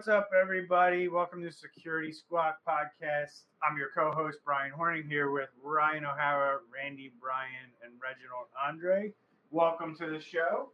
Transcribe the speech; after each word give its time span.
What's 0.00 0.08
up, 0.08 0.30
everybody? 0.34 1.08
Welcome 1.08 1.42
to 1.42 1.52
Security 1.52 2.10
Squawk 2.10 2.60
Podcast. 2.66 3.42
I'm 3.62 3.76
your 3.76 3.88
co-host 3.94 4.38
Brian 4.46 4.72
Hornung 4.72 5.06
here 5.06 5.30
with 5.30 5.50
Ryan 5.62 6.06
O'Hara, 6.06 6.60
Randy 6.72 7.12
Bryan, 7.20 7.68
and 7.84 7.92
Reginald 8.02 8.46
Andre. 8.66 9.12
Welcome 9.50 9.94
to 9.96 10.06
the 10.06 10.18
show. 10.18 10.70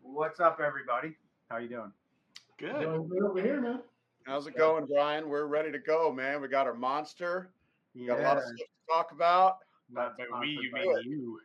What's 0.00 0.38
up, 0.38 0.60
everybody? 0.64 1.16
How 1.50 1.56
you 1.56 1.68
doing? 1.68 1.92
Good. 2.56 2.80
Doing 2.80 3.08
good 3.08 3.22
over 3.24 3.42
here, 3.42 3.60
man. 3.60 3.80
How's 4.22 4.46
it 4.46 4.56
going, 4.56 4.86
Brian? 4.86 5.28
We're 5.28 5.46
ready 5.46 5.72
to 5.72 5.80
go, 5.80 6.12
man. 6.12 6.40
We 6.40 6.46
got 6.46 6.68
our 6.68 6.74
monster. 6.74 7.50
We 7.96 8.06
got 8.06 8.20
a 8.20 8.22
lot 8.22 8.36
of 8.36 8.44
stuff 8.44 8.58
to 8.58 8.94
talk 8.94 9.10
about. 9.10 9.56
Not 9.90 10.16
By 10.16 10.26
sponsored 10.26 10.46
we, 10.46 10.52
you 10.52 10.72
mean 10.72 10.96
you. 11.02 11.40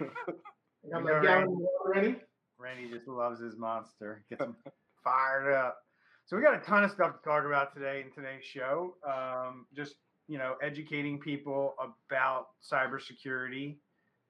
I 0.00 0.90
got 0.90 1.04
We 1.04 1.12
my 1.12 1.18
Randy. 1.18 1.54
ready. 1.84 2.16
Randy 2.56 2.88
just 2.88 3.08
loves 3.08 3.42
his 3.42 3.58
monster. 3.58 4.24
Gets 4.30 4.40
him 4.40 4.56
fired 5.04 5.52
up. 5.52 5.83
So 6.26 6.36
we 6.36 6.42
got 6.42 6.54
a 6.54 6.64
ton 6.64 6.84
of 6.84 6.90
stuff 6.90 7.20
to 7.20 7.28
talk 7.28 7.44
about 7.44 7.74
today 7.74 8.02
in 8.02 8.10
today's 8.10 8.44
show. 8.44 8.94
Um, 9.06 9.66
just 9.76 9.96
you 10.26 10.38
know, 10.38 10.54
educating 10.62 11.20
people 11.20 11.74
about 12.08 12.46
cybersecurity 12.62 13.76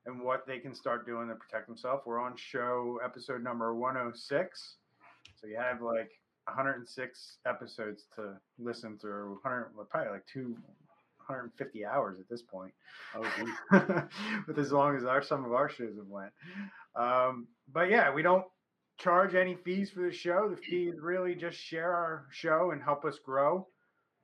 and 0.06 0.20
what 0.20 0.44
they 0.44 0.58
can 0.58 0.74
start 0.74 1.06
doing 1.06 1.28
to 1.28 1.36
protect 1.36 1.68
themselves. 1.68 2.02
We're 2.04 2.20
on 2.20 2.34
show 2.36 2.98
episode 3.04 3.44
number 3.44 3.76
106. 3.76 4.76
So 5.40 5.46
you 5.46 5.56
have 5.56 5.82
like 5.82 6.10
106 6.46 7.36
episodes 7.46 8.06
to 8.16 8.34
listen 8.58 8.98
through. 8.98 9.38
100, 9.42 9.70
probably 9.88 10.10
like 10.10 10.26
two. 10.26 10.56
150 11.28 11.86
hours 11.86 12.18
at 12.20 12.28
this 12.28 12.42
point. 12.42 12.72
with 14.46 14.58
as 14.58 14.72
long 14.72 14.96
as 14.96 15.04
our 15.04 15.22
some 15.22 15.44
of 15.44 15.52
our 15.52 15.70
shows 15.70 15.96
have 15.96 16.06
went. 16.06 16.32
Um, 16.96 17.46
but 17.72 17.88
yeah, 17.88 18.12
we 18.12 18.20
don't 18.20 18.44
charge 18.98 19.34
any 19.34 19.56
fees 19.56 19.90
for 19.90 20.02
the 20.02 20.12
show. 20.12 20.48
The 20.48 20.56
fee 20.56 20.88
is 20.88 21.00
really 21.00 21.34
just 21.34 21.58
share 21.58 21.92
our 21.92 22.26
show 22.30 22.70
and 22.72 22.82
help 22.82 23.04
us 23.04 23.18
grow. 23.24 23.66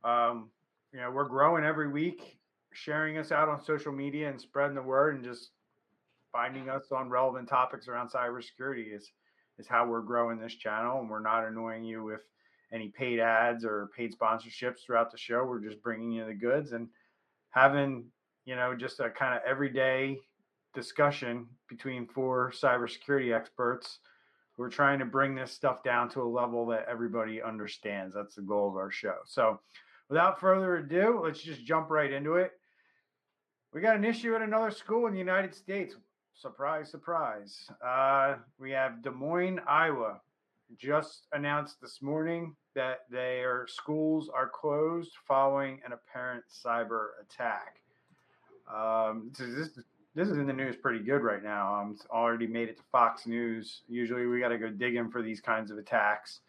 Um, 0.04 0.50
you 0.92 1.00
know, 1.00 1.10
we're 1.10 1.28
growing 1.28 1.64
every 1.64 1.88
week, 1.88 2.38
sharing 2.72 3.18
us 3.18 3.32
out 3.32 3.48
on 3.48 3.62
social 3.62 3.92
media 3.92 4.28
and 4.28 4.40
spreading 4.40 4.74
the 4.74 4.82
word 4.82 5.16
and 5.16 5.24
just 5.24 5.50
finding 6.32 6.68
us 6.68 6.92
on 6.92 7.08
relevant 7.08 7.48
topics 7.48 7.88
around 7.88 8.10
cybersecurity 8.10 8.94
is 8.94 9.10
is 9.58 9.66
how 9.66 9.86
we're 9.86 10.00
growing 10.00 10.38
this 10.38 10.54
channel. 10.54 11.00
And 11.00 11.10
we're 11.10 11.20
not 11.20 11.46
annoying 11.46 11.84
you 11.84 12.02
with 12.02 12.22
any 12.72 12.88
paid 12.88 13.20
ads 13.20 13.64
or 13.64 13.90
paid 13.96 14.14
sponsorships 14.16 14.84
throughout 14.86 15.10
the 15.10 15.18
show. 15.18 15.44
We're 15.44 15.60
just 15.60 15.82
bringing 15.82 16.10
you 16.12 16.24
the 16.24 16.34
goods 16.34 16.72
and 16.72 16.88
having 17.50 18.06
you 18.46 18.56
know 18.56 18.74
just 18.74 19.00
a 19.00 19.10
kind 19.10 19.34
of 19.34 19.42
everyday 19.46 20.18
discussion 20.74 21.46
between 21.68 22.06
four 22.06 22.52
cybersecurity 22.52 23.34
experts. 23.34 23.98
We're 24.60 24.68
trying 24.68 24.98
to 24.98 25.06
bring 25.06 25.34
this 25.34 25.52
stuff 25.52 25.82
down 25.82 26.10
to 26.10 26.20
a 26.20 26.28
level 26.28 26.66
that 26.66 26.84
everybody 26.86 27.40
understands. 27.40 28.14
That's 28.14 28.34
the 28.34 28.42
goal 28.42 28.68
of 28.68 28.76
our 28.76 28.90
show. 28.90 29.14
So, 29.24 29.58
without 30.10 30.38
further 30.38 30.76
ado, 30.76 31.22
let's 31.24 31.40
just 31.40 31.64
jump 31.64 31.88
right 31.88 32.12
into 32.12 32.34
it. 32.34 32.50
We 33.72 33.80
got 33.80 33.96
an 33.96 34.04
issue 34.04 34.34
at 34.34 34.42
another 34.42 34.70
school 34.70 35.06
in 35.06 35.14
the 35.14 35.18
United 35.18 35.54
States. 35.54 35.96
Surprise, 36.34 36.90
surprise. 36.90 37.70
Uh, 37.82 38.34
we 38.58 38.70
have 38.72 39.02
Des 39.02 39.08
Moines, 39.08 39.60
Iowa, 39.66 40.20
just 40.76 41.26
announced 41.32 41.80
this 41.80 42.02
morning 42.02 42.54
that 42.74 43.06
their 43.10 43.64
schools 43.66 44.28
are 44.28 44.50
closed 44.50 45.12
following 45.26 45.80
an 45.86 45.92
apparent 45.94 46.44
cyber 46.50 47.12
attack. 47.22 47.76
Um, 48.70 49.32
this 49.38 49.70
this 50.14 50.28
is 50.28 50.38
in 50.38 50.46
the 50.46 50.52
news 50.52 50.76
pretty 50.76 50.98
good 50.98 51.22
right 51.22 51.42
now. 51.42 51.74
Um, 51.74 51.92
it's 51.94 52.06
already 52.10 52.46
made 52.46 52.68
it 52.68 52.76
to 52.78 52.82
Fox 52.90 53.26
News. 53.26 53.82
Usually 53.88 54.26
we 54.26 54.40
got 54.40 54.48
to 54.48 54.58
go 54.58 54.68
digging 54.68 55.10
for 55.10 55.22
these 55.22 55.40
kinds 55.40 55.70
of 55.70 55.78
attacks. 55.78 56.40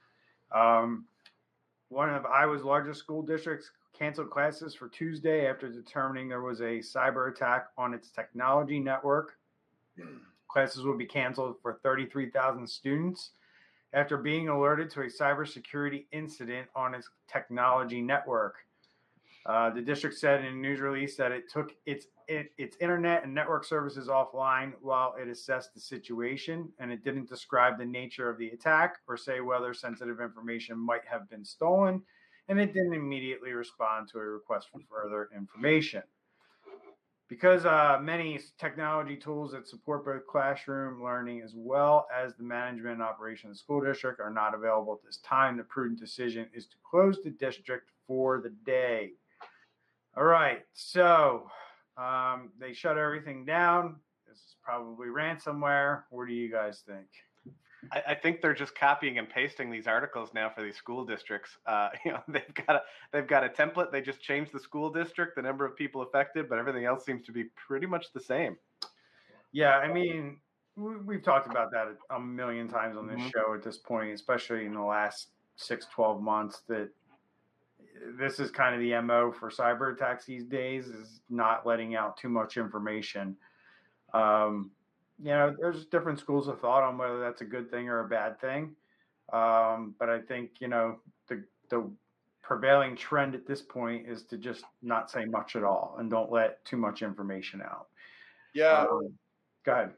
Um, 0.54 1.06
one 1.90 2.10
of 2.10 2.26
Iowa's 2.26 2.64
largest 2.64 3.00
school 3.00 3.22
districts 3.22 3.70
canceled 3.98 4.32
classes 4.32 4.74
for 4.74 4.88
Tuesday 4.90 5.48
after 5.48 5.70
determining 5.70 6.28
there 6.28 6.42
was 6.42 6.62
a 6.62 6.80
cyber 6.80 7.32
attack 7.32 7.68
on 7.78 7.94
its 7.94 8.10
technology 8.10 8.80
network. 8.80 9.38
Classes 10.48 10.84
will 10.84 10.98
be 10.98 11.06
canceled 11.06 11.56
for 11.62 11.80
33,000 11.84 12.68
students 12.68 13.32
after 13.94 14.18
being 14.18 14.50
alerted 14.50 14.90
to 14.90 15.02
a 15.02 15.06
cybersecurity 15.06 16.06
incident 16.12 16.68
on 16.76 16.96
its 16.96 17.10
technology 17.32 18.02
network. 18.02 18.56
Uh, 19.46 19.72
the 19.72 19.82
district 19.82 20.18
said 20.18 20.42
in 20.42 20.54
a 20.54 20.56
news 20.56 20.80
release 20.80 21.16
that 21.18 21.32
it 21.32 21.50
took 21.52 21.74
its 21.86 22.06
it, 22.28 22.52
its 22.58 22.78
internet 22.80 23.24
and 23.24 23.34
network 23.34 23.66
services 23.66 24.08
offline 24.08 24.74
while 24.82 25.16
it 25.20 25.28
assessed 25.28 25.74
the 25.74 25.80
situation, 25.80 26.70
and 26.80 26.92
it 26.92 27.04
didn't 27.04 27.28
describe 27.28 27.78
the 27.78 27.86
nature 27.86 28.30
of 28.30 28.38
the 28.38 28.50
attack 28.50 28.98
or 29.08 29.18
say 29.18 29.42
whether 29.42 29.74
sensitive 29.74 30.22
information 30.22 30.78
might 30.78 31.02
have 31.10 31.30
been 31.30 31.44
stolen, 31.44 32.02
and 32.48 32.60
it 32.60 32.74
didn't 32.74 32.94
immediately 32.94 33.52
respond 33.52 34.08
to 34.10 34.20
a 34.20 34.22
request 34.22 34.68
for 34.72 34.80
further 34.90 35.30
information. 35.36 36.04
Because 37.28 37.66
uh, 37.66 37.98
many 38.02 38.40
technology 38.60 39.16
tools 39.16 39.54
that 39.54 39.68
support 39.68 40.06
both 40.06 40.28
classroom 40.28 41.02
learning 41.02 41.42
as 41.42 41.54
well 41.56 42.06
as 42.14 42.36
the 42.36 42.44
management 42.44 42.96
and 42.96 43.02
operation 43.02 43.50
of 43.50 43.56
the 43.56 43.60
school 43.60 43.82
district 43.82 44.20
are 44.20 44.30
not 44.30 44.54
available 44.54 44.94
at 44.94 45.06
this 45.06 45.18
time, 45.18 45.58
the 45.58 45.64
prudent 45.64 46.00
decision 46.00 46.48
is 46.54 46.68
to 46.68 46.76
close 46.90 47.20
the 47.24 47.30
district 47.32 47.90
for 48.06 48.42
the 48.42 48.54
day. 48.66 49.12
All 50.18 50.24
right, 50.26 50.66
so 50.74 51.50
um, 51.98 52.52
they 52.60 52.74
shut 52.74 52.98
everything 52.98 53.46
down. 53.46 53.98
This 54.28 54.38
is 54.38 54.56
probably 54.64 55.08
ransomware. 55.08 56.04
What 56.10 56.28
do 56.28 56.34
you 56.34 56.52
guys 56.52 56.84
think? 56.86 57.08
I, 57.92 58.04
I 58.10 58.16
think 58.16 58.42
they're 58.42 58.54
just 58.54 58.76
copying 58.76 59.18
and 59.18 59.28
pasting 59.30 59.72
these 59.72 59.88
articles 59.88 60.34
now 60.34 60.50
for 60.50 60.64
these 60.64 60.76
school 60.76 61.06
districts. 61.06 61.58
Uh, 61.66 61.90
you 62.06 62.12
know, 62.12 62.22
they've 62.28 62.54
got 62.54 62.76
a 62.76 62.82
they've 63.14 63.28
got 63.28 63.44
a 63.46 63.50
template. 63.50 63.92
They 63.92 64.02
just 64.02 64.22
changed 64.22 64.52
the 64.52 64.60
school 64.60 64.90
district, 64.92 65.36
the 65.38 65.42
number 65.42 65.66
of 65.66 65.76
people 65.76 66.02
affected, 66.02 66.50
but 66.50 66.60
everything 66.60 66.86
else 66.86 67.06
seems 67.06 67.26
to 67.26 67.32
be 67.32 67.46
pretty 67.56 67.88
much 67.88 68.12
the 68.14 68.20
same. 68.22 68.58
Yeah, 69.54 69.78
I 69.78 69.92
mean, 69.92 70.40
we- 70.76 70.98
we've 70.98 71.24
talked 71.24 71.48
about 71.50 71.72
that 71.72 71.98
a 72.10 72.20
million 72.20 72.68
times 72.68 72.98
on 72.98 73.08
this 73.08 73.20
Mhm. 73.20 73.32
show 73.32 73.54
at 73.54 73.64
this 73.64 73.78
point, 73.78 74.12
especially 74.14 74.66
in 74.66 74.74
the 74.74 74.82
last 74.82 75.32
six, 75.56 75.86
12 75.88 76.22
months, 76.22 76.62
that 76.68 76.90
this 78.20 78.40
is 78.40 78.52
kind 78.52 78.76
of 78.76 78.82
the 78.82 79.00
MO 79.02 79.32
for 79.32 79.50
cyber 79.50 79.94
attacks 79.94 80.26
these 80.26 80.46
days 80.46 80.88
is 80.88 81.22
not 81.30 81.66
letting 81.66 81.96
out 81.96 82.18
too 82.18 82.30
much 82.30 82.58
information. 82.58 83.36
Um, 84.14 84.72
you 85.20 85.30
know, 85.30 85.56
there's 85.60 85.86
different 85.86 86.20
schools 86.20 86.48
of 86.48 86.60
thought 86.60 86.84
on 86.84 86.98
whether 86.98 87.20
that's 87.20 87.42
a 87.42 87.46
good 87.46 87.70
thing 87.70 87.90
or 87.90 88.00
a 88.00 88.08
bad 88.08 88.40
thing. 88.42 88.76
Um, 89.32 89.96
but 90.00 90.10
I 90.10 90.20
think, 90.20 90.52
you 90.60 90.68
know, 90.68 91.00
the, 91.28 91.44
the 91.70 91.90
prevailing 92.42 92.96
trend 92.96 93.36
at 93.36 93.46
this 93.46 93.62
point 93.62 94.08
is 94.08 94.24
to 94.24 94.38
just 94.38 94.66
not 94.82 95.12
say 95.12 95.26
much 95.26 95.56
at 95.56 95.64
all 95.64 95.96
and 96.00 96.10
don't 96.10 96.32
let 96.32 96.64
too 96.66 96.78
much 96.78 97.02
information 97.02 97.62
out. 97.62 97.88
Yeah. 98.54 98.86
Um, 98.90 99.14
go 99.66 99.72
ahead. 99.72 99.92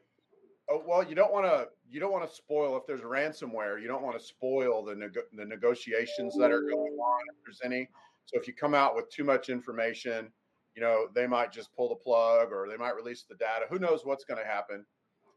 Oh, 0.70 0.84
well, 0.86 1.04
you 1.04 1.16
don't 1.16 1.32
want 1.32 1.46
to. 1.46 1.68
You 1.94 2.00
don't 2.00 2.12
want 2.12 2.28
to 2.28 2.36
spoil 2.36 2.76
if 2.76 2.88
there's 2.88 3.02
ransomware. 3.02 3.80
You 3.80 3.88
don't 3.88 4.02
want 4.02 4.18
to 4.18 4.26
spoil 4.26 4.84
the 4.84 4.96
nego- 4.96 5.28
the 5.32 5.46
negotiations 5.46 6.36
that 6.40 6.52
are 6.52 6.62
going 6.62 6.98
on 6.98 7.22
if 7.30 7.36
there's 7.46 7.62
any. 7.64 7.88
So 8.26 8.40
if 8.40 8.48
you 8.48 8.56
come 8.56 8.74
out 8.74 8.96
with 8.96 9.10
too 9.10 9.24
much 9.24 9.50
information, 9.50 10.34
you 10.76 10.82
know 10.82 11.08
they 11.14 11.28
might 11.28 11.52
just 11.52 11.72
pull 11.76 11.90
the 11.90 11.96
plug 11.96 12.52
or 12.52 12.68
they 12.68 12.78
might 12.78 12.96
release 12.96 13.26
the 13.30 13.36
data. 13.36 13.68
Who 13.70 13.78
knows 13.78 14.06
what's 14.06 14.24
going 14.26 14.40
to 14.40 14.46
happen? 14.46 14.88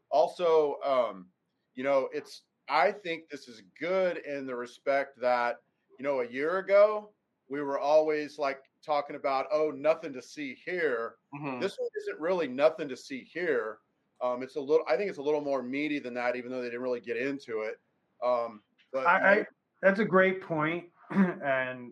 Also, 0.09 0.77
um, 0.83 1.27
you 1.75 1.83
know, 1.83 2.09
it's. 2.11 2.41
I 2.69 2.91
think 2.91 3.29
this 3.29 3.47
is 3.47 3.61
good 3.79 4.17
in 4.17 4.47
the 4.47 4.55
respect 4.55 5.21
that 5.21 5.57
you 5.99 6.03
know 6.03 6.21
a 6.21 6.27
year 6.27 6.57
ago 6.57 7.11
we 7.49 7.61
were 7.61 7.79
always 7.79 8.39
like 8.39 8.63
talking 8.83 9.15
about 9.15 9.45
oh 9.51 9.69
nothing 9.69 10.11
to 10.13 10.21
see 10.23 10.55
here. 10.65 11.17
Mhm. 11.35 11.61
This 11.61 11.77
one 11.77 11.89
isn't 12.01 12.19
really 12.19 12.47
nothing 12.47 12.89
to 12.89 12.97
see 12.97 13.23
here. 13.23 13.77
Um, 14.21 14.41
it's 14.43 14.55
a 14.55 14.61
little. 14.61 14.85
I 14.87 14.97
think 14.97 15.09
it's 15.09 15.19
a 15.19 15.23
little 15.23 15.41
more 15.41 15.61
meaty 15.61 15.99
than 15.99 16.13
that, 16.15 16.35
even 16.35 16.51
though 16.51 16.61
they 16.61 16.67
didn't 16.67 16.81
really 16.81 17.01
get 17.01 17.17
into 17.17 17.61
it. 17.61 17.79
Um, 18.23 18.61
but 18.91 19.05
I, 19.05 19.39
I 19.39 19.45
that's 19.81 19.99
a 19.99 20.05
great 20.05 20.41
point, 20.41 20.85
and 21.11 21.91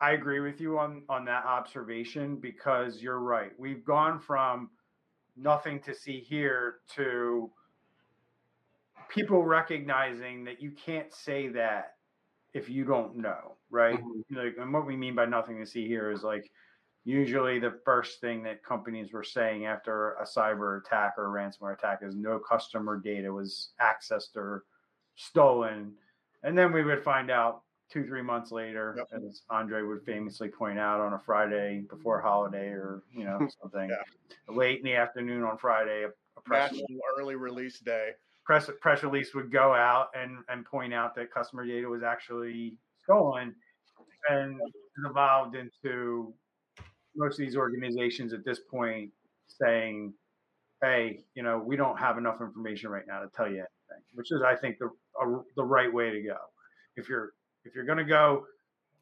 I 0.00 0.12
agree 0.12 0.40
with 0.40 0.60
you 0.60 0.78
on 0.78 1.02
on 1.08 1.24
that 1.26 1.44
observation 1.44 2.36
because 2.36 3.02
you're 3.02 3.20
right. 3.20 3.52
We've 3.58 3.84
gone 3.84 4.20
from 4.20 4.70
nothing 5.36 5.80
to 5.80 5.94
see 5.94 6.20
here 6.20 6.76
to 6.94 7.50
people 9.08 9.44
recognizing 9.44 10.44
that 10.44 10.60
you 10.60 10.70
can't 10.70 11.12
say 11.12 11.48
that 11.48 11.96
if 12.54 12.68
you 12.70 12.84
don't 12.84 13.16
know, 13.16 13.56
right? 13.70 14.00
Mhm. 14.02 14.24
Like, 14.30 14.56
and 14.58 14.72
what 14.72 14.86
we 14.86 14.96
mean 14.96 15.14
by 15.14 15.26
nothing 15.26 15.58
to 15.58 15.66
see 15.66 15.86
here 15.86 16.10
is 16.10 16.22
like 16.22 16.50
usually 17.06 17.60
the 17.60 17.78
first 17.84 18.20
thing 18.20 18.42
that 18.42 18.64
companies 18.64 19.12
were 19.12 19.22
saying 19.22 19.64
after 19.64 20.14
a 20.14 20.24
cyber 20.24 20.80
attack 20.84 21.14
or 21.16 21.26
a 21.26 21.40
ransomware 21.40 21.72
attack 21.78 22.00
is 22.02 22.16
no 22.16 22.38
customer 22.38 22.98
data 22.98 23.32
was 23.32 23.70
accessed 23.80 24.34
or 24.36 24.64
stolen. 25.14 25.92
And 26.42 26.58
then 26.58 26.72
we 26.72 26.82
would 26.82 27.04
find 27.04 27.30
out 27.30 27.62
two, 27.88 28.04
three 28.04 28.22
months 28.22 28.50
later, 28.50 28.94
Yep. 28.98 29.22
as 29.28 29.42
Andre 29.50 29.82
would 29.82 30.02
famously 30.04 30.48
point 30.48 30.80
out 30.80 31.00
on 31.00 31.12
a 31.12 31.18
Friday 31.20 31.86
before 31.88 32.20
holiday 32.20 32.70
or, 32.70 33.04
you 33.14 33.24
know, 33.24 33.38
something 33.62 33.88
Yeah. 33.88 34.02
late 34.52 34.78
in 34.80 34.84
the 34.84 34.96
afternoon 34.96 35.44
on 35.44 35.56
Friday, 35.58 36.02
a, 36.02 36.08
a 36.08 36.40
press, 36.44 36.72
national 36.72 36.98
early 37.20 37.36
release 37.36 37.78
day. 37.78 38.10
press 38.44 38.68
press 38.80 39.04
release 39.04 39.32
would 39.32 39.52
go 39.52 39.72
out 39.74 40.08
and 40.16 40.38
and 40.48 40.64
point 40.66 40.92
out 40.92 41.14
that 41.14 41.30
customer 41.32 41.64
data 41.64 41.88
was 41.88 42.02
actually 42.02 42.76
stolen, 43.04 43.54
and 44.28 44.60
evolved 45.08 45.54
into 45.54 46.34
most 47.16 47.38
of 47.38 47.46
these 47.46 47.56
organizations 47.56 48.32
at 48.32 48.44
this 48.44 48.60
point 48.60 49.12
saying, 49.48 50.14
"Hey, 50.82 51.24
you 51.34 51.42
know, 51.42 51.58
we 51.58 51.76
don't 51.76 51.96
have 51.98 52.18
enough 52.18 52.40
information 52.40 52.90
right 52.90 53.06
now 53.06 53.20
to 53.20 53.28
tell 53.30 53.48
you 53.48 53.58
anything," 53.58 54.04
which 54.14 54.32
is, 54.32 54.42
I 54.42 54.56
think, 54.56 54.78
the 54.78 54.90
a, 55.20 55.42
the 55.56 55.64
right 55.64 55.92
way 55.92 56.10
to 56.10 56.22
go. 56.22 56.38
If 56.96 57.08
you're 57.08 57.34
if 57.64 57.74
you're 57.74 57.84
gonna 57.86 58.04
go, 58.04 58.46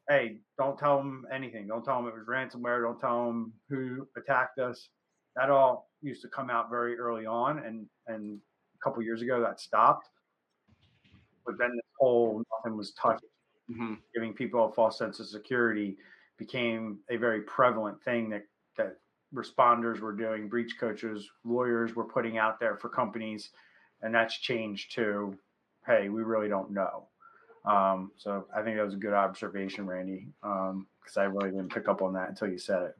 hey, 0.09 0.41
don't 0.57 0.77
tell 0.77 0.97
them 0.97 1.25
anything. 1.31 1.67
Don't 1.67 1.83
tell 1.83 1.97
them 2.01 2.07
it 2.07 2.15
was 2.17 2.25
ransomware. 2.27 2.81
Don't 2.83 2.99
tell 2.99 3.27
them 3.27 3.53
who 3.69 4.07
attacked 4.17 4.59
us. 4.59 4.89
That 5.35 5.49
all 5.49 5.89
used 6.01 6.21
to 6.23 6.29
come 6.29 6.49
out 6.49 6.69
very 6.69 6.97
early 6.97 7.25
on, 7.25 7.59
and 7.59 7.89
and 8.07 8.41
a 8.75 8.77
couple 8.83 9.01
years 9.03 9.21
ago 9.21 9.41
that 9.41 9.59
stopped. 9.59 10.09
But 11.45 11.57
then 11.57 11.71
this 11.75 11.91
whole 11.99 12.43
nothing 12.57 12.77
was 12.77 12.93
touched, 12.93 13.23
Mhm. 13.69 14.01
giving 14.13 14.33
people 14.33 14.65
a 14.65 14.71
false 14.73 14.97
sense 14.97 15.19
of 15.19 15.27
security 15.27 15.97
became 16.37 16.99
a 17.09 17.17
very 17.17 17.41
prevalent 17.41 18.03
thing 18.03 18.29
that 18.29 18.43
that 18.77 18.97
responders 19.33 19.99
were 19.99 20.13
doing, 20.13 20.47
breach 20.47 20.77
coaches, 20.79 21.29
lawyers 21.43 21.95
were 21.95 22.05
putting 22.05 22.37
out 22.37 22.59
there 22.59 22.75
for 22.77 22.89
companies, 22.89 23.49
and 24.01 24.13
that's 24.13 24.37
changed 24.37 24.93
to, 24.95 25.37
hey, 25.85 26.09
we 26.09 26.23
really 26.23 26.47
don't 26.47 26.71
know. 26.71 27.07
Um, 27.65 28.11
so 28.17 28.45
I 28.55 28.61
think 28.61 28.77
that 28.77 28.85
was 28.85 28.93
a 28.93 28.97
good 28.97 29.13
observation, 29.13 29.87
Randy, 29.87 30.27
because 30.41 31.17
I 31.17 31.23
really 31.23 31.49
didn't 31.49 31.73
pick 31.73 31.87
up 31.87 32.01
on 32.01 32.13
that 32.13 32.29
until 32.29 32.49
you 32.49 32.59
said 32.59 32.83
it. 32.83 32.95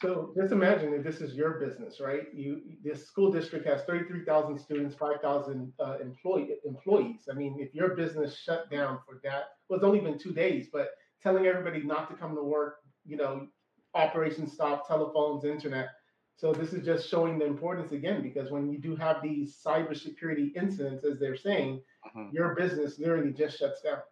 So 0.00 0.32
just 0.36 0.52
imagine 0.52 0.90
that 0.92 1.04
this 1.04 1.20
is 1.20 1.34
your 1.34 1.52
business, 1.60 2.00
right? 2.00 2.26
You 2.34 2.60
this 2.82 3.06
school 3.06 3.30
district 3.30 3.66
has 3.66 3.82
33,000 3.84 4.58
students, 4.58 4.96
5,000 4.96 5.72
uh, 5.78 5.98
employee 6.00 6.56
employees. 6.64 7.28
I 7.30 7.34
mean, 7.34 7.56
if 7.60 7.74
your 7.74 7.94
business 7.94 8.36
shut 8.36 8.70
down 8.70 8.98
for 9.06 9.20
that, 9.22 9.44
well, 9.68 9.78
it's 9.78 9.84
only 9.84 10.00
been 10.00 10.18
two 10.18 10.32
days, 10.32 10.68
but 10.72 10.88
telling 11.24 11.46
everybody 11.46 11.82
not 11.82 12.08
to 12.10 12.14
come 12.14 12.34
to 12.36 12.42
work, 12.42 12.80
you 13.06 13.16
know, 13.16 13.48
operations 13.94 14.52
stop, 14.52 14.86
telephones, 14.86 15.44
internet. 15.44 15.88
So 16.36 16.52
this 16.52 16.74
is 16.74 16.84
just 16.84 17.08
showing 17.08 17.38
the 17.38 17.46
importance 17.46 17.92
again, 17.92 18.22
because 18.22 18.50
when 18.50 18.70
you 18.70 18.78
do 18.78 18.94
have 18.96 19.22
these 19.22 19.58
cybersecurity 19.64 20.54
incidents, 20.54 21.04
as 21.04 21.18
they're 21.18 21.36
saying, 21.36 21.82
Mhm. 22.14 22.32
your 22.32 22.54
business 22.54 22.98
literally 22.98 23.32
just 23.32 23.58
shuts 23.58 23.80
down. 23.80 24.02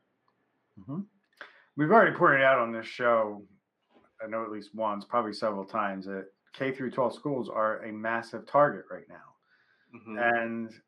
We've 1.77 1.91
already 1.91 2.17
pointed 2.17 2.43
out 2.43 2.59
on 2.59 2.73
this 2.73 2.87
show, 2.87 3.47
I 4.23 4.27
know 4.27 4.43
at 4.45 4.51
least 4.51 4.75
once, 4.75 5.05
probably 5.05 5.33
several 5.35 5.65
times, 5.67 6.07
that 6.07 6.33
K 6.55 6.73
through 6.73 6.93
12 6.93 7.15
schools 7.15 7.51
are 7.51 7.83
a 7.83 7.93
massive 7.93 8.47
target 8.47 8.87
right 8.91 9.09
now. 9.09 9.37
Mhm. 9.95 10.19
And 10.19 10.83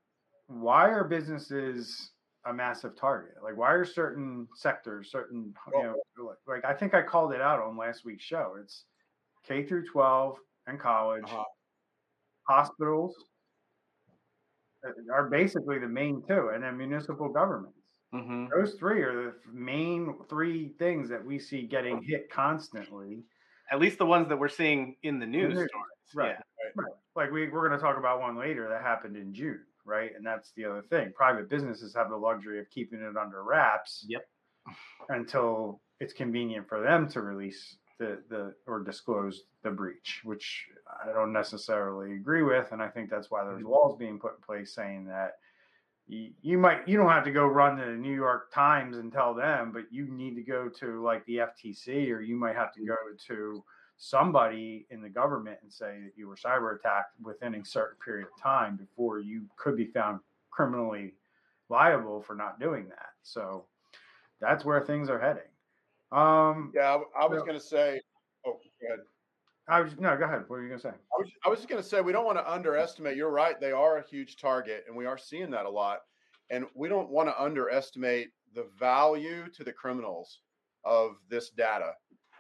why 0.47 0.91
are 0.91 1.05
businesses 1.05 2.13
a 2.46 2.52
massive 2.52 2.96
target? 2.96 3.35
Like, 3.43 3.56
why 3.56 3.73
are 3.73 3.85
certain 3.85 4.46
sectors, 4.55 5.11
certain, 5.11 5.55
you 5.73 5.82
know, 5.82 6.35
like- 6.46 6.64
I 6.64 6.75
think 6.75 6.94
I 6.94 7.02
called 7.02 7.32
it 7.32 7.41
out 7.41 7.61
on 7.61 7.76
last 7.76 8.05
week's 8.05 8.25
show. 8.25 8.56
It's 8.61 8.85
K 9.44 9.64
through 9.64 9.87
12 9.87 10.38
and 10.67 10.79
college, 10.79 11.25
Uh-huh. 11.25 11.44
hospitals 12.49 13.14
uh, 14.87 14.91
are 15.12 15.29
basically 15.29 15.79
the 15.79 15.88
main 15.88 16.23
two, 16.26 16.50
and 16.50 16.62
then 16.62 16.76
municipal 16.76 17.29
governments. 17.31 17.79
Mhm. 18.12 18.49
Those 18.50 18.75
three 18.75 19.02
are 19.02 19.14
the 19.14 19.40
main 19.50 20.23
three 20.29 20.69
things 20.79 21.08
that 21.08 21.25
we 21.25 21.38
see 21.38 21.67
getting 21.67 22.02
hit 22.02 22.31
constantly. 22.31 23.25
At 23.70 23.81
least 23.81 23.97
the 23.99 24.06
ones 24.06 24.29
that 24.29 24.37
we're 24.38 24.49
seeing 24.49 24.97
in 25.02 25.19
the 25.19 25.26
news 25.26 25.55
news, 25.55 25.69
stories. 25.69 25.87
right. 26.14 26.37
Yeah. 26.38 26.70
Right. 26.76 26.93
Like 27.17 27.31
we, 27.31 27.49
we're 27.49 27.67
going 27.67 27.79
to 27.79 27.82
talk 27.82 27.97
about 27.97 28.20
one 28.20 28.37
later 28.37 28.69
that 28.69 28.82
happened 28.82 29.17
in 29.17 29.32
June, 29.32 29.64
right? 29.85 30.11
And 30.17 30.25
that's 30.25 30.53
the 30.53 30.65
other 30.65 30.83
thing. 30.83 31.13
Private 31.15 31.49
businesses 31.49 31.95
have 31.95 32.11
the 32.11 32.17
luxury 32.17 32.59
of 32.61 32.71
keeping 32.71 33.01
it 33.01 33.17
under 33.17 33.43
wraps 33.43 34.05
Yep. 34.09 34.27
until 35.09 35.81
it's 36.01 36.13
convenient 36.13 36.69
for 36.69 36.81
them 36.81 37.09
to 37.09 37.21
release 37.21 37.77
the, 37.99 38.23
the 38.29 38.55
or 38.67 38.81
disclose 38.81 39.45
the 39.63 39.71
breach, 39.71 40.21
which 40.25 40.69
I 41.05 41.13
don't 41.13 41.33
necessarily 41.33 42.15
agree 42.15 42.43
with. 42.43 42.73
And 42.73 42.83
I 42.83 42.89
think 42.89 43.11
that's 43.11 43.31
why 43.31 43.45
there's 43.45 43.63
mm-hmm. 43.63 43.71
laws 43.71 43.97
being 43.99 44.19
put 44.19 44.35
in 44.37 44.43
place 44.43 44.75
saying 44.75 45.07
that 45.07 45.35
you, 46.07 46.31
you 46.43 46.59
might 46.59 46.87
you 46.89 46.97
don't 46.97 47.11
have 47.11 47.25
to 47.25 47.31
go 47.31 47.47
run 47.47 47.77
to 47.77 47.85
the 47.85 47.93
New 47.93 48.15
York 48.15 48.53
Times 48.53 48.99
and 48.99 49.13
tell 49.13 49.35
them, 49.35 49.71
but 49.73 49.85
you 49.91 50.09
need 50.11 50.35
to 50.35 50.43
go 50.43 50.69
to 50.81 51.03
like 51.03 51.25
the 51.27 51.39
FTC 51.39 52.11
or 52.11 52.21
you 52.21 52.37
might 52.37 52.57
have 52.57 52.73
to 52.75 52.85
go 52.85 52.95
mm-hmm. 52.95 53.35
to 53.35 53.65
somebody 53.96 54.87
in 54.91 55.00
the 55.00 55.08
government 55.08 55.58
and 55.62 55.73
say 55.73 56.00
that 56.02 56.12
you 56.17 56.29
were 56.29 56.37
cyber 56.37 56.76
attacked 56.79 57.14
within 57.23 57.55
a 57.55 57.64
certain 57.64 57.96
period 58.05 58.26
of 58.26 58.43
time 58.43 58.76
before 58.76 59.20
you 59.20 59.46
could 59.56 59.76
be 59.76 59.87
found 59.87 60.20
criminally 60.50 61.14
liable 61.69 62.20
for 62.20 62.35
not 62.35 62.61
doing 62.61 62.88
that. 62.88 63.11
So 63.23 63.67
that's 64.41 64.64
where 64.64 64.85
things 64.85 65.08
are 65.08 65.19
heading. 65.20 65.43
Um, 66.12 66.73
Yeah, 66.75 66.99
I 67.17 67.26
was 67.26 67.41
So- 67.41 67.46
going 67.46 67.58
to 67.58 67.64
say. 67.64 68.00
Oh, 68.46 68.61
go 68.81 68.87
ahead. 68.88 69.00
I 69.67 69.81
was 69.81 69.97
no, 69.99 70.14
go 70.19 70.25
ahead. 70.25 70.40
What 70.40 70.50
were 70.50 70.62
you 70.62 70.69
gonna 70.69 70.79
say? 70.79 70.90
I 70.90 71.17
was, 71.19 71.31
I 71.47 71.49
was 71.49 71.58
just 71.58 71.70
going 71.70 71.82
to 71.82 71.88
say 71.88 72.02
we 72.02 72.12
don't 72.12 72.26
want 72.26 72.37
to 72.37 72.52
underestimate. 72.52 73.17
You're 73.17 73.31
right; 73.31 73.58
they 73.58 73.73
are 73.73 73.97
a 73.97 74.06
huge 74.06 74.37
target, 74.37 74.85
and 74.87 74.94
we 74.94 75.06
are 75.06 75.17
seeing 75.17 75.50
that 75.52 75.64
a 75.64 75.70
lot. 75.70 76.00
And 76.50 76.67
we 76.75 76.90
don't 76.90 77.08
want 77.08 77.31
to 77.31 77.43
underestimate 77.43 78.29
the 78.52 78.64
value 78.79 79.49
to 79.52 79.64
the 79.64 79.73
criminals 79.73 80.43
of 80.85 81.17
this 81.31 81.49
data 81.49 81.94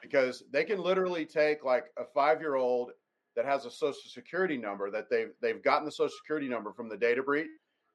because 0.04 0.44
they 0.52 0.64
can 0.64 0.80
literally 0.80 1.24
take 1.24 1.64
like 1.64 1.86
a 1.98 2.04
five-year-old 2.14 2.90
that 3.36 3.44
has 3.44 3.64
a 3.64 3.70
social 3.70 4.08
security 4.08 4.56
number 4.56 4.90
that 4.90 5.10
they've 5.10 5.32
they've 5.40 5.62
gotten 5.62 5.84
the 5.84 5.90
social 5.90 6.16
security 6.22 6.48
number 6.48 6.72
from 6.72 6.88
the 6.88 6.96
data 6.96 7.22
breach 7.22 7.48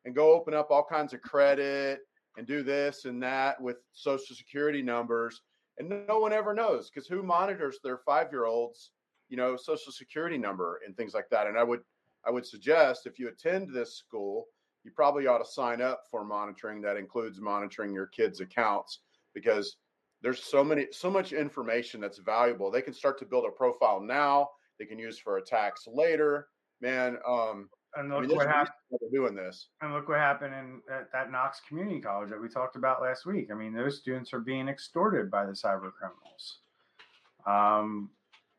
and 0.05 0.15
go 0.15 0.33
open 0.33 0.53
up 0.53 0.71
all 0.71 0.83
kinds 0.83 1.13
of 1.13 1.21
credit 1.21 1.99
and 2.37 2.47
do 2.47 2.63
this 2.63 3.05
and 3.05 3.21
that 3.21 3.61
with 3.61 3.77
social 3.93 4.35
security 4.35 4.81
numbers 4.81 5.41
and 5.77 5.89
no 6.07 6.19
one 6.19 6.33
ever 6.33 6.53
knows 6.53 6.89
because 6.89 7.07
who 7.07 7.23
monitors 7.23 7.77
their 7.83 7.99
five-year-olds 8.05 8.91
you 9.29 9.37
know 9.37 9.55
social 9.55 9.91
security 9.91 10.37
number 10.37 10.81
and 10.85 10.97
things 10.97 11.13
like 11.13 11.29
that 11.29 11.47
and 11.47 11.57
i 11.57 11.63
would 11.63 11.81
i 12.25 12.31
would 12.31 12.45
suggest 12.45 13.05
if 13.05 13.19
you 13.19 13.29
attend 13.29 13.69
this 13.73 13.97
school 13.97 14.45
you 14.83 14.91
probably 14.95 15.27
ought 15.27 15.39
to 15.39 15.45
sign 15.45 15.81
up 15.81 16.03
for 16.09 16.23
monitoring 16.25 16.81
that 16.81 16.97
includes 16.97 17.39
monitoring 17.39 17.93
your 17.93 18.07
kids 18.07 18.39
accounts 18.39 19.01
because 19.33 19.77
there's 20.21 20.43
so 20.43 20.63
many 20.63 20.87
so 20.91 21.09
much 21.09 21.33
information 21.33 22.01
that's 22.01 22.19
valuable 22.19 22.69
they 22.71 22.81
can 22.81 22.93
start 22.93 23.17
to 23.19 23.25
build 23.25 23.45
a 23.45 23.51
profile 23.51 23.99
now 24.01 24.47
they 24.77 24.85
can 24.85 24.99
use 24.99 25.17
for 25.17 25.37
attacks 25.37 25.87
later 25.87 26.47
man 26.81 27.17
um 27.27 27.69
And 27.95 28.13
I 28.13 28.19
look 28.19 28.27
mean, 28.27 28.37
what 28.37 28.47
happened. 28.47 28.69
reason 28.89 28.89
why 28.89 28.97
they're 29.01 29.19
doing 29.21 29.35
this 29.35 29.69
And 29.81 29.93
look 29.93 30.07
what 30.09 30.19
happened 30.19 30.53
in 30.53 30.81
at, 30.93 31.11
that 31.11 31.31
Knox 31.31 31.61
Community 31.67 31.99
College 31.99 32.29
that 32.29 32.41
we 32.41 32.47
talked 32.49 32.75
about 32.75 33.01
last 33.01 33.25
week. 33.25 33.49
I 33.51 33.55
mean, 33.55 33.73
those 33.73 33.97
students 33.99 34.33
are 34.33 34.39
being 34.39 34.67
extorted 34.67 35.31
by 35.31 35.45
the 35.45 35.53
cyber 35.53 35.91
criminals, 35.91 36.59
um, 37.47 38.09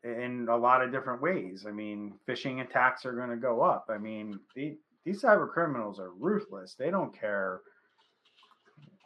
in 0.03 0.47
a 0.49 0.57
lot 0.57 0.81
of 0.81 0.91
different 0.91 1.21
ways. 1.21 1.65
I 1.67 1.71
mean, 1.71 2.13
phishing 2.27 2.61
attacks 2.61 3.05
are 3.05 3.13
going 3.13 3.29
to 3.29 3.37
go 3.37 3.61
up. 3.61 3.85
I 3.89 3.97
mean, 3.97 4.39
the, 4.55 4.77
these 5.05 5.21
cyber 5.21 5.47
criminals 5.49 5.99
are 5.99 6.11
ruthless. 6.11 6.75
They 6.75 6.89
don't 6.91 7.17
care 7.17 7.61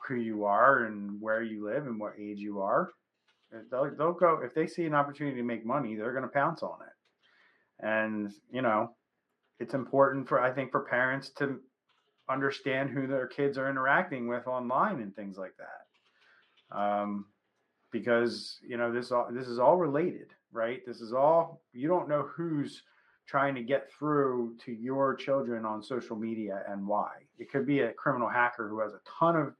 who 0.08 0.16
you 0.16 0.46
are 0.46 0.86
and 0.86 1.22
where 1.22 1.42
you 1.42 1.66
live 1.66 1.86
and 1.88 2.00
what 2.00 2.14
age 2.20 2.40
you 2.40 2.62
are. 2.62 2.92
They'll, 3.72 3.92
they'll 3.96 4.14
go 4.14 4.42
if 4.44 4.54
they 4.54 4.68
see 4.68 4.86
an 4.86 4.94
opportunity 4.94 5.38
to 5.38 5.44
make 5.44 5.66
money, 5.66 5.96
they're 5.96 6.12
going 6.12 6.24
to 6.24 6.30
pounce 6.30 6.62
on 6.64 6.78
it. 6.82 7.86
And 7.86 8.32
you 8.52 8.62
know, 8.62 8.92
it's 9.60 9.74
important 9.74 10.28
for 10.28 10.42
I 10.42 10.52
think 10.52 10.72
for 10.72 10.82
parents 10.82 11.30
to 11.38 11.60
understand 12.30 12.90
who 12.90 13.08
their 13.08 13.28
kids 13.28 13.58
are 13.58 13.70
interacting 13.70 14.28
with 14.28 14.48
online 14.48 15.02
and 15.02 15.16
things 15.16 15.38
like 15.38 15.54
that. 15.58 16.78
Um, 16.78 17.26
because 17.92 18.60
you 18.68 18.78
know 18.78 18.92
this 18.92 19.12
all 19.12 19.28
this 19.32 19.48
is 19.48 19.60
all 19.60 19.78
related, 19.78 20.28
right? 20.52 20.82
This 20.86 21.00
is 21.00 21.14
all 21.14 21.62
you 21.74 21.88
don't 21.88 22.10
know 22.10 22.28
who's 22.36 22.82
trying 23.28 23.56
to 23.56 23.64
get 23.64 23.90
through 23.92 24.56
to 24.66 24.72
your 24.72 25.16
children 25.16 25.66
on 25.66 25.82
social 25.82 26.16
media 26.16 26.64
and 26.70 26.86
why. 26.86 27.10
It 27.40 27.52
could 27.52 27.66
be 27.66 27.80
a 27.80 27.94
criminal 27.94 28.30
hacker 28.30 28.70
who 28.70 28.80
has 28.82 28.94
a 28.94 29.00
ton 29.20 29.36
of 29.36 29.54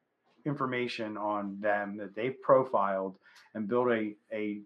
information 0.46 1.18
on 1.18 1.60
them 1.60 1.98
that 1.98 2.16
they've 2.16 2.40
profiled 2.42 3.18
and 3.54 3.68
built 3.68 3.90
a, 3.92 4.16
a 4.34 4.62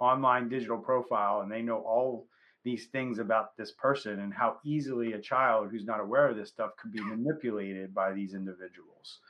online 0.00 0.48
digital 0.48 0.78
profile 0.78 1.40
and 1.42 1.50
they 1.52 1.62
know 1.62 1.78
all 1.78 2.26
these 2.62 2.86
things 2.88 3.18
about 3.18 3.56
this 3.56 3.72
person 3.72 4.20
and 4.20 4.34
how 4.34 4.58
easily 4.64 5.12
a 5.12 5.20
child 5.20 5.70
who's 5.70 5.84
not 5.84 6.00
aware 6.00 6.28
of 6.28 6.36
this 6.36 6.48
stuff 6.48 6.76
could 6.76 6.92
be 6.92 7.00
manipulated 7.04 7.94
by 7.94 8.12
these 8.12 8.34
individuals 8.34 9.20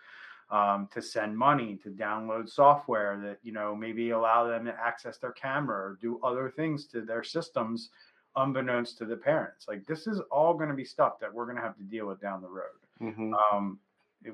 um, 0.50 0.88
to 0.92 1.00
send 1.00 1.36
money 1.36 1.76
to 1.76 1.90
download 1.90 2.48
software 2.48 3.20
that 3.20 3.38
you 3.42 3.52
know 3.52 3.74
maybe 3.74 4.10
allow 4.10 4.46
them 4.46 4.64
to 4.64 4.72
access 4.74 5.18
their 5.18 5.32
camera 5.32 5.76
or 5.90 5.98
do 6.00 6.20
other 6.22 6.50
things 6.50 6.86
to 6.86 7.02
their 7.02 7.22
systems 7.22 7.90
unbeknownst 8.36 8.96
to 8.98 9.04
the 9.04 9.16
parents 9.16 9.66
like 9.68 9.84
this 9.86 10.06
is 10.06 10.20
all 10.30 10.54
going 10.54 10.68
to 10.68 10.74
be 10.74 10.84
stuff 10.84 11.18
that 11.20 11.32
we're 11.32 11.44
going 11.46 11.56
to 11.56 11.62
have 11.62 11.76
to 11.76 11.82
deal 11.82 12.06
with 12.06 12.20
down 12.20 12.40
the 12.40 12.48
road 12.48 12.78
Mhm. 13.00 13.32
um, 13.52 13.80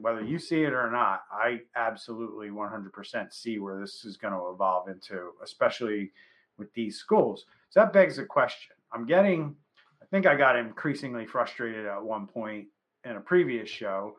whether 0.01 0.23
you 0.23 0.39
see 0.39 0.63
it 0.63 0.73
or 0.73 0.91
not, 0.91 1.23
I 1.31 1.61
absolutely 1.77 2.49
100% 2.49 3.33
see 3.33 3.59
where 3.59 3.79
this 3.81 4.05
is 4.05 4.17
going 4.17 4.35
to 4.35 4.51
evolve 4.53 4.89
into, 4.89 5.31
especially 5.43 6.13
with 6.59 6.73
these 6.75 6.99
schools. 6.99 7.47
So 7.71 7.81
that 7.81 7.93
begs 7.93 8.19
a 8.19 8.25
question. 8.25 8.75
I'm 8.93 9.07
getting, 9.07 9.55
I 10.03 10.07
think 10.07 10.27
I 10.27 10.35
got 10.35 10.57
increasingly 10.57 11.27
frustrated 11.27 11.87
at 11.87 12.03
one 12.03 12.27
point 12.27 12.67
in 13.05 13.17
a 13.17 13.21
previous 13.21 13.69
show. 13.69 14.17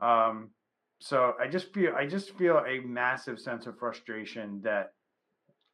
Um, 0.00 0.50
so 1.00 1.34
I 1.40 1.46
just 1.46 1.72
feel 1.74 1.94
I 1.94 2.06
just 2.06 2.36
feel 2.36 2.58
a 2.66 2.80
massive 2.80 3.38
sense 3.38 3.66
of 3.66 3.78
frustration 3.78 4.60
that 4.62 4.92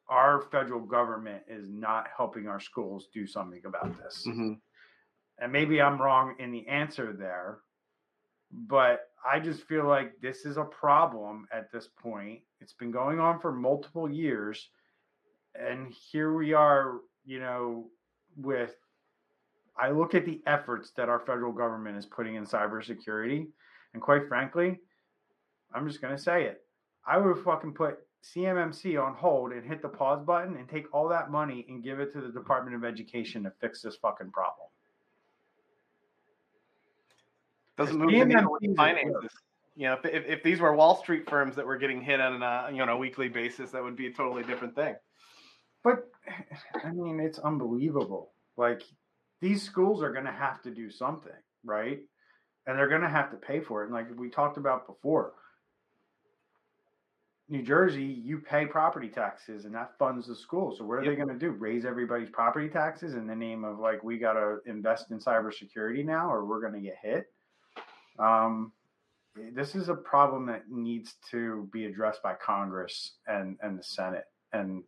our 0.08 0.42
federal 0.50 0.80
government 0.80 1.42
is 1.48 1.68
not 1.70 2.06
helping 2.14 2.48
our 2.48 2.60
schools 2.60 3.08
do 3.14 3.26
something 3.26 3.62
about 3.64 3.96
this. 3.98 4.26
Mhm. 4.26 4.60
And 5.38 5.52
maybe 5.52 5.80
I'm 5.80 6.00
wrong 6.00 6.36
in 6.38 6.50
the 6.50 6.66
answer 6.68 7.12
there, 7.12 7.60
but 8.50 9.11
I 9.30 9.38
just 9.38 9.62
feel 9.64 9.86
like 9.86 10.20
this 10.20 10.44
is 10.44 10.56
a 10.56 10.64
problem 10.64 11.46
at 11.52 11.70
this 11.70 11.88
point. 12.00 12.40
It's 12.60 12.72
been 12.72 12.90
going 12.90 13.20
on 13.20 13.38
for 13.40 13.52
multiple 13.52 14.10
years. 14.10 14.68
And 15.54 15.92
here 15.92 16.34
we 16.34 16.54
are, 16.54 17.00
you 17.24 17.40
know, 17.40 17.88
with 18.36 18.74
I 19.78 19.90
look 19.90 20.14
at 20.14 20.26
the 20.26 20.42
efforts 20.46 20.92
that 20.96 21.08
our 21.08 21.20
federal 21.20 21.52
government 21.52 21.96
is 21.96 22.06
putting 22.06 22.34
in 22.34 22.44
cybersecurity. 22.44 23.46
And 23.94 24.02
quite 24.02 24.28
frankly, 24.28 24.80
I'm 25.74 25.86
just 25.88 26.00
going 26.00 26.14
to 26.14 26.22
say 26.22 26.44
it. 26.44 26.62
I 27.06 27.18
would 27.18 27.42
fucking 27.42 27.74
put 27.74 27.98
CMMC 28.22 29.02
on 29.02 29.14
hold 29.14 29.52
and 29.52 29.66
hit 29.66 29.82
the 29.82 29.88
pause 29.88 30.22
button 30.24 30.56
and 30.56 30.68
take 30.68 30.92
all 30.92 31.08
that 31.08 31.30
money 31.30 31.66
and 31.68 31.82
give 31.82 32.00
it 32.00 32.12
to 32.12 32.20
the 32.20 32.28
Department 32.28 32.76
of 32.76 32.84
Education 32.84 33.42
to 33.44 33.52
fix 33.60 33.82
this 33.82 33.96
fucking 33.96 34.30
problem. 34.30 34.68
Doesn't 37.78 37.98
move 37.98 38.10
the 38.10 38.24
needle 38.24 38.56
with 38.60 38.76
finances. 38.76 39.30
You 39.74 39.86
know, 39.88 39.94
if, 39.94 40.04
if, 40.04 40.26
if 40.26 40.42
these 40.42 40.60
were 40.60 40.74
Wall 40.74 40.96
Street 40.96 41.28
firms 41.28 41.56
that 41.56 41.66
were 41.66 41.78
getting 41.78 42.02
hit 42.02 42.20
on 42.20 42.42
a 42.42 42.70
you 42.74 42.84
know 42.84 42.96
weekly 42.98 43.28
basis, 43.28 43.70
that 43.70 43.82
would 43.82 43.96
be 43.96 44.06
a 44.06 44.12
totally 44.12 44.42
different 44.42 44.74
thing. 44.74 44.94
But 45.82 46.08
I 46.84 46.90
mean, 46.90 47.20
it's 47.20 47.38
unbelievable. 47.38 48.32
Like 48.56 48.82
these 49.40 49.62
schools 49.62 50.02
are 50.02 50.12
going 50.12 50.26
to 50.26 50.32
have 50.32 50.62
to 50.62 50.70
do 50.70 50.90
something, 50.90 51.32
right? 51.64 52.00
And 52.66 52.78
they're 52.78 52.88
going 52.88 53.00
to 53.02 53.08
have 53.08 53.30
to 53.30 53.36
pay 53.36 53.60
for 53.60 53.82
it. 53.82 53.86
And 53.86 53.94
like 53.94 54.06
we 54.16 54.28
talked 54.28 54.56
about 54.56 54.86
before, 54.86 55.32
New 57.48 57.62
Jersey, 57.62 58.04
you 58.04 58.38
pay 58.38 58.66
property 58.66 59.08
taxes 59.08 59.64
and 59.64 59.74
that 59.74 59.98
funds 59.98 60.28
the 60.28 60.36
school. 60.36 60.74
So 60.76 60.84
what 60.84 60.98
are 60.98 61.04
Yep. 61.04 61.12
they 61.12 61.16
going 61.16 61.28
to 61.28 61.38
do? 61.38 61.50
Raise 61.50 61.84
everybody's 61.84 62.30
property 62.30 62.68
taxes 62.68 63.14
in 63.14 63.26
the 63.26 63.34
name 63.34 63.64
of 63.64 63.78
like 63.78 64.04
we 64.04 64.16
got 64.16 64.34
to 64.34 64.58
invest 64.66 65.10
in 65.10 65.18
cybersecurity 65.18 66.04
now, 66.04 66.30
or 66.32 66.44
we're 66.44 66.60
going 66.60 66.74
to 66.74 66.80
get 66.80 66.96
hit. 67.02 67.32
Um, 68.18 68.72
this 69.54 69.74
is 69.74 69.88
a 69.88 69.94
problem 69.94 70.46
that 70.46 70.70
needs 70.70 71.14
to 71.30 71.68
be 71.72 71.86
addressed 71.86 72.22
by 72.22 72.34
Congress 72.34 73.16
and 73.26 73.56
and 73.62 73.78
the 73.78 73.82
Senate, 73.82 74.26
and 74.52 74.84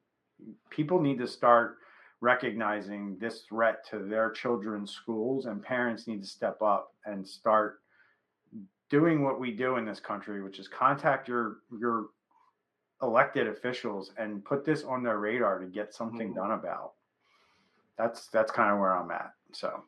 people 0.71 1.00
need 1.00 1.19
to 1.19 1.26
start 1.26 1.78
recognizing 2.21 3.19
this 3.19 3.43
threat 3.43 3.87
to 3.90 3.99
their 4.00 4.31
children's 4.31 4.93
schools, 4.93 5.47
and 5.47 5.62
parents 5.62 6.07
need 6.07 6.23
to 6.23 6.28
step 6.28 6.61
up 6.62 6.95
and 7.07 7.26
start 7.26 7.81
doing 8.90 9.23
what 9.23 9.40
we 9.40 9.50
do 9.50 9.76
in 9.76 9.85
this 9.85 10.00
country, 10.00 10.43
which 10.43 10.59
is 10.59 10.69
contact 10.69 11.26
your 11.28 11.59
your 11.78 12.09
elected 13.02 13.49
officials 13.49 14.12
and 14.19 14.45
put 14.45 14.64
this 14.64 14.85
on 14.85 15.02
their 15.02 15.19
radar 15.19 15.59
to 15.59 15.66
get 15.66 15.93
something 15.95 16.33
Mhm. 16.33 16.37
done 16.37 16.50
about. 16.52 16.95
That's 17.97 18.28
that's 18.28 18.52
kind 18.52 18.73
of 18.73 18.78
where 18.78 18.97
I'm 18.97 19.11
at. 19.11 19.35
So 19.52 19.85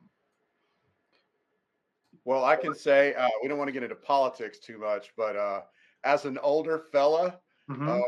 Well, 2.26 2.44
I 2.44 2.56
can 2.56 2.74
say 2.74 3.14
uh, 3.14 3.28
we 3.40 3.48
don't 3.48 3.56
want 3.56 3.68
to 3.68 3.72
get 3.72 3.84
into 3.84 3.94
politics 3.94 4.58
too 4.58 4.78
much, 4.78 5.12
but 5.16 5.36
uh, 5.36 5.60
as 6.02 6.24
an 6.24 6.38
older 6.42 6.82
fella, 6.90 7.38
mhm. 7.70 7.88
uh, 7.88 8.02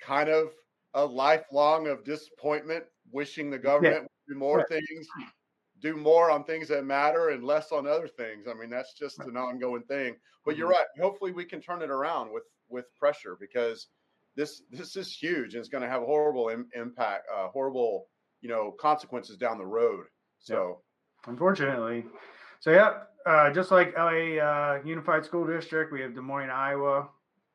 kind 0.00 0.28
of 0.28 0.52
a 0.94 1.04
lifelong 1.04 1.88
of 1.88 2.04
disappointment, 2.04 2.84
wishing 3.10 3.50
the 3.50 3.58
government 3.58 4.02
would 4.02 4.32
do 4.32 4.38
more 4.38 4.64
things, 4.68 5.08
do 5.82 5.96
more 5.96 6.30
on 6.30 6.44
things 6.44 6.68
that 6.68 6.84
matter 6.84 7.30
and 7.30 7.42
less 7.42 7.72
on 7.72 7.88
other 7.88 8.06
things. 8.06 8.46
I 8.48 8.54
mean, 8.54 8.70
that's 8.70 8.92
just 8.92 9.18
an 9.18 9.36
ongoing 9.36 9.82
thing. 9.82 10.14
But 10.44 10.56
you're 10.56 10.68
right. 10.68 10.86
Hopefully, 11.00 11.32
we 11.32 11.44
can 11.44 11.60
turn 11.60 11.82
it 11.82 11.90
around 11.90 12.32
with 12.32 12.44
with 12.68 12.84
pressure 12.96 13.36
because 13.40 13.88
this 14.36 14.62
this 14.70 14.94
is 14.94 15.12
huge 15.12 15.54
and 15.54 15.60
it's 15.60 15.68
going 15.68 15.82
to 15.82 15.90
have 15.90 16.02
horrible 16.02 16.48
Im- 16.48 16.68
impact, 16.76 17.26
uh, 17.36 17.48
horrible 17.48 18.06
you 18.40 18.48
know 18.48 18.70
consequences 18.80 19.36
down 19.36 19.58
the 19.58 19.66
road. 19.66 20.04
So. 20.38 20.82
unfortunately. 21.26 22.04
So 22.60 22.70
yeah, 22.70 23.00
uh, 23.28 23.50
just 23.52 23.70
like 23.70 23.94
LA 23.96 24.38
uh, 24.38 24.80
Unified 24.84 25.24
School 25.24 25.46
District, 25.46 25.92
we 25.92 26.00
have 26.00 26.14
Des 26.14 26.20
Moines, 26.20 26.50
Iowa. 26.50 27.08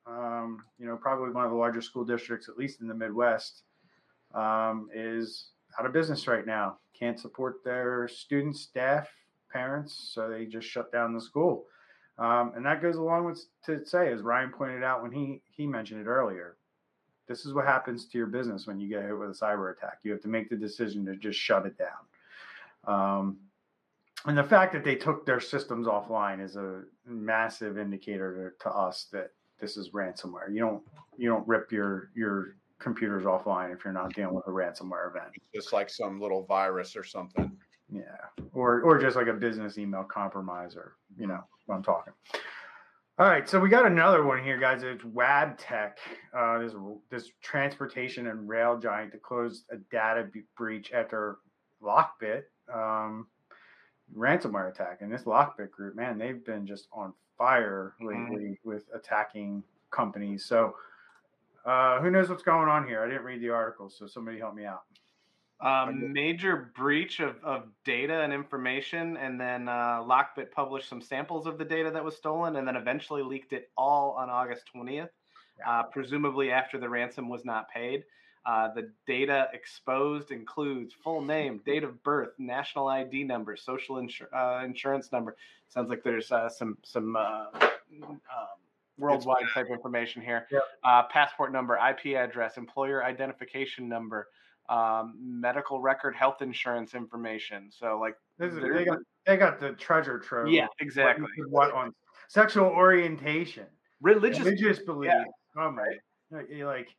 Um, 0.05 0.63
you 0.77 0.85
know, 0.85 0.95
probably 0.97 1.31
one 1.31 1.45
of 1.45 1.51
the 1.51 1.57
largest 1.57 1.87
school 1.87 2.05
districts, 2.05 2.47
at 2.47 2.57
least 2.57 2.81
in 2.81 2.87
the 2.87 2.93
Midwest, 2.93 3.63
um, 4.35 4.89
is 4.93 5.47
out 5.79 5.85
of 5.85 5.93
business 5.93 6.27
right 6.27 6.45
now. 6.45 6.77
Can't 6.97 7.19
support 7.19 7.63
their 7.63 8.07
students, 8.07 8.61
staff, 8.61 9.09
parents, 9.51 10.11
so 10.13 10.29
they 10.29 10.45
just 10.45 10.67
shut 10.67 10.91
down 10.91 11.13
the 11.13 11.21
school. 11.21 11.65
Um, 12.19 12.51
and 12.55 12.63
that 12.65 12.81
goes 12.81 12.97
along 12.97 13.25
with 13.25 13.43
to 13.65 13.83
say, 13.83 14.11
as 14.13 14.21
Ryan 14.21 14.51
pointed 14.51 14.83
out 14.83 15.01
when 15.01 15.11
he 15.11 15.41
he 15.49 15.65
mentioned 15.65 16.01
it 16.01 16.07
earlier, 16.07 16.57
this 17.27 17.45
is 17.45 17.53
what 17.53 17.65
happens 17.65 18.05
to 18.07 18.17
your 18.19 18.27
business 18.27 18.67
when 18.67 18.79
you 18.79 18.87
get 18.87 19.03
hit 19.03 19.17
with 19.17 19.31
a 19.31 19.33
cyber 19.33 19.75
attack. 19.75 19.99
You 20.03 20.11
have 20.11 20.21
to 20.21 20.27
make 20.27 20.49
the 20.51 20.55
decision 20.55 21.03
to 21.05 21.15
just 21.15 21.39
shut 21.39 21.65
it 21.65 21.75
down. 21.79 21.97
Um, 22.85 23.37
and 24.25 24.37
the 24.37 24.43
fact 24.43 24.73
that 24.73 24.83
they 24.83 24.95
took 24.95 25.25
their 25.25 25.39
systems 25.39 25.87
offline 25.87 26.43
is 26.43 26.55
a 26.55 26.83
massive 27.05 27.77
indicator 27.77 28.53
to, 28.59 28.69
to 28.69 28.75
us 28.75 29.07
that 29.11 29.31
this 29.59 29.77
is 29.77 29.91
ransomware. 29.91 30.51
You 30.51 30.59
don't 30.59 30.83
you 31.17 31.29
don't 31.29 31.47
rip 31.47 31.71
your 31.71 32.09
your 32.15 32.55
computers 32.79 33.23
offline 33.23 33.73
if 33.73 33.83
you're 33.83 33.93
not 33.93 34.13
dealing 34.13 34.35
with 34.35 34.47
a 34.47 34.51
ransomware 34.51 35.09
event. 35.09 35.31
It's 35.35 35.65
just 35.65 35.73
like 35.73 35.89
some 35.89 36.19
little 36.19 36.45
virus 36.45 36.95
or 36.95 37.03
something. 37.03 37.51
Yeah, 37.91 38.01
or 38.53 38.81
or 38.81 38.99
just 38.99 39.15
like 39.15 39.27
a 39.27 39.33
business 39.33 39.77
email 39.77 40.03
compromise, 40.03 40.75
or 40.75 40.95
you 41.17 41.27
know 41.27 41.39
what 41.65 41.75
I'm 41.75 41.83
talking. 41.83 42.13
All 43.19 43.27
right, 43.27 43.47
so 43.47 43.59
we 43.59 43.69
got 43.69 43.85
another 43.85 44.23
one 44.23 44.43
here, 44.43 44.57
guys. 44.57 44.81
It's 44.81 45.03
Wabtec, 45.03 45.91
uh, 46.35 46.57
this 46.59 46.73
this 47.11 47.29
transportation 47.43 48.27
and 48.27 48.49
rail 48.49 48.79
giant 48.79 49.11
that 49.11 49.21
closed 49.21 49.65
a 49.71 49.77
data 49.91 50.29
breach 50.57 50.91
after 50.91 51.37
Lockbit 51.83 52.43
um, 52.73 53.27
ransomware 54.15 54.70
attack. 54.70 55.01
And 55.01 55.12
this 55.12 55.24
Lockbit 55.24 55.72
group, 55.72 55.96
man, 55.96 56.17
they've 56.17 56.43
been 56.43 56.65
just 56.65 56.88
on 56.91 57.13
fire 57.38 57.93
Mhm. 58.00 58.29
lately 58.29 58.60
with 58.63 58.89
attacking 58.93 59.63
companies. 59.91 60.46
So 60.46 60.75
uh, 61.65 62.01
who 62.01 62.12
knows 62.12 62.29
what's 62.29 62.43
going 62.43 62.67
on 62.67 62.86
here? 62.86 63.01
I 63.03 63.08
didn't 63.08 63.24
read 63.24 63.39
the 63.41 63.50
article, 63.50 63.89
so 63.89 64.05
somebody 64.05 64.38
help 64.38 64.53
me 64.53 64.65
out. 64.65 64.84
Um, 65.62 66.12
major 66.12 66.74
breach 66.75 67.22
of, 67.22 67.41
of 67.41 67.70
data 67.86 68.20
and 68.22 68.34
information, 68.34 69.15
and 69.15 69.39
then 69.39 69.70
uh, 69.70 70.01
Lockbit 70.01 70.51
published 70.51 70.89
some 70.89 71.00
samples 71.01 71.48
of 71.48 71.58
the 71.58 71.63
data 71.63 71.89
that 71.91 72.03
was 72.03 72.17
stolen, 72.17 72.58
and 72.58 72.67
then 72.67 72.75
eventually 72.75 73.24
leaked 73.24 73.53
it 73.53 73.72
all 73.77 74.12
on 74.12 74.29
August 74.29 74.63
20th, 74.75 75.08
uh, 75.65 75.84
presumably 75.84 76.51
after 76.51 76.77
the 76.77 76.89
ransom 76.89 77.29
was 77.29 77.46
not 77.46 77.70
paid. 77.70 78.03
Uh, 78.45 78.73
the 78.73 78.91
data 79.07 79.47
exposed 79.53 80.31
includes 80.31 80.93
full 80.93 81.21
name, 81.21 81.62
date 81.65 81.83
of 81.83 82.01
birth, 82.03 82.29
national 82.38 82.88
ID 82.88 83.23
number, 83.23 83.55
social 83.55 83.95
insur- 83.95 84.33
uh, 84.33 84.65
insurance 84.65 85.12
number. 85.12 85.35
Sounds 85.69 85.89
like 85.89 86.03
there's 86.03 86.31
uh, 86.31 86.50
some 86.50 86.77
some 86.83 87.15
uh, 87.15 87.45
um, 88.03 88.19
worldwide 88.97 89.45
type 89.53 89.67
information 89.71 90.21
here. 90.21 90.45
Yep. 90.51 90.62
Uh, 90.83 91.03
passport 91.03 91.51
number, 91.51 91.77
IP 91.77 92.15
address, 92.15 92.57
employer 92.57 93.03
identification 93.03 93.88
number, 93.89 94.27
um, 94.69 95.15
medical 95.19 95.79
record, 95.79 96.15
health 96.15 96.41
insurance 96.41 96.93
information. 96.93 97.69
So 97.71 97.97
like, 98.00 98.15
This 98.38 98.53
is, 98.53 98.59
they 98.62 98.85
got 98.85 99.00
they 99.25 99.38
got 99.38 99.59
the 99.59 99.71
treasure 99.73 100.19
trove. 100.19 100.50
yeah, 100.50 100.67
exactly. 100.79 101.25
What, 101.50 101.73
what 101.73 101.73
on 101.73 101.93
sexual 102.27 102.65
orientation, 102.67 103.65
Religious. 104.01 104.39
religious 104.43 104.79
beliefs. 104.79 105.13
yeah. 105.15 105.62
Oh 105.63 105.71
my, 105.71 105.85
like, 106.65 106.89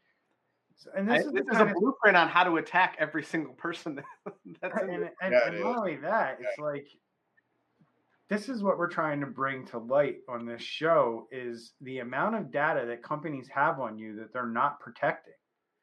you're 0.84 0.92
like, 0.94 1.00
and 1.00 1.12
I- 1.12 1.16
this 1.18 1.26
is 1.26 1.32
This 1.32 1.46
is 1.52 1.58
a 1.60 1.66
of- 1.66 1.72
blueprint 1.74 2.16
on 2.16 2.28
how 2.28 2.44
to 2.44 2.56
attack 2.56 2.96
every 2.98 3.22
single 3.22 3.54
person 3.54 4.02
that's 4.60 4.82
in 4.82 4.90
and, 4.90 5.10
and, 5.22 5.32
Yeah, 5.32 5.46
and 5.48 5.60
not 5.60 5.76
only 5.78 5.96
that, 5.96 6.38
it's 6.40 6.58
like 6.58 6.86
this 8.28 8.48
is 8.48 8.62
what 8.62 8.78
we're 8.78 8.88
trying 8.88 9.20
to 9.20 9.26
bring 9.26 9.66
to 9.66 9.78
light 9.78 10.18
on 10.28 10.46
this 10.46 10.62
show 10.62 11.28
is 11.30 11.74
the 11.82 11.98
amount 11.98 12.34
of 12.34 12.50
data 12.50 12.86
that 12.86 13.02
companies 13.02 13.48
have 13.48 13.78
on 13.80 13.98
you 13.98 14.16
that 14.16 14.32
they're 14.32 14.46
not 14.46 14.80
protecting. 14.80 15.34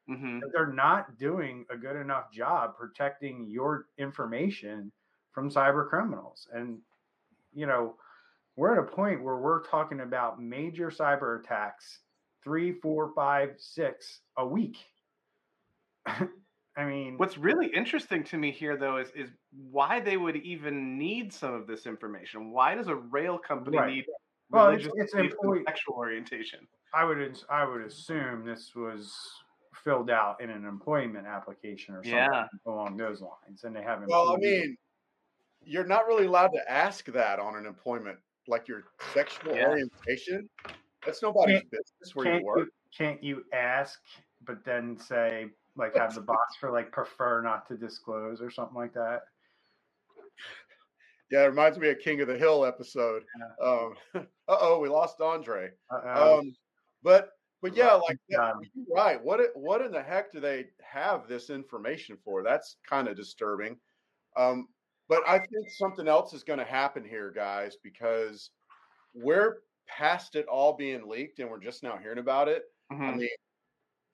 hmm 0.08 0.40
That 0.40 0.50
they're 0.52 0.72
not 0.72 1.16
doing 1.18 1.64
a 1.70 1.76
good 1.76 1.96
enough 1.96 2.32
job 2.32 2.76
protecting 2.76 3.46
your 3.48 3.86
information 3.96 4.90
from 5.30 5.50
cyber 5.50 5.88
criminals. 5.88 6.48
And 6.52 6.78
you 7.54 7.66
know, 7.66 7.96
we're 8.56 8.72
at 8.72 8.78
a 8.78 8.90
point 8.96 9.22
where 9.22 9.36
we're 9.36 9.62
talking 9.64 10.00
about 10.00 10.42
major 10.42 10.90
cyber 10.90 11.38
attacks, 11.40 12.00
three, 12.44 12.72
four, 12.72 13.12
five, 13.14 13.54
six 13.58 14.20
a 14.36 14.46
week. 14.46 14.76
I 16.06 16.84
mean, 16.86 17.18
What's 17.18 17.36
really 17.36 17.66
interesting 17.68 18.24
to 18.24 18.38
me 18.38 18.50
here, 18.50 18.76
though, 18.76 18.96
is 18.96 19.10
is 19.14 19.30
why 19.70 20.00
they 20.00 20.16
would 20.16 20.36
even 20.36 20.98
need 20.98 21.32
some 21.32 21.52
of 21.52 21.66
this 21.66 21.86
information. 21.86 22.50
Why 22.50 22.74
does 22.74 22.88
a 22.88 22.94
rail 22.96 23.38
company 23.38 23.76
Right. 23.76 23.94
need 23.94 24.04
Well, 24.50 24.68
it's- 24.70 24.84
religious 24.86 25.04
it's 25.04 25.14
beliefs 25.14 25.34
employee- 25.34 25.64
sexual 25.66 25.94
orientation? 25.96 26.66
I 26.94 27.04
would 27.04 27.38
I 27.50 27.64
would 27.66 27.82
assume 27.82 28.44
this 28.44 28.74
was 28.74 29.14
filled 29.84 30.10
out 30.10 30.40
in 30.40 30.48
an 30.50 30.64
employment 30.64 31.26
application 31.26 31.94
or 31.94 32.02
something 32.04 32.12
Yeah. 32.14 32.46
along 32.66 32.96
those 32.96 33.20
lines, 33.20 33.64
and 33.64 33.74
they 33.76 33.82
haven't. 33.82 34.08
Well, 34.08 34.30
I 34.30 34.34
employed- 34.34 34.40
mean, 34.62 34.76
you're 35.64 35.84
not 35.86 36.06
really 36.06 36.26
allowed 36.26 36.48
to 36.52 36.70
ask 36.70 37.04
that 37.06 37.38
on 37.38 37.54
an 37.56 37.66
employment, 37.66 38.18
like 38.46 38.66
your 38.68 38.84
sexual 39.12 39.54
Yeah. 39.54 39.68
orientation. 39.68 40.48
That's 41.04 41.22
nobody's 41.22 41.60
Can't- 41.60 41.70
business 41.70 42.14
where 42.14 42.38
you 42.38 42.44
work. 42.44 42.58
you, 42.58 42.70
can't 42.96 43.22
you 43.22 43.44
ask, 43.52 44.00
but 44.44 44.64
then 44.64 44.98
say 44.98 45.46
like 45.76 45.96
have 45.96 46.14
the 46.14 46.20
box 46.20 46.56
for 46.60 46.70
like 46.70 46.92
prefer 46.92 47.40
not 47.42 47.66
to 47.68 47.76
disclose 47.76 48.40
or 48.42 48.50
something 48.50 48.76
like 48.76 48.92
that? 48.94 49.22
Yeah, 51.30 51.44
it 51.44 51.48
reminds 51.48 51.78
me 51.78 51.88
of 51.88 51.98
King 51.98 52.20
of 52.20 52.28
the 52.28 52.36
Hill 52.36 52.64
episode. 52.64 53.24
Um, 53.62 53.94
uh 54.14 54.20
oh, 54.48 54.78
we 54.78 54.88
lost 54.88 55.20
Andre. 55.20 55.70
Uh-oh. 55.90 56.38
Um, 56.40 56.54
but 57.02 57.30
but 57.62 57.74
yeah, 57.76 57.94
like 57.94 58.18
Um, 58.38 58.60
right. 58.94 59.22
What 59.22 59.40
what 59.54 59.80
in 59.82 59.92
the 59.92 60.02
heck 60.02 60.32
do 60.32 60.40
they 60.40 60.66
have 60.82 61.26
this 61.28 61.48
information 61.48 62.18
for? 62.24 62.42
That's 62.42 62.76
kind 62.88 63.08
of 63.08 63.16
disturbing. 63.16 63.76
Um, 64.36 64.68
but 65.08 65.22
I 65.26 65.38
think 65.38 65.68
something 65.70 66.06
else 66.08 66.32
is 66.32 66.42
going 66.44 66.58
to 66.58 66.64
happen 66.64 67.04
here, 67.04 67.30
guys, 67.30 67.76
because 67.82 68.50
we're 69.14 69.58
past 69.96 70.36
it 70.36 70.46
all 70.46 70.74
being 70.74 71.08
leaked, 71.08 71.38
and 71.40 71.50
we're 71.50 71.60
just 71.60 71.82
now 71.82 71.96
hearing 71.98 72.18
about 72.18 72.48
it. 72.48 72.64
I 73.06 73.12
Mhm. 73.12 73.16
mean, 73.16 73.28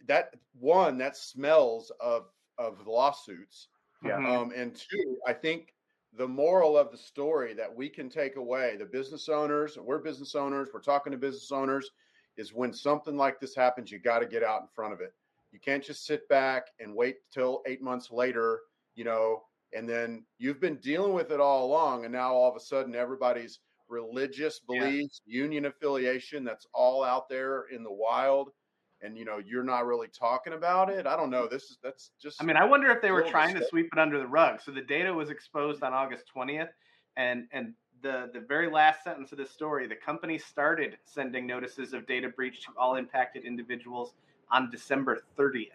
that 0.07 0.35
one 0.55 0.99
that 0.99 1.17
smells 1.17 1.91
of 2.01 2.33
of 2.59 2.87
lawsuits. 2.87 3.69
Yeah. 4.03 4.19
Mhm. 4.19 4.27
Um, 4.27 4.53
and 4.55 4.75
two, 4.77 5.21
I 5.27 5.33
think 5.35 5.75
the 6.13 6.29
moral 6.29 6.77
of 6.79 6.91
the 6.91 6.99
story 6.99 7.55
that 7.55 7.75
we 7.75 7.89
can 7.89 8.09
take 8.11 8.37
away, 8.37 8.77
the 8.77 8.87
business 8.87 9.29
owners, 9.29 9.79
we're 9.79 9.99
business 9.99 10.35
owners, 10.35 10.71
we're 10.75 10.81
talking 10.81 11.13
to 11.13 11.19
business 11.19 11.53
owners, 11.53 11.91
is 12.37 12.53
when 12.55 12.73
something 12.73 13.17
like 13.17 13.39
this 13.41 13.55
happens, 13.55 13.91
you 13.93 13.99
got 14.01 14.21
to 14.21 14.27
get 14.27 14.43
out 14.43 14.63
in 14.63 14.69
front 14.69 14.93
of 14.95 15.01
it. 15.01 15.13
You 15.53 15.61
can't 15.61 15.85
just 15.85 16.05
sit 16.07 16.29
back 16.29 16.69
and 16.81 16.95
wait 16.97 17.19
till 17.31 17.63
eight 17.67 17.83
months 17.83 18.11
later, 18.11 18.63
you 18.95 19.05
know, 19.05 19.45
and 19.75 19.89
then 19.89 20.27
you've 20.39 20.61
been 20.61 20.79
dealing 20.79 21.13
with 21.15 21.31
it 21.33 21.41
all 21.41 21.67
along, 21.67 22.05
and 22.05 22.13
now 22.13 22.35
all 22.35 22.51
of 22.51 22.57
a 22.57 22.61
sudden 22.61 22.95
everybody's 22.97 23.61
religious 23.89 24.61
Yeah. 24.69 24.81
beliefs, 24.81 25.23
union 25.27 25.67
affiliation, 25.67 26.45
that's 26.45 26.67
all 26.73 27.03
out 27.03 27.29
there 27.29 27.65
in 27.65 27.83
the 27.83 27.93
wild. 27.93 28.53
And 29.01 29.17
you 29.17 29.25
know, 29.25 29.39
you're 29.39 29.63
not 29.63 29.87
really 29.87 30.09
talking 30.09 30.55
about 30.55 30.91
it. 30.91 31.07
I 31.07 31.17
don't 31.17 31.31
know. 31.31 31.47
This 31.47 31.71
is 31.71 31.79
that's 31.83 32.11
just 32.21 32.43
I 32.43 32.45
mean, 32.45 32.57
I 32.57 32.65
wonder 32.65 32.91
if 32.91 33.01
they 33.01 33.13
were 33.13 33.23
trying 33.23 33.55
to 33.55 33.65
sweep 33.65 33.91
it 33.93 33.99
under 33.99 34.19
the 34.19 34.27
rug. 34.27 34.61
So 34.61 34.73
the 34.73 34.83
data 34.83 35.13
was 35.15 35.31
exposed 35.31 35.83
on 35.85 35.93
August 35.93 36.25
20th, 36.35 36.71
and 37.17 37.47
and 37.53 37.75
the 38.03 38.29
the 38.33 38.41
very 38.41 38.69
last 38.71 39.05
sentence 39.05 39.31
of 39.31 39.39
this 39.39 39.51
story, 39.51 39.87
the 39.87 39.95
company 39.95 40.37
started 40.37 40.99
sending 41.05 41.47
notices 41.47 41.93
of 41.93 42.07
data 42.07 42.29
breach 42.29 42.63
to 42.63 42.73
all 42.77 42.97
impacted 42.97 43.45
individuals 43.45 44.15
on 44.51 44.69
December 44.71 45.23
30th. 45.39 45.69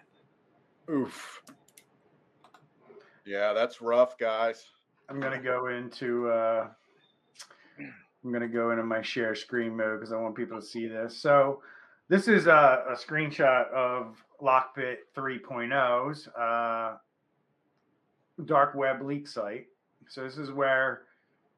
Oof. 0.90 1.44
Yeah, 3.26 3.54
that's 3.54 3.82
rough, 3.82 4.18
guys. 4.18 4.66
I'm 5.10 5.20
gonna 5.20 5.42
go 5.42 5.68
into 5.68 6.30
uh, 6.30 6.70
I'm 7.80 8.32
gonna 8.32 8.48
go 8.48 8.72
into 8.72 8.84
my 8.84 9.02
share 9.02 9.36
screen 9.36 9.76
mode 9.76 10.00
because 10.00 10.14
I 10.14 10.18
want 10.18 10.36
people 10.36 10.60
to 10.60 10.66
see 10.66 10.88
this. 10.88 11.18
So 11.18 11.62
this 12.10 12.28
is 12.28 12.48
a, 12.48 12.84
a 12.90 12.96
screenshot 12.96 13.70
of 13.72 14.24
Lockbit 14.42 14.98
3.0's 15.16 16.28
uh, 16.30 16.98
dark 18.46 18.76
web 18.76 19.02
leak 19.02 19.28
site. 19.28 19.68
So 20.08 20.24
this 20.24 20.38
is 20.38 20.52
where 20.52 21.04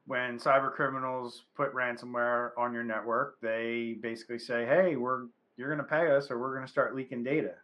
when 0.06 0.38
cyber 0.38 0.72
criminals 0.72 1.44
put 1.56 1.74
ransomware 1.74 2.50
on 2.56 2.72
your 2.72 2.84
network, 2.84 3.40
they 3.40 3.96
basically 4.00 4.38
say, 4.38 4.64
"Hey, 4.64 4.96
we're 4.96 5.26
you're 5.56 5.68
gonna 5.68 5.82
pay 5.82 6.10
us, 6.10 6.30
or 6.30 6.38
we're 6.38 6.54
gonna 6.54 6.68
start 6.68 6.94
leaking 6.94 7.24
data," 7.24 7.54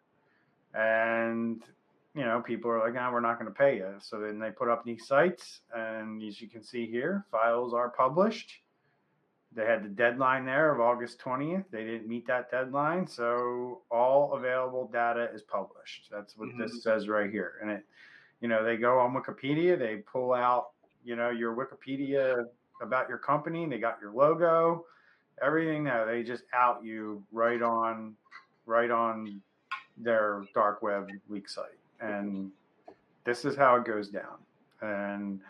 and 0.75 1.62
you 2.14 2.25
know, 2.25 2.40
people 2.42 2.70
are 2.70 2.79
like, 2.81 2.94
"Ah, 2.98 3.11
we're 3.11 3.20
not 3.20 3.38
going 3.38 3.51
to 3.51 3.57
pay 3.59 3.77
you." 3.77 3.94
So 4.01 4.20
then 4.20 4.38
they 4.38 4.51
put 4.51 4.68
up 4.68 4.85
these 4.85 5.07
sites, 5.07 5.61
and 5.75 6.22
as 6.22 6.40
you 6.40 6.48
can 6.48 6.62
see 6.62 6.87
here, 6.87 7.25
files 7.31 7.72
are 7.72 7.88
published. 7.90 8.61
They 9.55 9.66
had 9.66 9.85
the 9.85 9.88
deadline 9.88 10.46
there 10.46 10.72
of 10.72 10.81
August 10.81 11.18
20th. 11.20 11.64
They 11.70 11.85
didn't 11.85 12.09
meet 12.09 12.27
that 12.27 12.51
deadline, 12.51 13.07
so 13.07 13.83
all 13.90 14.33
available 14.35 14.88
data 14.88 15.31
is 15.33 15.42
published. 15.42 16.09
That's 16.11 16.37
what 16.37 16.48
Mhm. 16.48 16.59
this 16.59 16.83
says 16.83 17.09
right 17.09 17.31
here. 17.31 17.59
And 17.61 17.70
it, 17.70 17.87
you 18.40 18.48
know, 18.48 18.64
they 18.64 18.77
go 18.79 18.98
on 18.98 19.12
Wikipedia, 19.12 19.79
they 19.79 19.98
pull 19.98 20.33
out, 20.33 20.70
you 21.05 21.16
know, 21.16 21.31
your 21.31 21.55
Wikipedia 21.55 22.48
about 22.81 23.09
your 23.09 23.18
company. 23.18 23.66
They 23.66 23.79
got 23.79 24.01
your 24.01 24.12
logo, 24.12 24.87
everything 25.40 25.85
there. 25.85 26.07
They 26.07 26.22
just 26.22 26.44
out 26.55 26.83
you 26.83 27.25
right 27.31 27.61
on, 27.62 28.16
right 28.64 28.90
on 28.90 29.42
their 29.98 30.44
dark 30.55 30.83
web 30.83 31.11
leak 31.29 31.48
site 31.48 31.79
and 32.03 32.51
this 33.25 33.45
is 33.45 33.57
how 33.57 33.77
it 33.77 33.85
goes 33.85 34.09
down. 34.09 34.38
And 34.81 35.41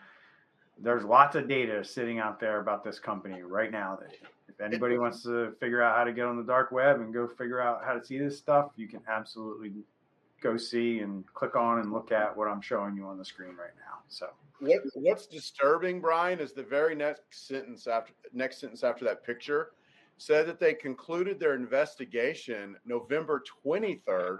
there's 0.77 1.03
lots 1.03 1.35
of 1.35 1.47
data 1.47 1.83
sitting 1.83 2.19
out 2.19 2.39
there 2.39 2.59
about 2.59 2.83
this 2.83 2.99
company 2.99 3.41
right 3.41 3.71
now. 3.71 3.97
That 3.99 4.13
if 4.47 4.61
anybody 4.61 4.97
wants 4.97 5.23
to 5.23 5.53
figure 5.59 5.81
out 5.81 5.97
how 5.97 6.03
to 6.03 6.13
get 6.13 6.25
on 6.25 6.37
the 6.37 6.43
dark 6.43 6.71
web 6.71 6.99
and 6.99 7.13
go 7.13 7.27
figure 7.27 7.59
out 7.59 7.81
how 7.83 7.93
to 7.93 8.05
see 8.05 8.17
this 8.17 8.37
stuff, 8.37 8.71
you 8.75 8.87
can 8.87 9.01
absolutely 9.07 9.71
go 10.41 10.57
see 10.57 10.99
and 10.99 11.25
click 11.33 11.55
on 11.55 11.79
and 11.79 11.91
look 11.91 12.11
at 12.11 12.35
what 12.35 12.47
I'm 12.47 12.61
showing 12.61 12.95
you 12.95 13.05
on 13.05 13.17
the 13.17 13.25
screen 13.25 13.55
right 13.55 13.75
now. 13.79 13.99
So 14.09 14.27
What 14.59 14.81
what's 14.93 15.25
disturbing, 15.25 16.01
Brian, 16.01 16.39
is 16.39 16.53
the 16.53 16.63
very 16.63 16.95
next 16.95 17.47
sentence 17.47 17.87
after 17.87 18.13
next 18.33 18.59
sentence 18.59 18.83
after 18.83 19.05
that 19.05 19.25
picture 19.25 19.71
said 20.17 20.47
that 20.47 20.59
they 20.59 20.73
concluded 20.73 21.39
their 21.39 21.55
investigation 21.55 22.75
November 22.85 23.41
23rd. 23.65 24.39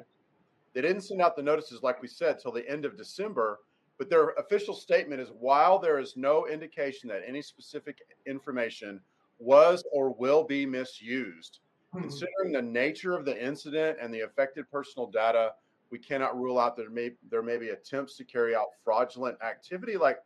They 0.73 0.81
didn't 0.81 1.01
send 1.01 1.21
out 1.21 1.35
the 1.35 1.43
notices, 1.43 1.83
like 1.83 2.01
we 2.01 2.07
said, 2.07 2.39
till 2.39 2.51
the 2.51 2.67
end 2.69 2.85
of 2.85 2.97
December. 2.97 3.59
But 3.97 4.09
their 4.09 4.29
official 4.31 4.73
statement 4.73 5.21
is 5.21 5.29
while 5.39 5.77
there 5.77 5.99
is 5.99 6.17
no 6.17 6.47
indication 6.47 7.07
that 7.09 7.21
any 7.25 7.41
specific 7.41 7.99
information 8.25 8.99
was 9.39 9.83
or 9.91 10.13
will 10.13 10.43
be 10.43 10.65
misused, 10.65 11.59
hmm. 11.91 12.01
considering 12.01 12.51
the 12.51 12.61
nature 12.61 13.15
of 13.15 13.25
the 13.25 13.45
incident 13.45 13.97
and 14.01 14.13
the 14.13 14.21
affected 14.21 14.69
personal 14.71 15.07
data, 15.07 15.53
we 15.91 15.99
cannot 15.99 16.39
rule 16.39 16.59
out 16.59 16.75
there 16.75 16.89
may 16.89 17.11
there 17.29 17.43
may 17.43 17.57
be 17.57 17.69
attempts 17.69 18.17
to 18.17 18.23
carry 18.23 18.55
out 18.55 18.69
fraudulent 18.83 19.37
activity. 19.43 19.95
Like, 19.95 20.17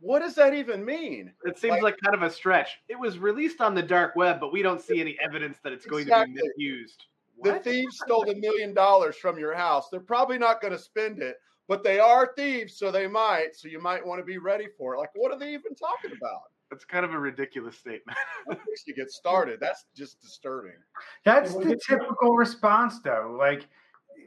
what 0.00 0.18
does 0.18 0.34
that 0.34 0.54
even 0.54 0.84
mean? 0.84 1.32
It 1.44 1.56
seems 1.56 1.74
Like- 1.74 1.82
like 1.82 1.96
kind 2.02 2.16
of 2.16 2.22
a 2.22 2.30
stretch. 2.30 2.82
It 2.88 2.98
was 2.98 3.18
released 3.18 3.60
on 3.60 3.74
the 3.74 3.82
dark 3.82 4.16
web, 4.16 4.40
but 4.40 4.52
we 4.52 4.60
don't 4.60 4.80
see 4.80 5.00
any 5.00 5.16
evidence 5.20 5.58
that 5.62 5.72
it's 5.72 5.86
going 5.86 6.06
to 6.06 6.24
be 6.26 6.32
misused. 6.32 7.06
The 7.42 7.58
thieves 7.60 7.98
stole 8.04 8.28
a 8.30 8.34
million 8.34 8.74
dollars 8.74 9.16
from 9.16 9.38
your 9.38 9.54
house. 9.54 9.88
They're 9.90 10.00
probably 10.00 10.38
not 10.38 10.60
going 10.60 10.72
to 10.72 10.78
spend 10.78 11.20
it, 11.20 11.36
but 11.68 11.82
they 11.82 11.98
are 11.98 12.32
thieves, 12.36 12.78
so 12.78 12.90
they 12.90 13.06
might. 13.06 13.54
So 13.54 13.68
you 13.68 13.80
might 13.80 14.04
want 14.04 14.20
to 14.20 14.24
be 14.24 14.38
ready 14.38 14.68
for 14.78 14.94
it. 14.94 14.98
Like, 14.98 15.10
what 15.14 15.32
are 15.32 15.38
they 15.38 15.52
even 15.52 15.74
talking 15.74 16.16
about? 16.16 16.42
That's 16.70 16.84
kind 16.84 17.04
of 17.04 17.12
a 17.12 17.18
ridiculous 17.18 17.76
statement. 17.76 18.16
At 18.50 18.58
least 18.68 18.86
you 18.86 18.94
get 18.94 19.10
started. 19.10 19.60
That's 19.60 19.84
just 19.96 20.20
disturbing. 20.20 20.72
that's 21.24 21.54
the 21.54 21.78
typical 21.86 22.34
response, 22.34 23.00
though. 23.00 23.36
Like 23.38 23.68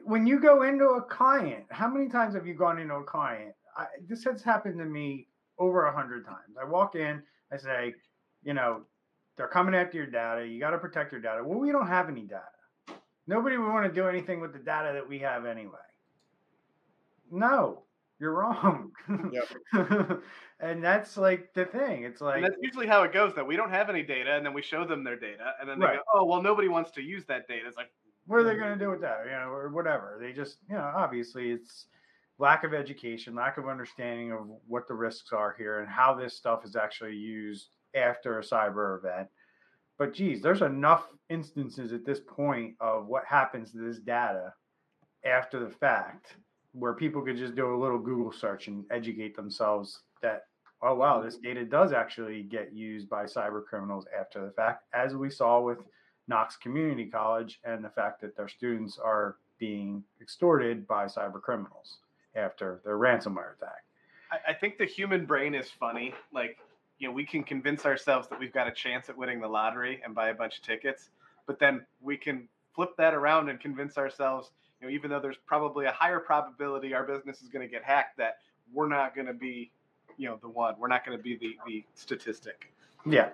when 0.06 0.26
you 0.26 0.40
go 0.40 0.64
into 0.64 0.86
a 0.86 1.02
client, 1.02 1.66
how 1.70 1.90
many 1.90 2.08
times 2.08 2.34
have 2.36 2.48
you 2.48 2.54
gone 2.54 2.80
into 2.80 2.96
a 2.96 3.04
client? 3.04 3.54
I, 3.78 3.88
this 4.08 4.24
has 4.24 4.42
happened 4.42 4.80
to 4.80 4.86
me 4.86 5.28
over 5.60 5.86
a 5.86 5.94
hundred 5.94 6.26
times. 6.26 6.56
I 6.60 6.64
walk 6.64 6.96
in, 6.96 7.22
I 7.52 7.58
say, 7.58 7.94
you 8.44 8.54
know, 8.54 8.84
they're 9.36 9.48
coming 9.48 9.76
after 9.76 9.98
your 9.98 10.08
data. 10.08 10.48
You 10.48 10.60
got 10.60 10.72
to 10.72 10.78
protect 10.78 11.12
your 11.12 11.22
data. 11.22 11.44
Well, 11.44 11.60
we 11.60 11.72
don't 11.72 11.88
have 11.88 12.10
any 12.10 12.22
data. 12.22 12.44
Nobody 13.28 13.58
would 13.58 13.72
want 13.72 13.86
to 13.86 13.92
do 13.92 14.08
anything 14.08 14.40
with 14.40 14.54
the 14.54 14.60
data 14.60 14.94
that 14.94 15.08
we 15.08 15.20
have 15.20 15.46
anyway. 15.46 15.74
No, 17.30 17.84
you're 18.20 18.34
wrong. 18.34 18.92
and 20.60 20.84
that's 20.84 21.18
like 21.18 21.54
the 21.54 21.66
thing. 21.66 22.04
It's 22.04 22.22
like 22.22 22.38
and 22.38 22.46
that's 22.46 22.56
usually 22.62 22.88
how 22.88 23.04
it 23.04 23.12
goes. 23.12 23.34
That 23.36 23.46
we 23.46 23.58
don't 23.58 23.70
have 23.70 23.90
any 23.90 24.02
data, 24.02 24.32
and 24.36 24.46
then 24.46 24.54
we 24.54 24.62
show 24.62 24.86
them 24.86 25.04
their 25.04 25.20
data, 25.20 25.54
and 25.60 25.70
then 25.70 25.80
they 25.80 25.86
Right. 25.86 25.98
go, 25.98 26.04
"Oh, 26.14 26.26
well, 26.26 26.42
nobody 26.42 26.70
wants 26.70 26.92
to 26.92 27.02
use 27.02 27.26
that 27.26 27.48
data." 27.48 27.68
It's 27.68 27.78
like, 27.78 27.92
what 28.26 28.40
are 28.40 28.44
they 28.44 28.56
going 28.56 28.78
to 28.78 28.84
do 28.84 28.90
with 28.90 29.02
that? 29.02 29.26
You 29.26 29.32
know, 29.32 29.50
or 29.50 29.70
whatever. 29.70 30.18
They 30.22 30.32
just, 30.34 30.60
you 30.70 30.76
know, 30.76 30.92
obviously 30.96 31.52
it's 31.52 31.88
lack 32.40 32.64
of 32.64 32.74
education, 32.74 33.36
lack 33.36 33.58
of 33.58 33.68
understanding 33.68 34.32
of 34.32 34.48
what 34.68 34.88
the 34.88 34.94
risks 34.94 35.34
are 35.34 35.56
here 35.58 35.80
and 35.80 35.90
how 35.90 36.14
this 36.14 36.36
stuff 36.36 36.64
is 36.66 36.76
actually 36.76 37.16
used 37.16 37.70
after 37.96 38.40
a 38.40 38.44
cyber 38.44 38.98
event. 39.00 39.28
But 39.98 40.14
geez, 40.14 40.42
there's 40.42 40.62
enough 40.62 41.08
instances 41.30 41.92
at 41.92 42.06
this 42.06 42.20
point 42.20 42.76
of 42.80 43.08
what 43.08 43.26
happens 43.26 43.72
to 43.72 43.80
this 43.80 44.00
data 44.00 44.54
after 45.26 45.60
the 45.60 45.70
fact 45.70 46.36
where 46.74 46.94
people 46.94 47.22
could 47.22 47.38
just 47.38 47.56
do 47.56 47.74
a 47.74 47.82
little 47.82 47.98
Google 47.98 48.32
search 48.32 48.68
and 48.68 48.86
educate 48.92 49.36
themselves 49.36 50.02
that, 50.22 50.44
oh, 50.82 50.94
wow, 50.94 51.22
this 51.22 51.36
mm-hmm. 51.36 51.48
data 51.48 51.66
does 51.66 51.92
actually 51.92 52.44
get 52.44 52.74
used 52.74 53.10
by 53.10 53.26
cyber 53.26 53.66
criminals 53.66 54.06
after 54.18 54.46
the 54.46 54.52
fact, 54.52 54.84
as 54.94 55.16
we 55.16 55.30
saw 55.30 55.60
with 55.60 55.80
Knox 56.28 56.56
Community 56.58 57.06
College 57.06 57.60
and 57.64 57.84
the 57.84 57.90
fact 57.90 58.22
that 58.22 58.36
their 58.36 58.48
students 58.48 59.00
are 59.04 59.38
being 59.58 60.04
extorted 60.22 60.88
by 60.88 61.06
cyber 61.06 61.42
criminals 61.42 61.98
after 62.36 62.80
their 62.86 62.98
ransomware 62.98 63.56
attack. 63.58 63.84
I, 64.32 64.52
I 64.52 64.54
think 64.54 64.78
the 64.78 64.86
human 64.86 65.26
brain 65.26 65.56
is 65.56 65.72
funny. 65.72 66.14
Like, 66.32 66.58
you 67.00 67.08
know, 67.08 67.14
we 67.14 67.26
can 67.26 67.44
convince 67.44 67.86
ourselves 67.86 68.28
that 68.30 68.40
we've 68.40 68.54
got 68.54 68.68
a 68.68 68.72
chance 68.72 69.10
at 69.10 69.18
winning 69.18 69.40
the 69.40 69.48
lottery 69.48 70.02
and 70.04 70.16
buy 70.16 70.30
a 70.30 70.34
bunch 70.34 70.58
of 70.58 70.64
tickets, 70.64 71.10
but 71.46 71.60
then 71.60 71.86
we 72.02 72.18
can 72.18 72.48
flip 72.76 72.92
that 72.98 73.14
around 73.14 73.50
and 73.50 73.60
convince 73.60 73.98
ourselves, 73.98 74.52
you 74.80 74.88
know, 74.88 74.94
even 74.94 75.10
though 75.10 75.20
there's 75.20 75.38
probably 75.46 75.86
a 75.86 75.92
higher 75.92 76.20
probability 76.20 76.94
our 76.94 77.04
business 77.04 77.42
is 77.42 77.50
going 77.50 77.68
to 77.68 77.72
get 77.72 77.84
hacked, 77.84 78.18
that 78.18 78.38
we're 78.74 78.88
not 78.88 79.16
going 79.16 79.28
to 79.28 79.34
be, 79.34 79.72
you 80.18 80.28
know, 80.28 80.38
the 80.42 80.50
one. 80.50 80.76
We're 80.78 80.88
not 80.88 81.06
going 81.06 81.18
to 81.18 81.24
be 81.24 81.38
the 81.38 81.56
the 81.66 81.84
statistic. 81.96 82.74
Yeah. 83.06 83.30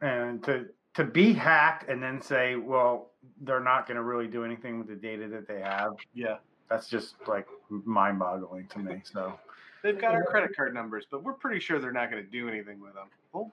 And 0.00 0.42
to 0.44 0.66
to 0.94 1.04
be 1.04 1.32
hacked 1.32 1.88
and 1.88 2.02
then 2.02 2.20
say, 2.20 2.56
well, 2.56 3.10
they're 3.42 3.60
not 3.60 3.86
going 3.86 3.96
to 3.96 4.02
really 4.02 4.26
do 4.26 4.44
anything 4.44 4.78
with 4.78 4.88
the 4.88 4.96
data 4.96 5.28
that 5.28 5.46
they 5.46 5.60
have. 5.60 5.92
Yeah. 6.14 6.36
That's 6.68 6.88
just 6.88 7.14
like 7.26 7.46
mind 7.68 8.18
boggling 8.18 8.66
to 8.68 8.78
me. 8.78 9.02
So 9.04 9.38
they've 9.82 10.00
got 10.00 10.14
our 10.14 10.24
credit 10.24 10.56
card 10.56 10.74
numbers, 10.74 11.06
but 11.10 11.22
we're 11.22 11.32
pretty 11.32 11.60
sure 11.60 11.78
they're 11.78 11.92
not 11.92 12.10
going 12.10 12.22
to 12.22 12.30
do 12.30 12.48
anything 12.48 12.80
with 12.80 12.94
them. 12.94 13.06
Well, 13.32 13.52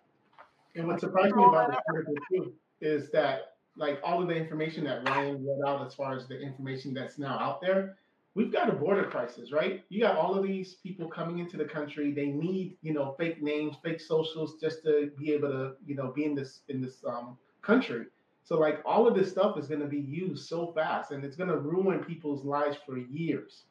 and 0.75 0.87
what 0.87 0.99
surprised 0.99 1.35
me 1.35 1.43
about 1.43 1.71
this 1.71 1.79
article 1.87 2.13
too 2.31 2.53
is 2.81 3.09
that 3.11 3.53
like 3.75 3.99
all 4.03 4.21
of 4.21 4.27
the 4.27 4.35
information 4.35 4.83
that 4.85 5.07
Ryan 5.07 5.45
read 5.45 5.67
out 5.67 5.85
as 5.85 5.93
far 5.93 6.15
as 6.15 6.27
the 6.27 6.39
information 6.39 6.93
that's 6.93 7.17
now 7.17 7.37
out 7.39 7.61
there, 7.61 7.97
we've 8.35 8.51
got 8.51 8.69
a 8.69 8.73
border 8.73 9.03
crisis, 9.03 9.51
right? 9.51 9.83
You 9.89 10.01
got 10.01 10.17
all 10.17 10.35
of 10.35 10.43
these 10.43 10.75
people 10.75 11.07
coming 11.07 11.39
into 11.39 11.57
the 11.57 11.65
country. 11.65 12.11
They 12.11 12.27
need, 12.27 12.77
you 12.81 12.93
know, 12.93 13.15
fake 13.17 13.41
names, 13.41 13.75
fake 13.83 13.99
socials 13.99 14.59
just 14.59 14.83
to 14.83 15.11
be 15.17 15.31
able 15.33 15.49
to, 15.49 15.73
you 15.85 15.95
know, 15.95 16.11
be 16.11 16.25
in 16.25 16.35
this 16.35 16.61
in 16.69 16.81
this 16.81 17.03
um, 17.07 17.37
country. 17.61 18.05
So 18.43 18.57
like 18.57 18.81
all 18.85 19.07
of 19.07 19.15
this 19.15 19.29
stuff 19.29 19.57
is 19.57 19.67
going 19.67 19.81
to 19.81 19.87
be 19.87 19.99
used 19.99 20.47
so 20.47 20.71
fast, 20.73 21.11
and 21.11 21.23
it's 21.25 21.35
going 21.35 21.49
to 21.49 21.57
ruin 21.57 22.03
people's 22.03 22.45
lives 22.45 22.77
for 22.85 22.97
years. 22.97 23.63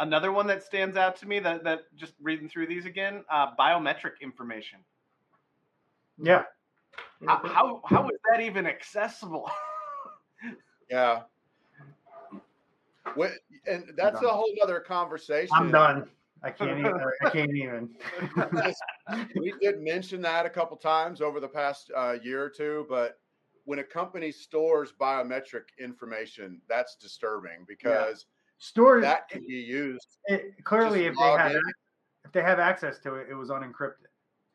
Another 0.00 0.30
one 0.30 0.46
that 0.46 0.62
stands 0.62 0.96
out 0.96 1.16
to 1.16 1.26
me 1.26 1.40
that 1.40 1.64
that 1.64 1.94
just 1.96 2.14
reading 2.20 2.48
through 2.48 2.68
these 2.68 2.86
again, 2.86 3.24
uh, 3.30 3.48
biometric 3.58 4.20
information. 4.22 4.78
Yeah. 6.20 6.44
How, 7.26 7.40
how 7.44 7.82
how 7.84 8.08
is 8.08 8.18
that 8.30 8.40
even 8.40 8.66
accessible? 8.66 9.50
yeah. 10.90 11.22
What, 13.14 13.32
and 13.66 13.92
that's 13.96 14.22
a 14.22 14.28
whole 14.28 14.52
other 14.62 14.80
conversation. 14.80 15.54
I'm 15.54 15.70
done. 15.70 16.08
I 16.42 16.50
can't 16.50 16.78
even. 16.78 17.00
I 17.24 17.30
can't 17.30 17.54
even. 17.54 17.90
we 19.34 19.52
did 19.60 19.80
mention 19.80 20.20
that 20.22 20.46
a 20.46 20.50
couple 20.50 20.76
times 20.76 21.20
over 21.20 21.40
the 21.40 21.48
past 21.48 21.90
uh, 21.96 22.16
year 22.22 22.42
or 22.42 22.50
two, 22.50 22.86
but 22.88 23.18
when 23.64 23.80
a 23.80 23.84
company 23.84 24.30
stores 24.30 24.92
biometric 24.98 25.64
information, 25.80 26.60
that's 26.68 26.96
disturbing 26.96 27.64
because 27.66 28.24
yeah. 28.26 28.37
Stores 28.58 29.02
that 29.02 29.28
can 29.28 29.40
be 29.46 29.54
used. 29.54 30.18
It, 30.26 30.64
clearly, 30.64 31.06
if 31.06 31.14
they 31.16 31.30
have 31.30 31.52
if 32.24 32.32
they 32.32 32.42
have 32.42 32.58
access 32.58 32.98
to 33.00 33.14
it, 33.14 33.28
it 33.30 33.34
was 33.34 33.48
unencrypted. 33.48 34.08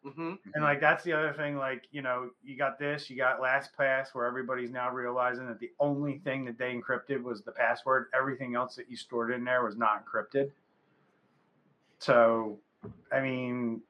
Mm-hmm. 0.06 0.34
And 0.54 0.64
like 0.64 0.82
that's 0.82 1.04
the 1.04 1.14
other 1.14 1.34
thing. 1.34 1.58
Like 1.58 1.86
you 1.92 2.02
know, 2.02 2.30
you 2.44 2.58
got 2.58 2.78
this, 2.78 3.10
you 3.10 3.16
got 3.16 3.40
LastPass, 3.40 4.08
where 4.14 4.26
everybody's 4.26 4.72
now 4.72 4.92
realizing 4.92 5.48
that 5.48 5.60
the 5.60 5.72
only 5.80 6.20
thing 6.20 6.44
that 6.46 6.58
they 6.58 6.74
encrypted 6.74 7.24
was 7.24 7.42
the 7.42 7.52
password. 7.52 8.08
Everything 8.14 8.56
else 8.56 8.76
that 8.76 8.90
you 8.90 8.98
stored 8.98 9.32
in 9.32 9.44
there 9.44 9.64
was 9.64 9.78
not 9.78 10.04
encrypted. 10.06 10.52
So, 12.00 12.60
I 13.14 13.22
mean, 13.22 13.82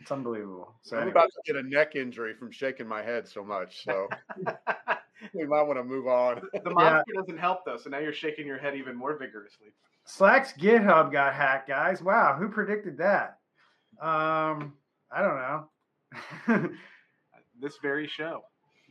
it's 0.00 0.12
unbelievable. 0.12 0.74
So 0.82 0.96
I'm 0.96 1.02
anyway. 1.02 1.12
about 1.12 1.30
to 1.32 1.52
get 1.52 1.56
a 1.56 1.68
neck 1.68 1.96
injury 1.96 2.34
from 2.34 2.52
shaking 2.52 2.86
my 2.86 3.02
head 3.02 3.26
so 3.26 3.42
much. 3.42 3.82
So 3.84 4.08
we 5.34 5.46
might 5.46 5.62
want 5.62 5.78
to 5.78 5.84
move 5.84 6.06
on. 6.06 6.42
The 6.52 6.70
monster 6.70 7.04
yeah. 7.14 7.20
doesn't 7.20 7.38
help 7.38 7.64
though, 7.64 7.76
so 7.76 7.90
now 7.90 7.98
you're 7.98 8.12
shaking 8.12 8.46
your 8.46 8.58
head 8.58 8.74
even 8.76 8.96
more 8.96 9.16
vigorously. 9.16 9.68
Slack's 10.04 10.52
GitHub 10.52 11.10
got 11.12 11.34
hacked, 11.34 11.68
guys. 11.68 12.02
Wow, 12.02 12.36
who 12.38 12.48
predicted 12.48 12.98
that? 12.98 13.38
Um, 14.00 14.74
I 15.10 15.22
don't 15.22 16.48
know. 16.48 16.70
this 17.60 17.78
very 17.82 18.06
show. 18.06 18.42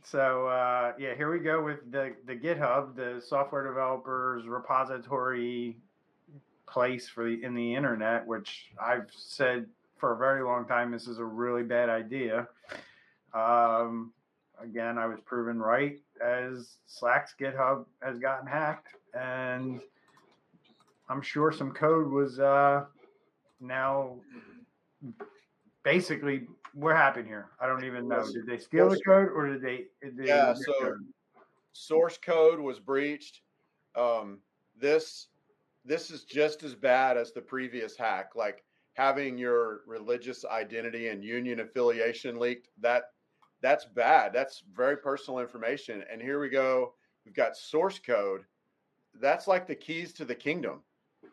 So 0.02 0.48
uh, 0.48 0.92
yeah, 0.98 1.14
here 1.14 1.30
we 1.30 1.38
go 1.38 1.62
with 1.62 1.90
the 1.90 2.14
the 2.26 2.34
GitHub, 2.34 2.96
the 2.96 3.22
software 3.24 3.66
developers 3.66 4.46
repository 4.46 5.78
place 6.66 7.08
for 7.08 7.24
the 7.24 7.42
in 7.42 7.54
the 7.54 7.74
internet, 7.74 8.26
which 8.26 8.72
I've 8.82 9.08
said 9.10 9.66
for 9.96 10.14
a 10.14 10.16
very 10.16 10.42
long 10.42 10.66
time 10.66 10.90
this 10.90 11.06
is 11.06 11.18
a 11.18 11.24
really 11.24 11.62
bad 11.62 11.88
idea. 11.88 12.48
Um, 13.32 14.12
again, 14.62 14.98
I 14.98 15.06
was 15.06 15.18
proven 15.24 15.58
right 15.58 15.98
as 16.22 16.76
Slack's 16.86 17.34
GitHub 17.40 17.84
has 18.02 18.18
gotten 18.18 18.46
hacked, 18.46 18.88
and 19.18 19.80
I'm 21.08 21.22
sure 21.22 21.52
some 21.52 21.72
code 21.72 22.10
was 22.10 22.38
uh, 22.38 22.84
now 23.60 24.16
basically 25.82 26.46
what 26.72 26.96
happened 26.96 27.26
here. 27.26 27.50
I 27.60 27.66
don't 27.66 27.84
even 27.84 28.08
know. 28.08 28.24
Did 28.32 28.46
they 28.46 28.58
steal 28.58 28.88
the 28.88 29.00
code 29.00 29.28
or 29.34 29.48
did 29.48 29.62
they? 29.62 29.84
Did 30.02 30.16
they 30.16 30.26
yeah. 30.28 30.54
So 30.54 30.72
code? 30.80 30.98
source 31.72 32.18
code 32.18 32.58
was 32.58 32.80
breached. 32.80 33.40
Um, 33.96 34.40
this 34.80 35.28
this 35.84 36.10
is 36.10 36.24
just 36.24 36.62
as 36.62 36.74
bad 36.74 37.16
as 37.16 37.32
the 37.32 37.40
previous 37.40 37.96
hack. 37.96 38.30
Like 38.34 38.64
having 38.94 39.36
your 39.36 39.80
religious 39.86 40.44
identity 40.44 41.08
and 41.08 41.22
union 41.22 41.60
affiliation 41.60 42.38
leaked. 42.38 42.68
That 42.80 43.04
that's 43.64 43.86
bad. 43.86 44.34
That's 44.34 44.62
very 44.76 44.98
personal 44.98 45.40
information. 45.40 46.04
And 46.12 46.20
here 46.20 46.38
we 46.38 46.50
go. 46.50 46.92
We've 47.24 47.34
got 47.34 47.56
source 47.56 47.98
code. 47.98 48.42
That's 49.22 49.46
like 49.46 49.66
the 49.66 49.74
keys 49.74 50.12
to 50.14 50.26
the 50.26 50.34
kingdom. 50.34 50.82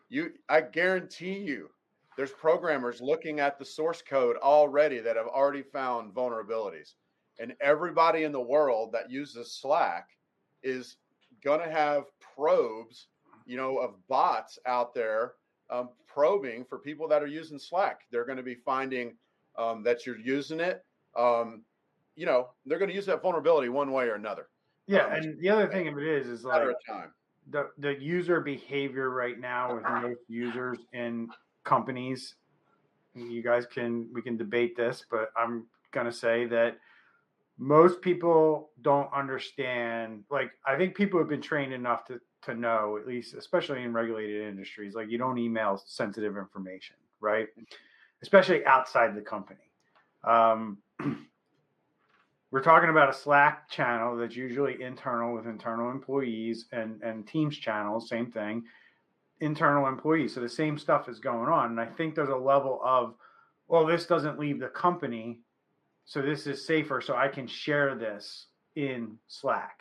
You, 0.08 0.32
I 0.48 0.62
guarantee 0.62 1.34
you, 1.34 1.68
there's 2.16 2.30
programmers 2.30 3.02
looking 3.02 3.38
at 3.38 3.58
the 3.58 3.66
source 3.66 4.00
code 4.00 4.36
already 4.38 5.00
that 5.00 5.16
have 5.16 5.26
already 5.26 5.62
found 5.62 6.14
vulnerabilities. 6.14 6.94
And 7.38 7.54
everybody 7.60 8.24
in 8.24 8.32
the 8.32 8.40
world 8.40 8.92
that 8.92 9.10
uses 9.10 9.52
Slack 9.52 10.08
is 10.62 10.96
going 11.44 11.60
to 11.60 11.70
have 11.70 12.04
probes, 12.18 13.08
you 13.44 13.58
know, 13.58 13.76
of 13.76 13.94
bots 14.08 14.58
out 14.64 14.94
there 14.94 15.34
um, 15.68 15.90
probing 16.06 16.64
for 16.64 16.78
people 16.78 17.08
that 17.08 17.22
are 17.22 17.26
using 17.26 17.58
Slack. 17.58 18.02
They're 18.10 18.24
going 18.24 18.38
to 18.38 18.42
be 18.42 18.54
finding 18.54 19.16
um, 19.58 19.82
that 19.82 20.06
you're 20.06 20.18
using 20.18 20.60
it. 20.60 20.82
Um, 21.14 21.62
you 22.16 22.26
know, 22.26 22.50
they're 22.66 22.78
going 22.78 22.90
to 22.90 22.94
use 22.94 23.06
that 23.06 23.22
vulnerability 23.22 23.68
one 23.68 23.92
way 23.92 24.04
or 24.04 24.14
another. 24.14 24.48
Yeah, 24.86 25.06
um, 25.06 25.12
and 25.12 25.40
the 25.40 25.48
other 25.48 25.68
thing 25.68 25.88
of 25.88 25.98
it 25.98 26.06
is, 26.06 26.26
is 26.26 26.44
like 26.44 26.68
the 27.50 27.68
the 27.78 28.00
user 28.00 28.40
behavior 28.40 29.10
right 29.10 29.38
now 29.38 29.74
with 29.74 29.84
most 29.84 30.20
users 30.28 30.78
in 30.92 31.28
companies. 31.64 32.34
You 33.14 33.42
guys 33.42 33.66
can 33.66 34.08
we 34.12 34.22
can 34.22 34.36
debate 34.36 34.76
this, 34.76 35.04
but 35.10 35.30
I'm 35.36 35.66
gonna 35.92 36.12
say 36.12 36.46
that 36.46 36.78
most 37.58 38.00
people 38.00 38.70
don't 38.80 39.12
understand. 39.12 40.24
Like 40.30 40.50
I 40.66 40.76
think 40.76 40.94
people 40.94 41.18
have 41.18 41.28
been 41.28 41.42
trained 41.42 41.72
enough 41.72 42.04
to 42.06 42.20
to 42.42 42.54
know, 42.54 42.98
at 43.00 43.06
least 43.06 43.34
especially 43.34 43.82
in 43.82 43.92
regulated 43.92 44.48
industries, 44.48 44.94
like 44.94 45.08
you 45.08 45.18
don't 45.18 45.38
email 45.38 45.80
sensitive 45.86 46.36
information, 46.36 46.96
right? 47.20 47.46
Especially 48.20 48.64
outside 48.66 49.14
the 49.14 49.20
company. 49.20 49.70
Um, 50.24 50.78
we're 52.52 52.62
talking 52.62 52.90
about 52.90 53.10
a 53.10 53.12
Slack 53.12 53.68
channel 53.68 54.16
that's 54.16 54.36
usually 54.36 54.80
internal 54.80 55.34
with 55.34 55.46
internal 55.46 55.90
employees 55.90 56.66
and 56.70 57.02
and 57.02 57.26
Teams 57.26 57.56
channels, 57.58 58.08
same 58.08 58.30
thing 58.30 58.62
internal 59.42 59.88
employees. 59.88 60.32
So 60.32 60.40
the 60.40 60.48
same 60.48 60.78
stuff 60.78 61.08
is 61.08 61.18
going 61.18 61.48
on. 61.48 61.72
And 61.72 61.80
I 61.80 61.86
think 61.86 62.14
there's 62.14 62.28
a 62.28 62.36
level 62.36 62.80
of, 62.82 63.14
well, 63.66 63.84
this 63.84 64.06
doesn't 64.06 64.38
leave 64.38 64.60
the 64.60 64.68
company. 64.68 65.40
So 66.04 66.22
this 66.22 66.46
is 66.46 66.64
safer. 66.64 67.00
So 67.00 67.16
I 67.16 67.28
can 67.28 67.48
share 67.48 67.96
this 67.96 68.46
in 68.76 69.18
Slack. 69.26 69.80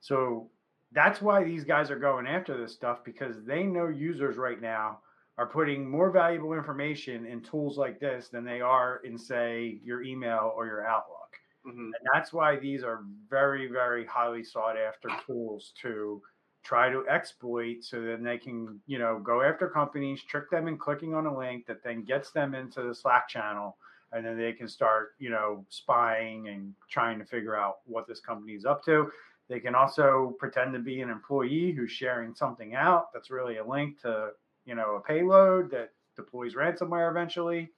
So 0.00 0.48
that's 0.92 1.20
why 1.20 1.42
these 1.42 1.64
guys 1.64 1.90
are 1.90 1.98
going 1.98 2.26
after 2.28 2.56
this 2.56 2.72
stuff 2.72 3.04
because 3.04 3.44
they 3.44 3.64
know 3.64 3.88
users 3.88 4.36
right 4.36 4.62
now 4.62 5.00
are 5.38 5.46
putting 5.46 5.90
more 5.90 6.12
valuable 6.12 6.52
information 6.52 7.26
in 7.26 7.40
tools 7.42 7.76
like 7.76 7.98
this 7.98 8.28
than 8.28 8.44
they 8.44 8.60
are 8.60 9.00
in, 9.04 9.18
say, 9.18 9.80
your 9.82 10.04
email 10.04 10.52
or 10.56 10.66
your 10.66 10.86
Outlook. 10.86 11.23
Mm-hmm. 11.66 11.78
And 11.78 12.08
that's 12.12 12.32
why 12.32 12.56
these 12.56 12.82
are 12.82 13.04
very, 13.28 13.68
very 13.68 14.04
highly 14.06 14.44
sought 14.44 14.76
after 14.76 15.08
tools 15.26 15.72
to 15.82 16.20
try 16.62 16.90
to 16.90 17.06
exploit 17.08 17.76
so 17.82 18.00
then 18.00 18.22
they 18.22 18.38
can 18.38 18.80
you 18.86 18.98
know 18.98 19.20
go 19.22 19.42
after 19.42 19.68
companies 19.68 20.22
trick 20.22 20.50
them 20.50 20.66
in 20.66 20.78
clicking 20.78 21.12
on 21.12 21.26
a 21.26 21.38
link 21.38 21.66
that 21.66 21.84
then 21.84 22.02
gets 22.02 22.30
them 22.30 22.54
into 22.54 22.82
the 22.82 22.94
slack 22.94 23.28
channel 23.28 23.76
and 24.12 24.24
then 24.24 24.38
they 24.38 24.52
can 24.52 24.66
start 24.66 25.10
you 25.18 25.28
know 25.28 25.64
spying 25.68 26.48
and 26.48 26.72
trying 26.88 27.18
to 27.18 27.24
figure 27.24 27.54
out 27.54 27.78
what 27.84 28.08
this 28.08 28.20
company 28.20 28.52
is 28.52 28.64
up 28.64 28.82
to. 28.84 29.10
They 29.48 29.60
can 29.60 29.74
also 29.74 30.34
pretend 30.38 30.72
to 30.72 30.78
be 30.78 31.02
an 31.02 31.10
employee 31.10 31.72
who's 31.72 31.90
sharing 31.90 32.34
something 32.34 32.74
out 32.74 33.12
that's 33.12 33.30
really 33.30 33.58
a 33.58 33.66
link 33.66 34.00
to 34.02 34.30
you 34.64 34.74
know 34.74 34.94
a 34.96 35.00
payload 35.00 35.70
that 35.72 35.90
deploys 36.16 36.54
ransomware 36.54 37.10
eventually. 37.10 37.68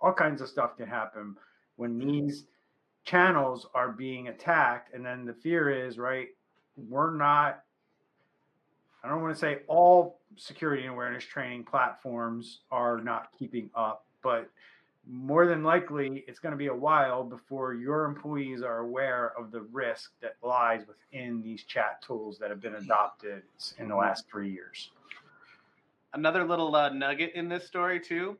All 0.00 0.14
kinds 0.14 0.40
of 0.40 0.48
stuff 0.48 0.78
can 0.78 0.86
happen. 0.86 1.36
When 1.76 1.98
these 1.98 2.44
channels 3.10 3.66
are 3.74 3.90
being 3.90 4.28
attacked 4.28 4.94
and 4.94 5.04
then 5.04 5.24
the 5.24 5.34
fear 5.34 5.68
is 5.68 5.98
right 5.98 6.28
we're 6.88 7.14
not 7.14 7.64
I 9.02 9.08
don't 9.08 9.22
want 9.22 9.34
to 9.34 9.40
say 9.40 9.60
all 9.66 10.20
security 10.36 10.82
and 10.82 10.92
awareness 10.92 11.24
training 11.24 11.64
platforms 11.64 12.60
are 12.70 13.00
not 13.00 13.28
keeping 13.38 13.70
up, 13.74 14.04
but 14.22 14.50
more 15.08 15.46
than 15.46 15.62
likely 15.64 16.22
it's 16.28 16.38
going 16.38 16.52
to 16.52 16.58
be 16.58 16.66
a 16.66 16.74
while 16.74 17.24
before 17.24 17.72
your 17.72 18.04
employees 18.04 18.62
are 18.62 18.80
aware 18.80 19.32
of 19.38 19.50
the 19.50 19.62
risk 19.62 20.12
that 20.20 20.36
lies 20.42 20.82
within 20.86 21.40
these 21.40 21.64
chat 21.64 22.02
tools 22.02 22.38
that 22.38 22.50
have 22.50 22.60
been 22.60 22.74
adopted 22.74 23.42
in 23.78 23.88
the 23.88 23.96
last 23.96 24.28
three 24.30 24.50
years. 24.50 24.90
Another 26.12 26.44
little 26.44 26.76
uh, 26.76 26.90
nugget 26.90 27.32
in 27.34 27.48
this 27.48 27.66
story, 27.66 27.98
too 27.98 28.36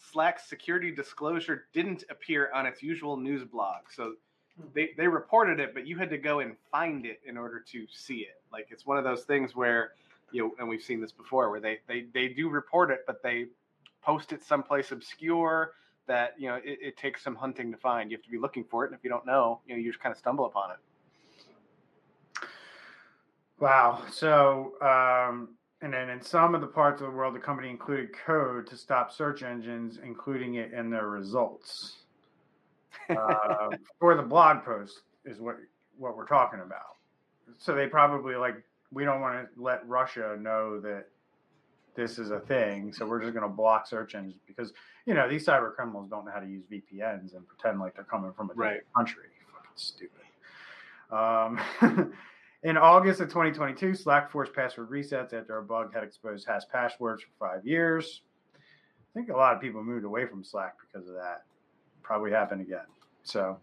Slack's 0.00 0.48
security 0.48 0.90
disclosure 0.90 1.66
didn't 1.72 2.04
appear 2.10 2.50
on 2.54 2.66
its 2.66 2.82
usual 2.82 3.16
news 3.16 3.44
blog. 3.44 3.82
So 3.94 4.14
Hmm. 4.60 4.68
they, 4.74 4.90
they 4.96 5.06
reported 5.06 5.60
it, 5.60 5.74
but 5.74 5.86
you 5.86 5.96
had 5.96 6.10
to 6.10 6.18
go 6.18 6.40
and 6.40 6.56
find 6.70 7.06
it 7.06 7.20
in 7.24 7.36
order 7.36 7.60
to 7.60 7.86
see 7.92 8.18
it. 8.18 8.42
Like 8.52 8.68
it's 8.70 8.84
one 8.84 8.98
of 8.98 9.04
those 9.04 9.22
things 9.22 9.54
where, 9.54 9.92
you 10.32 10.42
know, 10.42 10.52
and 10.58 10.68
we've 10.68 10.82
seen 10.82 11.00
this 11.00 11.12
before 11.12 11.50
where 11.50 11.60
they, 11.60 11.78
they, 11.86 12.06
they 12.12 12.28
do 12.28 12.48
report 12.48 12.90
it, 12.90 13.04
but 13.06 13.22
they 13.22 13.46
post 14.02 14.32
it 14.32 14.42
someplace 14.42 14.90
obscure 14.90 15.74
that, 16.06 16.34
you 16.38 16.48
know, 16.48 16.56
it, 16.56 16.78
it 16.82 16.96
takes 16.96 17.22
some 17.22 17.36
hunting 17.36 17.70
to 17.70 17.78
find. 17.78 18.10
You 18.10 18.16
have 18.16 18.24
to 18.24 18.30
be 18.30 18.38
looking 18.38 18.64
for 18.64 18.84
it. 18.84 18.88
And 18.88 18.98
if 18.98 19.04
you 19.04 19.10
don't 19.10 19.26
know, 19.26 19.60
you 19.66 19.74
know, 19.74 19.80
you 19.80 19.90
just 19.90 20.02
kind 20.02 20.12
of 20.12 20.18
stumble 20.18 20.46
upon 20.46 20.72
it. 20.72 20.78
Wow. 23.58 24.02
So, 24.10 24.72
um, 24.80 25.50
and 25.82 25.92
then 25.92 26.10
in 26.10 26.20
some 26.20 26.54
of 26.54 26.60
the 26.60 26.66
parts 26.66 27.00
of 27.00 27.08
the 27.10 27.16
world, 27.16 27.34
the 27.34 27.38
company 27.40 27.70
included 27.70 28.10
code 28.26 28.66
to 28.68 28.76
stop 28.76 29.10
search 29.12 29.42
engines, 29.42 29.98
including 30.02 30.56
it 30.56 30.72
in 30.72 30.90
their 30.90 31.08
results. 31.08 31.96
Uh, 33.08 33.70
for 33.98 34.14
the 34.14 34.22
blog 34.22 34.64
post 34.64 35.00
is 35.24 35.40
what 35.40 35.56
what 35.98 36.16
we're 36.16 36.26
talking 36.26 36.60
about. 36.60 36.96
So 37.58 37.74
they 37.74 37.88
probably 37.88 38.36
like 38.36 38.62
we 38.92 39.04
don't 39.04 39.20
want 39.20 39.48
to 39.52 39.60
let 39.62 39.86
Russia 39.88 40.36
know 40.38 40.80
that 40.80 41.06
this 41.96 42.18
is 42.20 42.30
a 42.30 42.38
thing, 42.38 42.92
so 42.92 43.04
we're 43.06 43.20
just 43.20 43.32
going 43.34 43.42
to 43.48 43.52
block 43.52 43.88
search 43.88 44.14
engines 44.14 44.40
because 44.46 44.72
you 45.06 45.14
know 45.14 45.28
these 45.28 45.44
cyber 45.44 45.74
criminals 45.74 46.08
don't 46.08 46.24
know 46.24 46.30
how 46.32 46.38
to 46.38 46.46
use 46.46 46.62
VPNs 46.70 47.34
and 47.34 47.46
pretend 47.48 47.80
like 47.80 47.94
they're 47.96 48.04
coming 48.04 48.32
from 48.32 48.50
a 48.50 48.52
different 48.54 48.72
Right. 48.74 48.94
country. 48.96 49.24
Fucking 49.54 49.70
stupid. 49.74 50.20
Um, 51.10 51.60
in 52.62 52.76
August 52.76 53.20
of 53.20 53.28
2022, 53.28 53.94
Slack 53.94 54.30
forced 54.30 54.52
password 54.52 54.90
resets 54.90 55.32
after 55.32 55.56
a 55.58 55.62
bug 55.62 55.94
had 55.94 56.04
exposed 56.04 56.46
hash 56.46 56.62
passwords 56.70 57.22
for 57.22 57.30
five 57.38 57.66
years. 57.66 58.20
I 58.54 58.58
think 59.14 59.30
a 59.30 59.36
lot 59.36 59.54
of 59.54 59.62
people 59.62 59.82
moved 59.82 60.04
away 60.04 60.26
from 60.26 60.44
Slack 60.44 60.74
because 60.80 61.08
of 61.08 61.14
that. 61.14 61.44
Probably 62.02 62.30
happened 62.30 62.60
again. 62.60 62.84
So, 63.22 63.58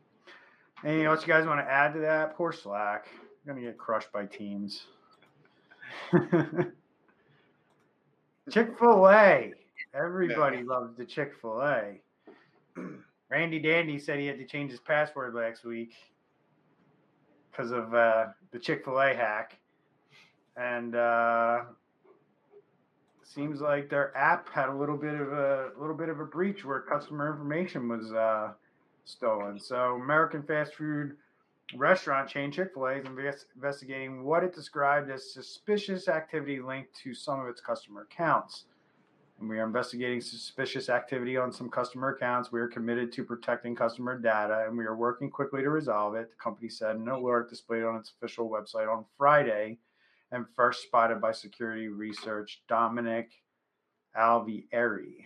anything 0.84 1.06
else 1.06 1.22
you 1.22 1.28
guys 1.28 1.46
want 1.46 1.60
to 1.60 1.72
add 1.72 1.94
to 1.94 2.00
that? 2.00 2.36
Poor 2.36 2.52
Slack. 2.52 3.08
Gonna 3.46 3.62
get 3.62 3.78
crushed 3.78 4.12
by 4.12 4.26
teams. 4.26 4.88
Chick 8.52 8.78
fil 8.80 9.08
A. 9.10 9.54
Everybody 9.94 10.64
loves 10.64 10.98
the 10.98 11.06
Chick 11.06 11.34
fil 11.42 11.62
A. 11.62 12.02
Randy 13.30 13.60
Dandy 13.60 14.00
said 14.00 14.20
he 14.20 14.26
had 14.26 14.38
to 14.38 14.46
change 14.46 14.72
his 14.72 14.80
password 14.80 15.34
last 15.34 15.64
week 15.66 15.94
because 17.58 17.72
of 17.72 17.94
uh, 17.94 18.28
the 18.52 18.60
Chick 18.60 18.86
fil 18.86 19.00
A 19.00 19.14
hack. 19.14 19.58
And 20.56 20.96
uh, 20.96 21.62
seems 23.24 23.62
like 23.62 23.90
their 23.90 24.16
app 24.18 24.50
had 24.50 24.70
a 24.70 24.76
little 24.76 24.98
bit 24.98 25.14
of 25.14 25.32
a 25.32 25.72
little 25.80 25.96
bit 25.96 26.10
of 26.10 26.20
a 26.20 26.26
breach 26.26 26.66
where 26.66 26.80
customer 26.80 27.32
information 27.32 27.88
was 27.88 28.12
uh, 28.12 28.54
stolen. 29.06 29.60
So 29.60 30.00
American 30.02 30.42
fast 30.44 30.76
food 30.76 31.16
restaurant 31.76 32.30
chain 32.30 32.52
Chick-fil-A 32.52 33.00
is 33.00 33.06
invest- 33.06 33.48
investigating 33.56 34.24
what 34.24 34.44
it 34.44 34.56
described 34.56 35.12
as 35.12 35.32
suspicious 35.32 36.08
activity 36.08 36.60
linked 36.60 36.96
to 37.04 37.14
some 37.14 37.40
of 37.40 37.48
its 37.48 37.62
customer 37.62 38.02
accounts. 38.02 38.66
And 39.40 39.48
we 39.48 39.60
are 39.60 39.66
investigating 39.66 40.20
suspicious 40.20 40.90
activity 40.90 41.38
on 41.38 41.52
some 41.52 41.70
customer 41.70 42.10
accounts. 42.10 42.52
We 42.52 42.60
are 42.60 42.68
committed 42.68 43.12
to 43.14 43.24
protecting 43.24 43.76
customer 43.76 44.18
data 44.18 44.66
and 44.68 44.78
we 44.78 44.86
are 44.86 44.96
working 44.96 45.30
quickly 45.30 45.62
to 45.62 45.70
resolve 45.70 46.16
it. 46.16 46.30
The 46.30 46.44
company 46.44 46.70
said 46.70 46.96
in 46.96 47.04
an 47.04 47.10
alert 47.10 47.50
displayed 47.50 47.84
on 47.84 47.98
its 47.98 48.12
official 48.12 48.50
website 48.50 48.92
on 48.92 49.06
Friday 49.18 49.78
and 50.32 50.46
first 50.56 50.84
spotted 50.84 51.22
by 51.22 51.32
security 51.32 51.88
research 51.88 52.64
Dominic 52.68 53.32
Alvieri. 54.18 55.24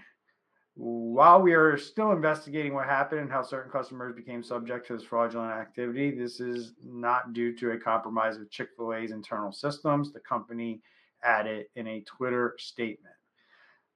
While 0.76 1.42
we 1.42 1.54
are 1.54 1.78
still 1.78 2.12
investigating 2.12 2.74
what 2.74 2.86
happened 2.86 3.22
and 3.22 3.32
how 3.32 3.44
certain 3.44 3.72
customers 3.72 4.16
became 4.16 4.44
subject 4.44 4.88
to 4.88 4.98
this 4.98 5.06
fraudulent 5.06 5.52
activity, 5.52 6.12
this 6.12 6.40
is 6.40 6.74
not 6.84 7.34
due 7.34 7.56
to 7.58 7.72
a 7.72 7.78
compromise 7.78 8.38
of 8.38 8.50
Chick 8.50 8.70
fil 8.76 8.94
A's 8.94 9.12
internal 9.12 9.52
systems, 9.52 10.12
the 10.12 10.20
company 10.22 10.82
added 11.24 11.66
in 11.76 11.88
a 11.88 12.02
Twitter 12.02 12.56
statement. 12.58 13.14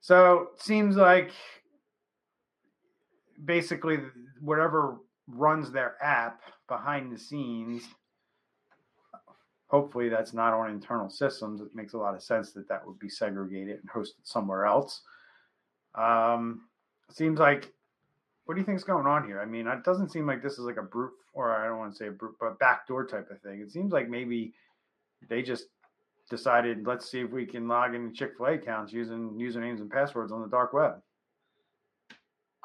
So 0.06 0.50
it 0.54 0.62
seems 0.62 0.98
like 0.98 1.32
basically 3.44 3.98
whatever 4.40 4.98
runs 5.28 5.72
their 5.72 5.96
app 6.00 6.42
behind 6.68 7.12
the 7.12 7.18
scenes 7.18 7.82
hopefully 9.66 10.10
that's 10.10 10.32
not 10.32 10.54
on 10.54 10.70
internal 10.70 11.10
systems. 11.10 11.60
It 11.60 11.74
makes 11.74 11.94
a 11.94 11.98
lot 11.98 12.14
of 12.14 12.22
sense 12.22 12.52
that 12.52 12.70
that 12.70 12.86
would 12.86 13.00
be 13.00 13.10
segregated 13.10 13.80
and 13.80 13.90
hosted 13.90 14.22
somewhere 14.22 14.68
else. 14.68 15.02
Um 15.96 16.68
seems 17.10 17.40
like 17.40 17.74
what 18.46 18.54
do 18.54 18.62
you 18.62 18.66
think's 18.66 18.84
going 18.84 19.08
on 19.08 19.26
here? 19.26 19.42
I 19.42 19.46
mean 19.46 19.66
it 19.66 19.84
doesn't 19.84 20.12
seem 20.12 20.28
like 20.28 20.44
this 20.44 20.60
is 20.60 20.66
like 20.66 20.78
a 20.78 20.84
brute 20.84 21.14
or 21.34 21.52
i 21.52 21.66
don't 21.66 21.80
want 21.80 21.94
to 21.94 21.98
say 21.98 22.10
a 22.10 22.12
brute 22.12 22.36
but 22.40 22.60
backdoor 22.60 23.08
type 23.08 23.32
of 23.32 23.42
thing. 23.42 23.60
It 23.60 23.72
seems 23.72 23.92
like 23.92 24.08
maybe 24.08 24.54
they 25.28 25.42
just 25.42 25.66
decided 26.30 26.86
let's 26.88 27.10
see 27.10 27.20
if 27.22 27.32
we 27.32 27.46
can 27.46 27.68
log 27.68 27.94
into 27.94 28.12
chick-fil-a 28.14 28.54
accounts 28.54 28.92
using 28.92 29.32
usernames 29.40 29.80
and 29.80 29.92
passwords 29.92 30.32
on 30.32 30.42
the 30.42 30.48
dark 30.48 30.74
web 30.74 30.96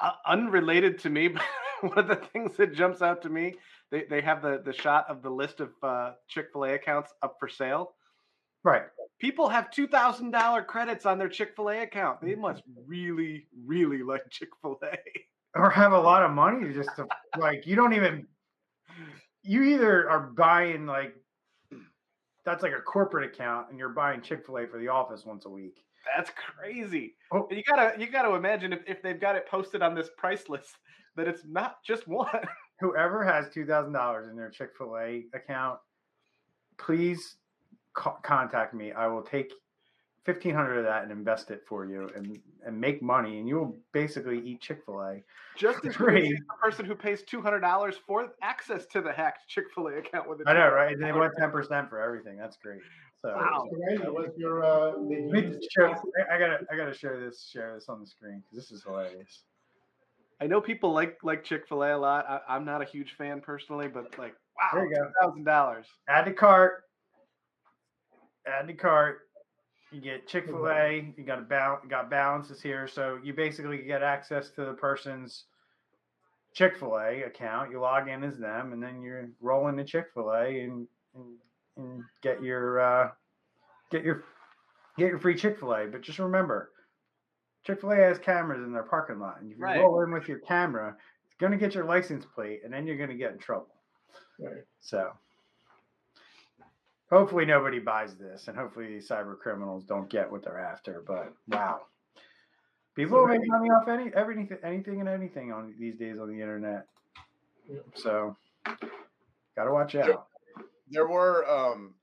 uh, 0.01 0.11
unrelated 0.25 0.99
to 0.99 1.09
me, 1.09 1.27
but 1.29 1.43
one 1.81 1.97
of 1.97 2.07
the 2.07 2.15
things 2.15 2.57
that 2.57 2.75
jumps 2.75 3.01
out 3.01 3.21
to 3.21 3.29
me, 3.29 3.55
they, 3.91 4.05
they 4.09 4.21
have 4.21 4.41
the, 4.41 4.61
the 4.65 4.73
shot 4.73 5.05
of 5.09 5.21
the 5.21 5.29
list 5.29 5.59
of 5.59 5.69
uh, 5.83 6.11
Chick 6.27 6.47
fil 6.51 6.65
A 6.65 6.73
accounts 6.73 7.13
up 7.21 7.37
for 7.39 7.47
sale. 7.47 7.93
right 8.63 8.83
People 9.19 9.47
have 9.49 9.69
$2,000 9.69 10.65
credits 10.65 11.05
on 11.05 11.19
their 11.19 11.29
Chick 11.29 11.53
fil 11.55 11.69
A 11.69 11.83
account. 11.83 12.21
They 12.21 12.35
must 12.35 12.63
really, 12.87 13.47
really 13.65 14.03
like 14.03 14.23
Chick 14.29 14.49
fil 14.61 14.79
A. 14.83 14.97
or 15.55 15.69
have 15.69 15.91
a 15.93 15.99
lot 15.99 16.23
of 16.23 16.31
money 16.31 16.73
just 16.73 16.89
to 16.95 17.05
like 17.37 17.67
you 17.67 17.75
don't 17.75 17.93
even 17.93 18.25
you 19.43 19.63
either 19.63 20.09
are 20.09 20.31
buying 20.37 20.85
like 20.85 21.13
that's 22.45 22.63
like 22.63 22.73
a 22.73 22.81
corporate 22.81 23.25
account 23.33 23.67
and 23.69 23.77
you're 23.77 23.89
buying 23.89 24.21
chick-fil-a 24.21 24.67
for 24.67 24.79
the 24.79 24.87
office 24.87 25.25
once 25.25 25.45
a 25.45 25.49
week 25.49 25.83
That's 26.15 26.31
crazy. 26.31 27.15
Oh. 27.31 27.47
You 27.51 27.61
gotta 27.67 27.99
you 27.99 28.07
gotta 28.07 28.33
imagine 28.33 28.73
if, 28.73 28.79
if 28.87 29.01
they've 29.01 29.19
got 29.19 29.35
it 29.35 29.47
posted 29.47 29.81
on 29.81 29.93
this 29.93 30.09
price 30.17 30.49
list 30.49 30.77
that 31.15 31.27
it's 31.27 31.43
not 31.45 31.83
just 31.85 32.07
one. 32.07 32.27
whoever 32.79 33.23
has 33.23 33.45
$2000 33.49 34.29
in 34.31 34.35
their 34.35 34.49
chick-fil-a 34.49 35.25
account 35.35 35.77
please 36.79 37.35
co- 37.93 38.17
contact 38.23 38.73
me 38.73 38.91
i 38.93 39.05
will 39.05 39.21
take 39.21 39.53
1500 40.25 40.77
of 40.77 40.83
that 40.85 41.03
and 41.03 41.11
invest 41.11 41.49
it 41.49 41.63
for 41.67 41.85
you 41.85 42.07
and 42.15 42.37
and 42.65 42.79
make 42.79 43.01
money 43.01 43.39
and 43.39 43.47
you 43.47 43.55
will 43.55 43.75
basically 43.91 44.39
eat 44.45 44.61
chick-fil-a 44.61 45.23
Just 45.57 45.83
as 45.85 45.95
Great. 45.95 46.25
as 46.25 46.39
the 46.39 46.53
person 46.61 46.85
who 46.85 46.93
pays 46.93 47.23
two 47.23 47.41
hundred 47.41 47.61
dollars 47.61 47.95
for 48.05 48.29
access 48.43 48.85
to 48.87 49.01
the 49.01 49.11
hacked 49.11 49.47
Chick 49.47 49.65
fil 49.73 49.87
A 49.87 49.97
account 49.97 50.29
with 50.29 50.41
a 50.41 50.49
i 50.49 50.53
know 50.53 50.69
right 50.71 50.97
they 50.99 51.05
$200 51.07 51.17
want 51.19 51.33
10% 51.37 51.89
for 51.89 51.99
everything 51.99 52.37
that's 52.37 52.57
great 52.57 52.81
so 53.21 53.35
Wow. 53.35 53.67
So, 53.69 53.77
Randy, 53.87 54.31
your 54.37 54.63
uh? 54.63 54.91
Did 55.07 55.09
you 55.11 55.29
Let 55.31 55.31
me 55.31 55.41
use 55.51 55.57
just 55.57 55.71
share, 55.73 55.89
I 55.89 56.35
I 56.35 56.39
gotta, 56.39 56.59
I 56.71 56.75
gotta 56.75 56.93
share 56.93 57.19
this, 57.19 57.47
share 57.51 57.75
this 57.75 57.87
on 57.87 57.99
the 57.99 58.07
screen 58.07 58.41
because 58.41 58.67
this 58.67 58.71
is 58.75 58.83
hilarious. 58.83 59.43
I 60.41 60.47
know 60.47 60.59
people 60.59 60.91
like 60.91 61.19
like 61.21 61.43
Chick 61.43 61.67
Fil 61.67 61.83
A 61.83 61.95
a 61.95 61.99
lot. 61.99 62.25
I, 62.27 62.39
I'm 62.49 62.65
not 62.65 62.81
a 62.81 62.85
huge 62.85 63.13
fan 63.15 63.39
personally, 63.39 63.87
but 63.87 64.17
like, 64.17 64.33
wow, 64.57 64.69
There 64.73 64.85
you 64.87 64.95
go. 64.95 65.03
two 65.03 65.11
thousand 65.21 65.43
dollars. 65.43 65.85
Add 66.09 66.25
to 66.25 66.33
cart. 66.33 66.83
Add 68.47 68.67
to 68.67 68.73
cart. 68.73 69.19
You 69.91 69.99
get 69.99 70.27
Chick 70.27 70.45
Fil 70.45 70.67
A. 70.69 71.13
You 71.17 71.23
got 71.23 71.39
a 71.39 71.43
balance. 71.43 71.85
Got 71.89 72.09
balances 72.09 72.61
here, 72.61 72.87
so 72.87 73.19
you 73.21 73.33
basically 73.33 73.79
get 73.79 74.01
access 74.01 74.49
to 74.51 74.65
the 74.65 74.73
person's 74.73 75.45
Chick 76.53 76.77
Fil 76.77 76.97
A 76.97 77.23
account. 77.23 77.71
You 77.71 77.81
log 77.81 78.07
in 78.07 78.23
as 78.23 78.37
them, 78.37 78.71
and 78.71 78.81
then 78.81 79.01
you're 79.01 79.29
rolling 79.41 79.77
into 79.77 79.89
Chick 79.89 80.07
Fil 80.13 80.31
A 80.31 80.61
and, 80.61 80.87
and 81.13 81.35
and 81.77 82.03
get 82.21 82.41
your 82.41 82.79
uh, 82.79 83.11
get 83.89 84.03
your 84.03 84.23
get 84.97 85.09
your 85.09 85.19
free 85.19 85.35
Chick 85.35 85.59
Fil 85.59 85.73
A. 85.73 85.87
But 85.87 86.01
just 86.01 86.19
remember, 86.19 86.71
Chick 87.65 87.81
Fil 87.81 87.91
A 87.91 87.95
has 87.97 88.17
cameras 88.17 88.63
in 88.65 88.71
their 88.71 88.83
parking 88.83 89.19
lot, 89.19 89.41
and 89.41 89.51
if 89.51 89.57
you 89.57 89.63
Right. 89.65 89.79
roll 89.79 90.03
in 90.03 90.11
with 90.11 90.29
your 90.29 90.39
camera, 90.39 90.95
it's 91.25 91.35
gonna 91.37 91.57
get 91.57 91.75
your 91.75 91.85
license 91.85 92.25
plate, 92.25 92.61
and 92.63 92.73
then 92.73 92.87
you're 92.87 92.97
gonna 92.97 93.13
get 93.15 93.33
in 93.33 93.39
trouble. 93.39 93.75
Right. 94.39 94.63
So 94.79 95.11
hopefully 97.11 97.45
nobody 97.45 97.79
buys 97.79 98.15
this, 98.15 98.47
and 98.47 98.57
hopefully 98.57 98.87
these 98.87 99.07
cyber 99.07 99.37
criminals 99.37 99.83
don't 99.83 100.09
get 100.09 100.31
what 100.31 100.43
they're 100.43 100.59
after. 100.59 101.03
But 101.05 101.33
wow, 101.47 101.81
people 102.95 103.19
So 103.19 103.27
make 103.27 103.41
money 103.45 103.69
off 103.69 103.87
any 103.87 104.11
everything, 104.15 104.49
anything 104.63 104.99
and 105.01 105.09
anything 105.09 105.51
on 105.51 105.73
these 105.77 105.97
days 105.97 106.17
on 106.19 106.29
the 106.29 106.41
internet. 106.41 106.87
Yeah. 107.69 107.79
So 107.95 108.35
gotta 109.55 109.71
watch 109.71 109.91
Sure. 109.91 110.13
out. 110.13 110.27
there 110.89 111.07
were 111.07 111.47
um 111.49 111.93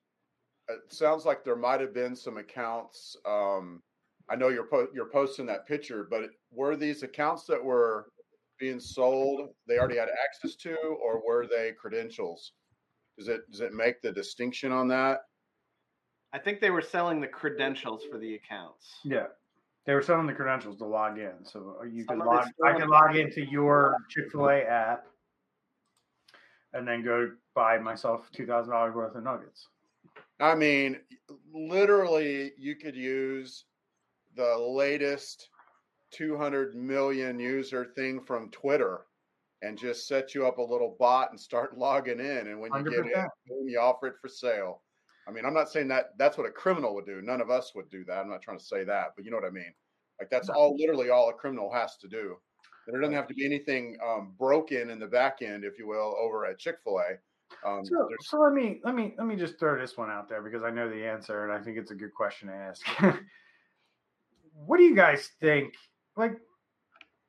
it 0.69 0.81
sounds 0.93 1.25
like 1.25 1.45
there 1.45 1.57
might 1.57 1.81
have 1.81 1.95
been 1.95 2.15
some 2.15 2.37
accounts 2.37 3.17
um 3.27 3.83
i 4.29 4.37
know 4.37 4.49
you're 4.49 4.67
po- 4.67 4.89
you're 4.95 5.09
posting 5.11 5.47
that 5.47 5.67
picture 5.67 6.07
but 6.11 6.31
were 6.51 6.77
these 6.77 7.03
accounts 7.03 7.45
that 7.47 7.63
were 7.63 8.11
being 8.61 8.79
sold 8.81 9.49
they 9.67 9.79
already 9.79 9.97
had 9.97 10.09
access 10.25 10.55
to 10.57 10.75
or 10.77 11.23
were 11.27 11.47
they 11.47 11.73
credentials 11.73 12.53
does 13.19 13.29
it 13.29 13.51
does 13.51 13.61
it 13.61 13.75
make 13.75 14.01
the 14.01 14.13
distinction 14.13 14.73
on 14.73 14.89
that 14.89 15.21
I 16.33 16.39
think 16.39 16.61
they 16.61 16.71
were 16.71 16.83
selling 16.83 17.21
the 17.21 17.27
credentials 17.27 18.05
for 18.11 18.19
the 18.19 18.35
accounts. 18.35 19.01
Yeah, 19.05 19.29
They 19.87 19.95
were 19.95 20.03
selling 20.03 20.27
the 20.27 20.35
credentials 20.35 20.77
to 20.77 20.85
log 20.85 21.19
in, 21.19 21.33
so 21.43 21.83
you 21.91 22.05
Some 22.05 22.21
could 22.21 22.27
log. 22.27 22.49
I 22.65 22.73
in 22.73 22.81
could 22.81 22.91
log 22.91 23.17
into 23.17 23.45
your 23.45 23.97
Chick 24.11 24.31
Fil 24.31 24.49
A 24.49 24.63
app, 24.63 25.07
and 26.75 26.87
then 26.87 27.03
go 27.03 27.33
buy 27.55 27.79
myself 27.79 28.31
two 28.33 28.47
thousand 28.47 28.73
dollars 28.73 28.95
worth 28.95 29.15
of 29.17 29.25
nuggets. 29.25 29.69
I 30.41 30.55
mean, 30.55 31.01
literally, 31.53 32.53
you 32.59 32.77
could 32.77 32.95
use 32.95 33.65
the 34.37 34.57
latest 34.57 35.49
200 36.13 36.75
million 36.77 37.41
user 37.41 37.85
thing 37.85 38.21
from 38.21 38.51
Twitter 38.51 39.01
and 39.63 39.79
just 39.79 40.07
set 40.07 40.35
you 40.35 40.47
up 40.47 40.59
a 40.59 40.63
little 40.63 40.97
bot 40.99 41.31
and 41.31 41.41
start 41.41 41.77
logging 41.79 42.21
in. 42.21 42.49
And 42.49 42.61
when 42.61 42.73
you 42.75 42.85
get 42.85 43.01
in, 43.01 43.13
100%. 43.13 43.29
you 43.67 43.81
offer 43.81 44.07
it 44.09 44.15
for 44.21 44.29
sale. 44.29 44.83
I 45.27 45.31
mean, 45.31 45.45
I'm 45.45 45.55
not 45.55 45.69
saying 45.69 45.89
that 45.89 46.17
that's 46.17 46.39
what 46.39 46.47
a 46.47 46.51
criminal 46.51 46.95
would 46.95 47.05
do. 47.05 47.21
None 47.21 47.41
of 47.41 47.51
us 47.51 47.73
would 47.75 47.91
do 47.91 48.05
that. 48.05 48.19
I'm 48.19 48.31
not 48.31 48.41
trying 48.41 48.59
to 48.59 48.65
say 48.65 48.85
that, 48.85 49.09
but 49.15 49.25
you 49.25 49.31
know 49.31 49.37
what 49.37 49.47
I 49.47 49.51
mean. 49.51 49.73
Like 50.19 50.31
that's 50.31 50.49
all, 50.49 50.75
literally, 50.77 51.11
all 51.11 51.29
a 51.29 51.35
criminal 51.35 51.73
has 51.73 51.97
to 51.99 52.09
do. 52.09 52.37
There 52.87 53.01
doesn't 53.01 53.15
have 53.15 53.29
to 53.29 53.35
be 53.35 53.45
anything 53.45 53.99
um, 54.05 54.33
broken 54.39 54.89
in 54.89 54.99
the 54.99 55.07
back 55.07 55.43
end, 55.43 55.65
if 55.65 55.79
you 55.79 55.87
will, 55.87 56.17
over 56.19 56.47
at 56.47 56.59
Chick 56.59 56.77
Fil 56.83 57.01
A. 57.01 57.69
Um, 57.69 57.85
So, 57.85 58.09
so 58.21 58.39
let 58.39 58.53
me 58.53 58.81
let 58.85 58.95
me 58.95 59.15
let 59.19 59.27
me 59.27 59.37
just 59.37 59.59
throw 59.59 59.79
this 59.79 59.97
one 59.97 60.11
out 60.11 60.29
there 60.29 60.43
because 60.43 60.63
I 60.63 60.71
know 60.71 60.89
the 60.89 61.07
answer 61.07 61.45
and 61.45 61.53
I 61.53 61.63
think 61.63 61.77
it's 61.77 61.91
a 61.91 61.95
good 61.95 62.15
question 62.15 62.49
to 62.49 62.55
ask. 62.55 62.87
what 64.67 64.79
do 64.79 64.85
you 64.85 64.97
guys 64.97 65.31
think? 65.41 65.75
Like, 66.17 66.39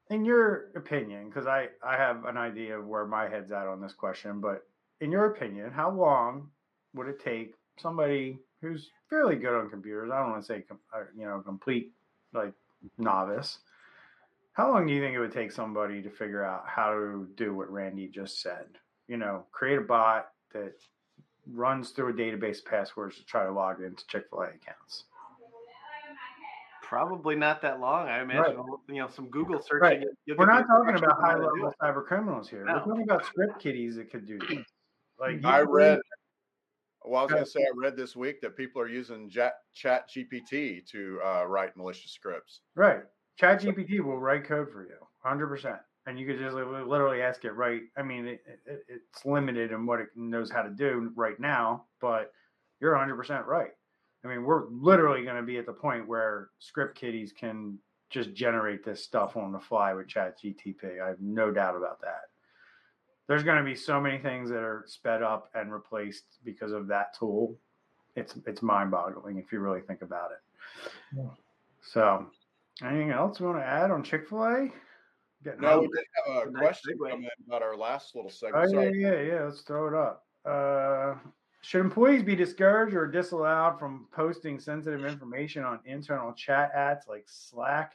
in 0.10 0.26
your 0.26 0.72
opinion, 0.76 1.30
because 1.30 1.48
I 1.48 1.68
I 1.84 1.96
have 1.98 2.26
an 2.26 2.38
idea 2.38 2.78
of 2.78 2.88
where 2.88 3.06
my 3.06 3.30
head's 3.30 3.52
at 3.52 3.68
on 3.68 3.82
this 3.82 3.94
question, 3.94 4.40
but 4.40 4.66
in 5.02 5.12
your 5.12 5.26
opinion, 5.26 5.72
how 5.72 5.92
long 5.92 6.50
would 6.94 7.08
it 7.08 7.24
take 7.24 7.54
somebody 7.78 8.40
who's 8.62 8.90
fairly 9.10 9.36
good 9.36 9.58
on 9.58 9.70
computers? 9.70 10.10
I 10.12 10.20
don't 10.20 10.32
want 10.32 10.42
to 10.44 10.48
say 10.48 10.64
uh, 10.94 11.02
you 11.16 11.26
know 11.26 11.42
complete 11.42 11.94
like 12.34 12.54
novice. 12.98 13.60
How 14.54 14.72
long 14.74 14.88
do 14.88 14.94
you 14.94 15.02
think 15.02 15.16
it 15.16 15.20
would 15.20 15.32
take 15.32 15.52
somebody 15.52 16.02
to 16.02 16.10
figure 16.10 16.44
out 16.44 16.64
how 16.68 16.92
to 16.92 17.28
do 17.36 17.54
what 17.54 17.72
Randy 17.72 18.08
just 18.08 18.42
said? 18.42 18.66
You 19.08 19.18
know, 19.18 19.46
create 19.52 19.78
a 19.78 19.82
bot 19.82 20.32
that 20.54 20.74
runs 21.54 21.92
through 21.92 22.10
a 22.10 22.14
database 22.14 22.60
of 22.60 22.66
passwords 22.66 23.16
to 23.18 23.26
try 23.26 23.46
to 23.46 23.52
log 23.52 23.82
into 23.82 24.06
Chick 24.08 24.26
fil 24.30 24.42
A 24.42 24.48
accounts. 24.48 25.06
Probably 26.90 27.36
not 27.36 27.62
that 27.62 27.80
long. 27.80 28.08
I 28.08 28.20
imagine 28.24 28.64
you 28.88 28.96
know 28.96 29.08
some 29.10 29.30
Google 29.30 29.62
searching. 29.62 29.80
Right. 29.80 30.00
you'll- 30.02 30.12
you'll 30.26 30.38
We're 30.38 30.48
not 30.48 30.66
talking 30.66 30.96
about 30.96 31.22
high 31.22 31.36
level 31.36 31.72
cyber 31.80 32.04
criminals 32.04 32.50
here. 32.50 32.66
No. 32.66 32.74
We're 32.74 32.80
talking 32.80 33.04
about 33.04 33.26
script 33.26 33.60
kiddies 33.60 33.96
that 33.98 34.10
could 34.12 34.26
do 34.26 34.40
this. 34.40 34.58
Like 35.20 35.46
I 35.46 35.60
read. 35.60 36.00
Well, 37.04 37.20
I 37.20 37.24
was 37.24 37.32
going 37.32 37.44
to 37.44 37.50
say 37.50 37.60
I 37.60 37.72
read 37.76 37.98
this 37.98 38.16
week 38.16 38.40
that 38.42 38.56
people 38.56 38.82
are 38.82 38.88
using 38.88 39.30
Chat, 39.30 39.54
Chat 39.74 40.10
GPT 40.10 40.86
to 40.92 41.20
uh, 41.24 41.44
write 41.46 41.76
malicious 41.78 42.12
scripts. 42.12 42.62
right. 42.76 43.02
Chat 43.38 43.62
GPT 43.62 44.00
will 44.00 44.18
write 44.20 44.46
code 44.46 44.72
for 44.72 44.84
you, 44.84 44.96
hundred 45.22 45.48
percent, 45.48 45.78
and 46.08 46.18
you 46.20 46.26
could 46.26 46.40
just 46.40 46.56
literally 46.56 47.22
ask 47.22 47.46
it 47.46 47.52
right. 47.52 47.82
I 47.98 48.02
mean, 48.02 48.26
it, 48.28 48.42
it, 48.66 48.84
it's 48.88 49.26
limited 49.26 49.72
in 49.72 49.86
what 49.86 50.00
it 50.00 50.08
knows 50.16 50.50
how 50.50 50.62
to 50.64 50.70
do 50.70 51.12
right 51.16 51.40
now, 51.40 51.86
but 52.02 52.32
you're 52.80 52.96
hundred 52.98 53.18
percent 53.18 53.46
right. 53.46 53.72
I 54.24 54.28
mean, 54.28 54.44
we're 54.44 54.68
literally 54.70 55.24
going 55.24 55.38
to 55.38 55.44
be 55.44 55.58
at 55.58 55.66
the 55.66 55.74
point 55.74 56.08
where 56.08 56.50
script 56.60 56.98
kiddies 57.00 57.32
can 57.32 57.78
just 58.10 58.34
generate 58.34 58.84
this 58.84 59.04
stuff 59.04 59.38
on 59.38 59.52
the 59.52 59.60
fly 59.60 59.94
with 59.94 60.08
Chat 60.08 60.38
GTP. 60.42 61.02
I 61.02 61.08
have 61.10 61.22
no 61.22 61.52
doubt 61.52 61.76
about 61.78 62.02
that. 62.02 62.24
There's 63.28 63.44
going 63.44 63.60
to 63.60 63.64
be 63.64 63.76
so 63.76 64.02
many 64.02 64.18
things 64.18 64.50
that 64.50 64.58
are 64.60 64.84
sped 64.88 65.22
up 65.22 65.50
and 65.54 65.72
replaced 65.72 66.24
because 66.44 66.72
of 66.72 66.88
that 66.88 67.18
tool. 67.18 67.56
It's 68.16 68.36
it's 68.48 68.62
mind-boggling 68.64 69.38
if 69.38 69.52
you 69.52 69.60
really 69.60 69.82
think 69.82 70.02
about 70.02 70.32
it. 70.32 70.92
Yeah. 71.16 71.30
So, 71.82 72.26
anything 72.84 73.12
else 73.12 73.40
you 73.40 73.46
want 73.46 73.60
to 73.60 73.66
add 73.66 73.92
on 73.92 74.04
Chick 74.04 74.28
Fil 74.28 74.44
A? 74.44 74.70
Getting 75.44 75.62
No, 75.62 75.80
we 75.82 75.86
hungry. 75.86 75.90
did 76.26 76.34
have 76.34 76.48
a 76.48 76.52
question 76.58 76.98
segue. 76.98 77.10
come 77.12 77.22
in 77.24 77.30
about 77.48 77.62
our 77.62 77.78
last 77.78 78.16
little 78.16 78.32
segment. 78.32 78.66
Oh 78.66 78.68
segment. 78.68 78.96
yeah, 79.00 79.12
yeah, 79.14 79.22
yeah. 79.22 79.44
Let's 79.44 79.62
throw 79.62 79.88
it 79.88 79.94
up. 79.94 80.26
Uh, 80.44 81.16
should 81.62 81.82
employees 81.82 82.24
be 82.24 82.36
discouraged 82.36 82.96
or 82.96 83.06
disallowed 83.08 83.78
from 83.80 84.08
posting 84.12 84.60
sensitive 84.60 85.06
information 85.06 85.64
on 85.64 85.80
internal 85.86 86.34
chat 86.34 86.72
ads 86.74 87.08
like 87.08 87.26
Slack, 87.28 87.94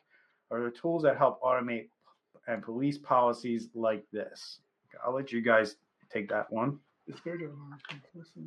or 0.50 0.62
the 0.62 0.70
tools 0.70 1.03
that 1.03 1.16
help 1.16 1.40
automate 1.42 1.88
and 2.46 2.62
police 2.62 2.98
policies 2.98 3.68
like 3.74 4.05
this? 4.12 4.59
I'll 5.05 5.14
let 5.14 5.33
you 5.33 5.40
guys 5.40 5.77
take 6.12 6.29
that 6.29 6.53
one. 6.53 6.79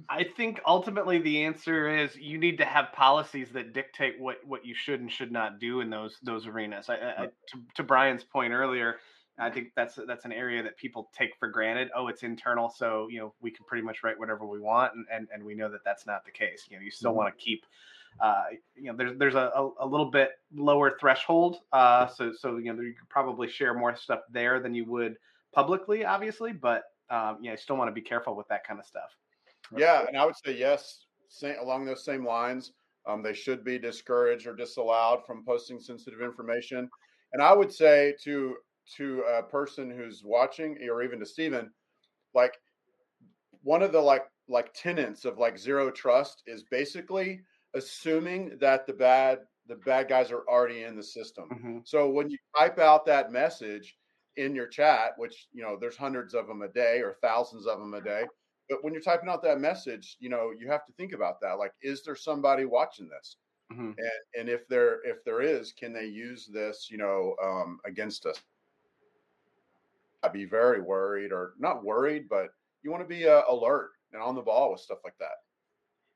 I 0.10 0.23
think 0.23 0.60
ultimately 0.65 1.19
the 1.19 1.43
answer 1.43 1.89
is 1.89 2.15
you 2.15 2.39
need 2.39 2.58
to 2.58 2.65
have 2.65 2.91
policies 2.91 3.49
that 3.53 3.73
dictate 3.73 4.19
what, 4.19 4.38
what 4.45 4.65
you 4.65 4.73
should 4.73 4.99
and 4.99 5.12
should 5.12 5.32
not 5.32 5.60
do 5.60 5.82
in 5.82 5.89
those 5.91 6.17
those 6.23 6.47
arenas. 6.47 6.89
I, 6.89 6.95
I, 6.95 7.23
I- 7.23 7.25
to, 7.25 7.60
to 7.75 7.84
Brian's 7.84 8.23
point 8.23 8.53
earlier, 8.53 8.95
I 9.39 9.50
think 9.52 9.73
that's 9.76 9.95
that's 10.08 10.26
an 10.26 10.32
area 10.32 10.63
that 10.63 10.78
people 10.78 11.10
take 11.13 11.36
for 11.38 11.47
granted. 11.50 11.89
Oh, 11.95 12.08
it's 12.08 12.23
internal, 12.23 12.69
so 12.69 13.08
you 13.10 13.19
know 13.19 13.36
we 13.39 13.52
can 13.52 13.65
pretty 13.65 13.84
much 13.84 14.04
write 14.04 14.17
whatever 14.17 14.45
we 14.45 14.60
want, 14.60 14.95
and 14.95 15.06
and, 15.12 15.28
and 15.32 15.43
we 15.43 15.56
know 15.56 15.69
that 15.69 15.84
that's 15.86 16.06
not 16.08 16.26
the 16.26 16.32
case. 16.32 16.67
You 16.69 16.78
know, 16.78 16.84
you 16.84 16.91
still 16.91 17.13
Mhm. 17.13 17.15
want 17.15 17.36
to 17.38 17.43
keep. 17.43 17.65
Uh, 18.19 18.45
you 18.76 18.91
know, 18.91 18.95
there's 18.95 19.17
there's 19.17 19.36
a, 19.36 19.52
a, 19.56 19.71
a 19.82 19.88
little 19.88 20.10
bit 20.10 20.32
lower 20.52 20.97
threshold, 21.00 21.62
uh, 21.71 22.08
so 22.08 22.32
so 22.34 22.58
you 22.58 22.73
know 22.73 22.82
you 22.82 22.93
could 22.95 23.10
probably 23.10 23.47
share 23.47 23.73
more 23.76 23.95
stuff 23.95 24.21
there 24.30 24.60
than 24.60 24.73
you 24.73 24.86
would 24.86 25.17
publicly, 25.52 26.04
obviously, 26.04 26.52
but 26.52 26.86
um, 27.10 27.38
you 27.39 27.45
know, 27.45 27.52
you 27.52 27.58
still 27.58 27.78
want 27.78 27.89
to 27.89 27.93
be 27.93 28.02
careful 28.02 28.36
with 28.36 28.47
that 28.47 28.65
kind 28.65 28.80
of 28.80 28.86
stuff. 28.86 29.12
Yeah, 29.76 30.06
and 30.08 30.17
I 30.17 30.26
would 30.26 30.36
say 30.36 30.58
yes. 30.58 31.06
Same, 31.30 31.58
along 31.60 31.86
those 31.86 32.06
same 32.06 32.26
lines, 32.26 32.73
um, 33.06 33.21
they 33.21 33.34
should 33.34 33.63
be 33.63 33.78
discouraged 33.78 34.47
or 34.47 34.56
disallowed 34.56 35.26
from 35.26 35.43
posting 35.45 35.80
sensitive 35.80 36.21
information. 36.21 36.89
And 37.34 37.41
I 37.41 37.54
would 37.54 37.71
say 37.73 38.15
to 38.23 38.58
to 38.95 39.21
a 39.23 39.43
person 39.43 39.89
who's 39.91 40.23
watching, 40.23 40.78
or 40.89 41.04
even 41.04 41.19
to 41.19 41.26
Stephen, 41.26 41.73
like 42.34 42.58
one 43.63 43.82
of 43.82 43.91
the 43.91 44.02
like 44.02 44.26
like 44.47 44.73
tenets 44.73 45.26
of 45.26 45.38
like 45.38 45.58
zero 45.58 45.91
trust 45.91 46.43
is 46.45 46.63
basically 46.63 47.41
assuming 47.73 48.58
that 48.60 48.86
the 48.88 48.93
bad 48.93 49.39
the 49.67 49.76
bad 49.76 50.08
guys 50.08 50.32
are 50.32 50.47
already 50.47 50.84
in 50.84 50.95
the 50.95 51.04
system. 51.04 51.50
Mhm. 51.50 51.88
So 51.88 52.10
when 52.10 52.30
you 52.30 52.38
type 52.58 52.80
out 52.80 53.06
that 53.06 53.32
message 53.32 53.97
in 54.38 54.56
your 54.56 54.67
chat, 54.67 55.13
which 55.17 55.47
you 55.52 55.62
know 55.63 55.78
there's 55.78 55.97
hundreds 55.97 56.34
of 56.34 56.47
them 56.47 56.62
a 56.62 56.67
day 56.69 57.02
or 57.02 57.17
thousands 57.21 57.65
of 57.67 57.80
them 57.80 57.93
a 57.93 58.02
day, 58.02 58.26
but 58.69 58.84
when 58.84 58.93
you're 58.93 59.02
typing 59.02 59.30
out 59.30 59.41
that 59.43 59.60
message, 59.60 60.15
you 60.19 60.30
know 60.30 60.52
you 60.52 60.67
have 60.69 60.86
to 60.86 60.93
think 60.93 61.12
about 61.13 61.41
that. 61.41 61.54
Like, 61.60 61.73
is 61.82 62.04
there 62.04 62.15
somebody 62.15 62.65
watching 62.65 63.10
this? 63.10 63.38
Mhm. 63.71 63.97
And 63.97 64.12
and 64.36 64.50
if 64.50 64.67
there 64.67 65.04
if 65.06 65.23
there 65.26 65.41
is, 65.41 65.73
can 65.73 65.93
they 65.93 66.06
use 66.08 66.47
this? 66.47 66.89
You 66.89 66.97
know, 66.97 67.36
um, 67.43 67.80
against 67.86 68.26
us? 68.26 68.41
I'd 70.23 70.34
be 70.34 70.45
very 70.45 70.82
worried, 70.82 71.32
or 71.32 71.53
not 71.60 71.84
worried, 71.84 72.27
but 72.30 72.47
you 72.84 72.91
want 72.91 73.03
to 73.03 73.08
be 73.08 73.27
uh, 73.27 73.43
alert 73.49 73.91
and 74.13 74.21
on 74.21 74.36
the 74.36 74.41
ball 74.41 74.71
with 74.71 74.82
stuff 74.82 74.99
like 75.03 75.17
that. 75.19 75.36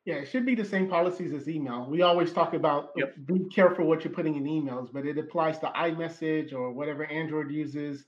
Yeah, 0.05 0.15
it 0.15 0.25
should 0.25 0.45
be 0.47 0.55
the 0.55 0.65
same 0.65 0.89
policies 0.89 1.31
as 1.31 1.47
email. 1.47 1.85
We 1.85 2.01
always 2.01 2.33
talk 2.33 2.53
about 2.55 2.85
uh, 2.85 2.91
Yep. 2.97 3.15
be 3.25 3.49
careful 3.53 3.85
what 3.85 4.03
you're 4.03 4.13
putting 4.13 4.35
in 4.35 4.45
emails, 4.45 4.91
but 4.91 5.05
it 5.05 5.17
applies 5.19 5.59
to 5.59 5.67
iMessage 5.67 6.53
or 6.53 6.71
whatever 6.71 7.05
Android 7.05 7.51
uses, 7.51 8.05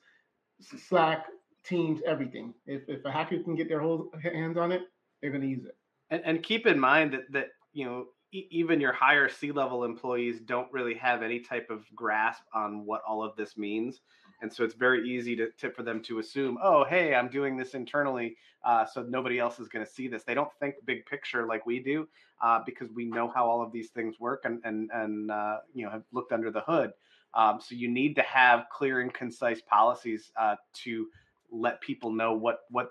Slack, 0.61 1.27
Teams, 1.63 2.01
everything. 2.05 2.53
If 2.65 2.89
if 2.89 3.05
a 3.05 3.11
hacker 3.11 3.41
can 3.41 3.55
get 3.55 3.69
their 3.69 3.79
whole 3.79 4.11
hands 4.21 4.57
on 4.57 4.71
it, 4.71 4.81
they're 5.21 5.31
going 5.31 5.43
to 5.43 5.47
use 5.47 5.65
it. 5.65 5.77
And, 6.09 6.21
and 6.25 6.43
keep 6.43 6.65
in 6.67 6.77
mind 6.79 7.13
that 7.13 7.31
that 7.31 7.47
you 7.71 7.85
know 7.85 8.07
e- 8.33 8.47
even 8.49 8.81
your 8.81 8.91
higher 8.91 9.29
C 9.29 9.51
level 9.51 9.85
employees 9.85 10.41
don't 10.41 10.71
really 10.73 10.95
have 10.95 11.21
any 11.21 11.39
type 11.39 11.69
of 11.69 11.85
grasp 11.95 12.43
on 12.53 12.85
what 12.85 13.01
all 13.07 13.23
of 13.23 13.35
this 13.37 13.55
means, 13.55 14.01
and 14.43 14.51
so 14.51 14.63
it's 14.65 14.75
very 14.75 15.09
easy 15.09 15.37
to, 15.37 15.49
to 15.57 15.71
for 15.71 15.83
them 15.83 16.03
to 16.03 16.19
assume, 16.19 16.59
oh, 16.61 16.83
hey, 16.83 17.15
I'm 17.15 17.29
doing 17.29 17.55
this 17.55 17.73
internally, 17.73 18.35
uh, 18.65 18.85
so 18.85 19.01
nobody 19.01 19.39
else 19.39 19.57
is 19.57 19.69
going 19.69 19.85
to 19.85 19.91
see 19.91 20.09
this. 20.09 20.23
They 20.23 20.33
don't 20.33 20.51
think 20.59 20.75
big 20.85 21.05
picture 21.05 21.47
like 21.47 21.65
we 21.65 21.79
do, 21.79 22.07
uh, 22.43 22.59
because 22.65 22.91
we 22.91 23.05
know 23.05 23.31
how 23.33 23.49
all 23.49 23.61
of 23.63 23.71
these 23.71 23.89
things 23.89 24.19
work 24.19 24.41
and 24.43 24.59
and 24.65 24.91
and 24.93 25.31
uh, 25.31 25.57
you 25.73 25.85
know 25.85 25.91
have 25.91 26.03
looked 26.11 26.33
under 26.33 26.51
the 26.51 26.61
hood. 26.61 26.91
Um, 27.33 27.59
so 27.61 27.73
you 27.73 27.87
need 27.87 28.15
to 28.17 28.21
have 28.21 28.65
clear 28.69 28.99
and 28.99 29.11
concise 29.13 29.61
policies 29.61 30.31
uh, 30.39 30.57
to 30.83 31.07
let 31.49 31.79
people 31.79 32.11
know 32.11 32.33
what 32.33 32.59
what 32.69 32.89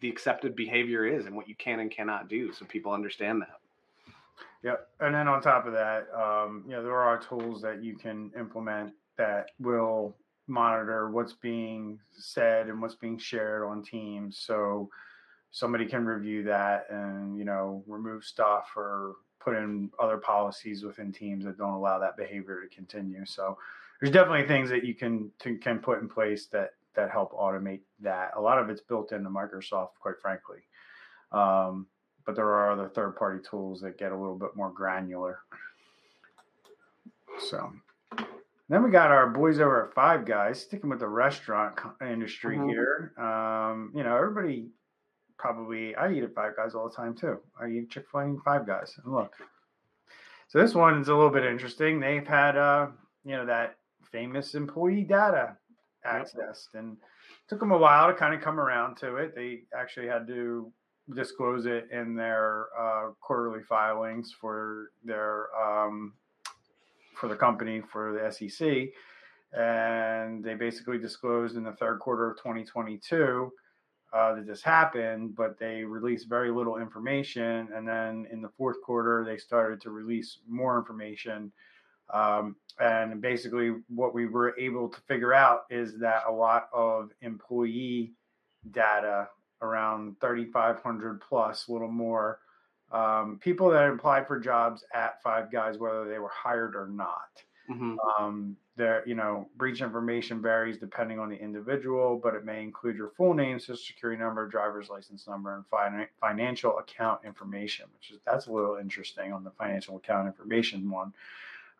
the 0.00 0.08
accepted 0.08 0.54
behavior 0.54 1.04
is 1.04 1.26
and 1.26 1.36
what 1.36 1.48
you 1.48 1.54
can 1.56 1.80
and 1.80 1.90
cannot 1.90 2.28
do 2.28 2.52
so 2.54 2.64
people 2.64 2.92
understand 2.92 3.42
that 3.42 3.60
Yep. 4.62 4.88
And 5.00 5.14
then 5.14 5.26
on 5.26 5.40
top 5.40 5.66
of 5.66 5.72
that, 5.72 6.06
um, 6.14 6.64
you 6.66 6.72
know, 6.72 6.82
there 6.82 6.96
are 6.96 7.18
tools 7.18 7.62
that 7.62 7.82
you 7.82 7.96
can 7.96 8.30
implement 8.38 8.92
that 9.16 9.50
will 9.58 10.16
monitor 10.50 11.10
what's 11.10 11.32
being 11.32 11.98
said 12.12 12.68
and 12.68 12.82
what's 12.82 12.96
being 12.96 13.18
shared 13.18 13.64
on 13.64 13.82
Teams. 13.82 14.38
So 14.38 14.90
somebody 15.50 15.86
can 15.86 16.04
review 16.04 16.42
that 16.44 16.86
and, 16.90 17.38
you 17.38 17.44
know, 17.44 17.82
remove 17.86 18.24
stuff 18.24 18.66
or 18.76 19.14
put 19.40 19.56
in 19.56 19.90
other 19.98 20.18
policies 20.18 20.84
within 20.84 21.12
Teams 21.12 21.44
that 21.44 21.56
don't 21.56 21.72
allow 21.72 21.98
that 21.98 22.16
behavior 22.16 22.60
to 22.60 22.74
continue. 22.74 23.24
So 23.24 23.56
there's 24.00 24.12
definitely 24.12 24.46
things 24.46 24.68
that 24.70 24.84
you 24.84 24.94
can 24.94 25.30
to, 25.40 25.56
can 25.56 25.78
put 25.78 26.00
in 26.00 26.08
place 26.08 26.46
that 26.46 26.74
that 26.94 27.10
help 27.10 27.32
automate 27.32 27.80
that. 28.00 28.32
A 28.36 28.40
lot 28.40 28.58
of 28.58 28.68
it's 28.68 28.80
built 28.80 29.12
into 29.12 29.30
Microsoft, 29.30 29.90
quite 30.00 30.20
frankly. 30.20 30.58
Um, 31.32 31.86
but 32.26 32.34
there 32.34 32.46
are 32.46 32.72
other 32.72 32.88
third 32.88 33.16
party 33.16 33.40
tools 33.48 33.80
that 33.80 33.98
get 33.98 34.12
a 34.12 34.16
little 34.16 34.36
bit 34.36 34.56
more 34.56 34.70
granular. 34.70 35.38
So, 37.38 37.72
Then 38.70 38.84
we 38.84 38.90
got 38.90 39.10
our 39.10 39.28
boys 39.28 39.58
over 39.58 39.84
at 39.84 39.94
Five 39.94 40.24
Guys, 40.24 40.60
sticking 40.60 40.88
with 40.90 41.00
the 41.00 41.08
restaurant 41.08 41.76
co- 41.76 41.92
industry 42.06 42.56
Mhm. 42.56 42.68
here. 42.68 43.12
Um, 43.18 43.90
you 43.96 44.04
know, 44.04 44.16
everybody 44.16 44.70
probably 45.38 45.96
I 45.96 46.12
eat 46.12 46.22
at 46.22 46.34
Five 46.34 46.54
Guys 46.54 46.76
all 46.76 46.88
the 46.88 46.94
time 46.94 47.16
too. 47.16 47.42
I 47.58 47.66
eat 47.66 47.90
Chick 47.90 48.08
Fil 48.08 48.20
A 48.20 48.24
and 48.26 48.42
Five 48.44 48.66
Guys, 48.68 48.96
and 49.02 49.12
look. 49.12 49.34
So 50.46 50.60
this 50.60 50.72
one 50.72 51.00
is 51.00 51.08
a 51.08 51.14
little 51.16 51.32
bit 51.32 51.44
interesting. 51.44 51.98
They've 51.98 52.26
had, 52.26 52.56
uh, 52.56 52.90
you 53.24 53.36
know, 53.36 53.44
that 53.46 53.76
famous 54.04 54.54
employee 54.54 55.02
data 55.02 55.56
accessed, 56.06 56.74
and 56.74 56.96
took 57.48 57.58
them 57.58 57.72
a 57.72 57.78
while 57.78 58.06
to 58.06 58.14
kind 58.14 58.34
of 58.34 58.40
come 58.40 58.60
around 58.60 58.96
to 58.98 59.16
it. 59.16 59.34
They 59.34 59.64
actually 59.74 60.06
had 60.06 60.28
to 60.28 60.72
disclose 61.12 61.66
it 61.66 61.90
in 61.90 62.14
their 62.14 62.68
uh, 62.78 63.10
quarterly 63.20 63.64
filings 63.64 64.32
for 64.32 64.92
their 65.02 65.52
um, 65.56 66.14
for 67.20 67.28
the 67.28 67.36
company 67.36 67.82
for 67.92 68.12
the 68.12 68.32
SEC, 68.32 68.88
and 69.52 70.42
they 70.42 70.54
basically 70.54 70.98
disclosed 70.98 71.56
in 71.56 71.64
the 71.64 71.72
third 71.72 72.00
quarter 72.00 72.30
of 72.30 72.38
2022 72.38 73.52
uh, 74.12 74.34
that 74.34 74.46
this 74.46 74.62
happened, 74.62 75.36
but 75.36 75.58
they 75.58 75.84
released 75.84 76.28
very 76.28 76.50
little 76.50 76.78
information, 76.78 77.68
and 77.74 77.86
then 77.86 78.26
in 78.32 78.40
the 78.40 78.48
fourth 78.48 78.80
quarter 78.82 79.24
they 79.24 79.36
started 79.36 79.80
to 79.82 79.90
release 79.90 80.38
more 80.48 80.78
information. 80.78 81.52
Um, 82.12 82.56
and 82.80 83.20
basically, 83.20 83.74
what 83.88 84.14
we 84.14 84.26
were 84.26 84.58
able 84.58 84.88
to 84.88 85.00
figure 85.02 85.32
out 85.32 85.60
is 85.70 85.98
that 85.98 86.22
a 86.28 86.32
lot 86.32 86.68
of 86.72 87.10
employee 87.22 88.14
data, 88.72 89.28
around 89.62 90.16
3,500 90.20 91.20
plus, 91.20 91.68
a 91.68 91.72
little 91.72 91.90
more, 91.92 92.40
um, 92.90 93.38
people 93.40 93.70
that 93.70 93.88
applied 93.90 94.26
for 94.26 94.38
jobs 94.40 94.84
at 94.94 95.22
Five 95.22 95.50
Guys, 95.52 95.78
whether 95.78 96.08
they 96.08 96.18
were 96.18 96.30
hired 96.30 96.74
or 96.74 96.88
not. 96.88 97.42
Mhm. 97.70 97.96
Um, 98.18 98.56
there, 98.76 99.06
you 99.06 99.14
know, 99.14 99.48
breach 99.56 99.80
information 99.82 100.40
varies 100.42 100.78
depending 100.78 101.18
on 101.20 101.28
the 101.28 101.36
individual, 101.36 102.18
but 102.20 102.34
it 102.34 102.44
may 102.44 102.62
include 102.62 102.96
your 102.96 103.10
full 103.10 103.34
name, 103.34 103.60
social 103.60 103.76
security 103.76 104.18
number, 104.20 104.48
driver's 104.48 104.88
license 104.88 105.28
number, 105.28 105.54
and 105.54 105.64
fin- 105.68 106.08
financial 106.20 106.78
account 106.78 107.24
information, 107.24 107.86
which 107.94 108.10
is 108.10 108.18
that's 108.26 108.46
a 108.46 108.52
little 108.52 108.76
interesting 108.76 109.32
on 109.32 109.44
the 109.44 109.50
financial 109.52 109.96
account 109.98 110.26
information 110.26 110.90
one. 110.90 111.12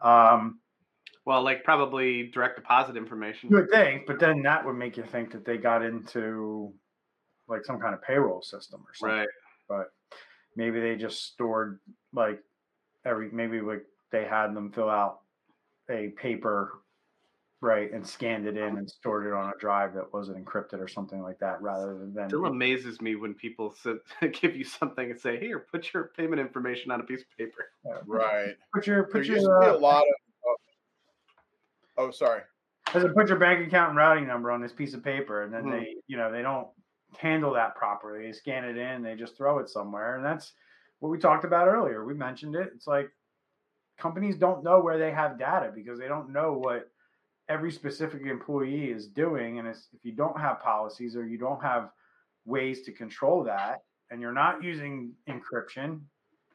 Um, 0.00 0.60
Well, 1.24 1.42
like 1.42 1.64
probably 1.64 2.28
direct 2.28 2.56
deposit 2.56 2.96
information. 2.96 3.50
you 3.50 3.56
would 3.56 3.70
think, 3.70 4.06
but 4.06 4.18
then 4.18 4.42
that 4.42 4.64
would 4.64 4.74
make 4.76 4.96
you 4.96 5.02
think 5.04 5.32
that 5.32 5.44
they 5.44 5.58
got 5.58 5.82
into 5.82 6.72
like 7.48 7.64
some 7.64 7.78
kind 7.80 7.94
of 7.94 8.02
payroll 8.02 8.42
system 8.42 8.82
or 8.86 8.94
something. 8.94 9.18
Right. 9.18 9.28
But 9.68 9.92
maybe 10.56 10.80
they 10.80 10.96
just 10.96 11.24
stored 11.24 11.80
like 12.12 12.42
every 13.04 13.30
maybe 13.30 13.60
like 13.60 13.84
they 14.12 14.24
had 14.24 14.54
them 14.54 14.72
fill 14.72 14.90
out 14.90 15.20
a 15.90 16.08
paper 16.10 16.80
right 17.62 17.92
and 17.92 18.06
scanned 18.06 18.46
it 18.46 18.56
in 18.56 18.78
and 18.78 18.88
stored 18.90 19.26
it 19.26 19.32
on 19.32 19.50
a 19.50 19.58
drive 19.58 19.92
that 19.94 20.12
wasn't 20.12 20.44
encrypted 20.44 20.80
or 20.80 20.88
something 20.88 21.22
like 21.22 21.38
that 21.38 21.60
rather 21.60 21.98
than 22.14 22.28
Still 22.28 22.46
amazes 22.46 23.00
me 23.02 23.16
when 23.16 23.34
people 23.34 23.74
sit, 23.82 23.98
give 24.40 24.56
you 24.56 24.64
something 24.64 25.10
and 25.10 25.20
say, 25.20 25.38
"Here, 25.38 25.58
put 25.58 25.92
your 25.92 26.10
payment 26.16 26.40
information 26.40 26.90
on 26.90 27.00
a 27.00 27.04
piece 27.04 27.20
of 27.20 27.28
paper." 27.36 27.66
Right. 28.06 28.54
put 28.74 28.86
your 28.86 29.02
There 29.02 29.22
put 29.22 29.26
used 29.26 29.28
to 29.28 29.34
be 29.34 29.42
your 29.42 29.62
a 29.62 29.74
uh, 29.76 29.78
lot 29.78 30.02
of. 30.02 30.14
oh, 30.46 30.56
oh, 31.98 32.10
sorry. 32.10 32.42
I 32.86 33.00
said, 33.00 33.14
put 33.14 33.28
your 33.28 33.38
bank 33.38 33.66
account 33.66 33.90
and 33.90 33.98
routing 33.98 34.26
number 34.26 34.50
on 34.50 34.60
this 34.60 34.72
piece 34.72 34.94
of 34.94 35.04
paper, 35.04 35.42
and 35.42 35.52
then 35.52 35.64
Mhm. 35.64 35.70
they, 35.70 35.96
you 36.06 36.16
know, 36.16 36.32
they 36.32 36.42
don't 36.42 36.68
handle 37.18 37.52
that 37.54 37.74
properly. 37.74 38.26
They 38.26 38.32
scan 38.32 38.64
it 38.64 38.76
in, 38.76 39.02
they 39.02 39.14
just 39.14 39.36
throw 39.36 39.58
it 39.58 39.68
somewhere, 39.68 40.16
and 40.16 40.24
that's 40.24 40.52
what 41.00 41.10
we 41.10 41.18
talked 41.18 41.44
about 41.44 41.68
earlier. 41.68 42.04
We 42.04 42.14
mentioned 42.14 42.54
it. 42.54 42.70
It's 42.74 42.86
like 42.86 43.10
companies 43.98 44.36
don't 44.36 44.64
know 44.64 44.80
where 44.80 44.98
they 44.98 45.10
have 45.10 45.38
data 45.38 45.72
because 45.74 45.98
they 45.98 46.08
don't 46.08 46.32
know 46.32 46.52
what 46.52 46.90
every 47.48 47.72
specific 47.72 48.22
employee 48.26 48.90
is 48.90 49.08
doing, 49.08 49.58
and 49.58 49.68
if 49.68 49.78
you 50.02 50.12
don't 50.12 50.38
have 50.40 50.60
policies 50.60 51.16
or 51.16 51.26
you 51.26 51.38
don't 51.38 51.62
have 51.62 51.90
ways 52.44 52.82
to 52.82 52.92
control 52.92 53.42
that, 53.44 53.82
and 54.10 54.20
you're 54.20 54.32
not 54.32 54.62
using 54.62 55.12
encryption, 55.28 56.00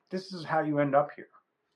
this 0.10 0.34
is 0.34 0.46
how 0.46 0.62
you 0.62 0.80
end 0.80 0.96
up 0.96 1.10
here. 1.16 1.28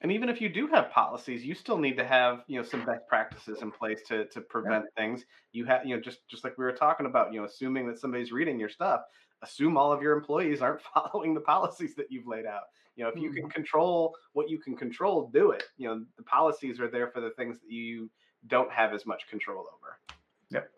And 0.02 0.12
even 0.14 0.30
if 0.30 0.40
you 0.40 0.48
do 0.48 0.68
have 0.68 0.92
policies, 0.92 1.46
you 1.46 1.54
still 1.54 1.78
need 1.78 1.98
to 1.98 2.06
have 2.06 2.44
you 2.48 2.58
know 2.58 2.66
some 2.66 2.86
best 2.86 3.06
practices 3.08 3.62
in 3.62 3.72
place 3.72 4.02
to 4.08 4.26
to 4.28 4.42
prevent 4.42 4.86
things. 4.96 5.26
You 5.52 5.66
have 5.66 5.86
you 5.86 5.96
know 5.96 6.02
just 6.02 6.20
just 6.30 6.44
like 6.44 6.58
we 6.58 6.64
were 6.64 6.72
talking 6.72 7.06
about, 7.06 7.34
you 7.34 7.40
know, 7.40 7.46
assuming 7.46 7.88
that 7.88 8.00
somebody's 8.00 8.32
reading 8.32 8.60
your 8.60 8.70
stuff, 8.70 9.02
assume 9.42 9.78
all 9.78 9.92
of 9.92 10.02
your 10.02 10.16
employees 10.16 10.62
aren't 10.62 10.82
following 10.94 11.34
the 11.34 11.42
policies 11.42 11.96
that 11.96 12.08
you've 12.10 12.28
laid 12.28 12.46
out. 12.46 12.64
You 12.96 13.06
know, 13.06 13.12
if 13.12 13.20
you 13.20 13.32
can 13.32 13.50
control 13.50 14.14
what 14.34 14.50
you 14.50 14.58
can 14.58 14.76
control, 14.76 15.30
do 15.34 15.52
it. 15.52 15.64
You 15.78 15.88
know, 15.88 16.06
the 16.18 16.24
policies 16.24 16.80
are 16.80 16.90
there 16.90 17.10
for 17.10 17.22
the 17.22 17.32
things 17.32 17.60
that 17.60 17.72
you 17.72 18.10
don't 18.48 18.72
have 18.72 18.94
as 18.94 19.06
much 19.06 19.28
control 19.30 19.60
over. 19.60 20.00
Yep. 20.50 20.70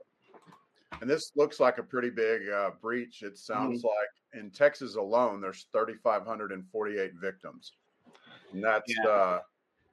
And 1.01 1.09
this 1.09 1.31
looks 1.35 1.59
like 1.59 1.79
a 1.79 1.83
pretty 1.83 2.11
big 2.11 2.41
uh, 2.49 2.71
breach. 2.79 3.23
It 3.23 3.37
sounds 3.37 3.83
like 3.83 4.39
in 4.39 4.51
Texas 4.51 4.95
alone, 4.95 5.41
there's 5.41 5.65
3,548 5.71 7.11
victims. 7.19 7.71
And 8.51 8.63
that's 8.63 8.93
Yeah. 8.97 9.09
uh, 9.09 9.41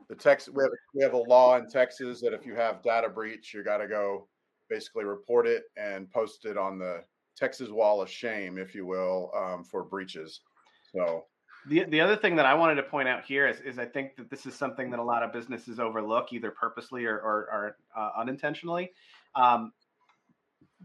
the 0.09 0.15
Texas. 0.15 0.55
We 0.55 0.63
have, 0.63 0.73
we 0.95 1.03
have 1.03 1.13
a 1.13 1.19
law 1.19 1.57
in 1.57 1.69
Texas 1.69 2.21
that 2.23 2.33
if 2.33 2.47
you 2.47 2.55
have 2.55 2.83
data 2.83 3.09
breach, 3.09 3.53
you 3.55 3.63
got 3.63 3.79
to 3.79 3.89
go 3.89 4.29
basically 4.69 5.05
report 5.05 5.47
it 5.47 5.65
and 5.77 6.11
post 6.11 6.45
it 6.45 6.57
on 6.57 6.79
the 6.79 7.05
Texas 7.37 7.71
wall 7.71 8.01
of 8.01 8.11
shame, 8.11 8.59
if 8.59 8.75
you 8.75 8.87
will, 8.87 9.31
um, 9.35 9.65
for 9.65 9.85
breaches. 9.85 10.41
So 10.93 11.27
The, 11.67 11.85
the 11.85 12.01
other 12.01 12.17
thing 12.17 12.37
that 12.37 12.47
I 12.47 12.55
wanted 12.55 12.77
to 12.77 12.83
point 12.83 13.09
out 13.09 13.25
here 13.25 13.47
is, 13.47 13.61
is 13.61 13.79
I 13.79 13.85
think 13.85 14.17
that 14.17 14.31
this 14.31 14.47
is 14.47 14.55
something 14.55 14.91
that 14.91 14.99
a 14.99 15.03
lot 15.03 15.23
of 15.23 15.33
businesses 15.33 15.79
overlook, 15.79 16.33
either 16.33 16.51
purposely 16.51 17.05
or, 17.05 17.17
or, 17.19 17.49
or 17.53 17.77
uh, 17.97 18.11
unintentionally. 18.17 18.93
Um, 19.35 19.73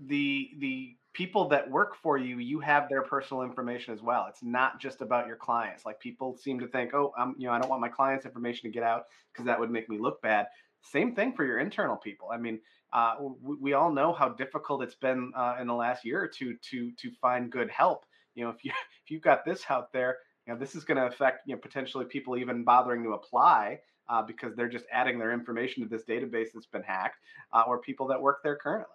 the 0.07 0.51
the 0.57 0.97
people 1.13 1.47
that 1.47 1.69
work 1.69 1.95
for 1.95 2.17
you, 2.17 2.39
you 2.39 2.59
have 2.59 2.89
their 2.89 3.03
personal 3.03 3.43
information 3.43 3.93
as 3.93 4.01
well. 4.01 4.25
It's 4.27 4.43
not 4.43 4.79
just 4.79 5.01
about 5.01 5.27
your 5.27 5.35
clients. 5.35 5.85
Like 5.85 5.99
people 5.99 6.35
seem 6.35 6.59
to 6.59 6.67
think, 6.67 6.93
oh, 6.93 7.13
I'm 7.17 7.35
you 7.37 7.47
know 7.47 7.53
I 7.53 7.59
don't 7.59 7.69
want 7.69 7.81
my 7.81 7.89
clients' 7.89 8.25
information 8.25 8.69
to 8.69 8.73
get 8.73 8.83
out 8.83 9.05
because 9.31 9.45
that 9.45 9.59
would 9.59 9.71
make 9.71 9.89
me 9.89 9.97
look 9.97 10.21
bad. 10.21 10.47
Same 10.81 11.15
thing 11.15 11.33
for 11.33 11.45
your 11.45 11.59
internal 11.59 11.95
people. 11.95 12.29
I 12.31 12.37
mean, 12.37 12.59
uh, 12.91 13.15
we, 13.41 13.55
we 13.55 13.73
all 13.73 13.91
know 13.91 14.11
how 14.11 14.29
difficult 14.29 14.83
it's 14.83 14.95
been 14.95 15.31
uh, 15.35 15.55
in 15.61 15.67
the 15.67 15.73
last 15.73 16.03
year 16.03 16.21
or 16.21 16.27
two 16.27 16.57
to 16.71 16.91
to 16.91 17.11
find 17.21 17.51
good 17.51 17.69
help. 17.69 18.05
You 18.35 18.45
know, 18.45 18.49
if 18.49 18.65
you 18.65 18.71
if 19.03 19.11
you've 19.11 19.21
got 19.21 19.45
this 19.45 19.63
out 19.69 19.93
there, 19.93 20.17
you 20.47 20.53
know 20.53 20.59
this 20.59 20.75
is 20.75 20.83
going 20.83 20.97
to 20.97 21.05
affect 21.05 21.47
you 21.47 21.55
know 21.55 21.61
potentially 21.61 22.05
people 22.05 22.37
even 22.37 22.63
bothering 22.63 23.03
to 23.03 23.11
apply 23.11 23.79
uh, 24.09 24.23
because 24.23 24.55
they're 24.55 24.69
just 24.69 24.85
adding 24.91 25.19
their 25.19 25.31
information 25.31 25.83
to 25.83 25.89
this 25.89 26.03
database 26.03 26.47
that's 26.53 26.65
been 26.65 26.83
hacked, 26.83 27.17
uh, 27.53 27.63
or 27.67 27.79
people 27.79 28.07
that 28.07 28.21
work 28.21 28.41
there 28.43 28.55
currently. 28.55 28.87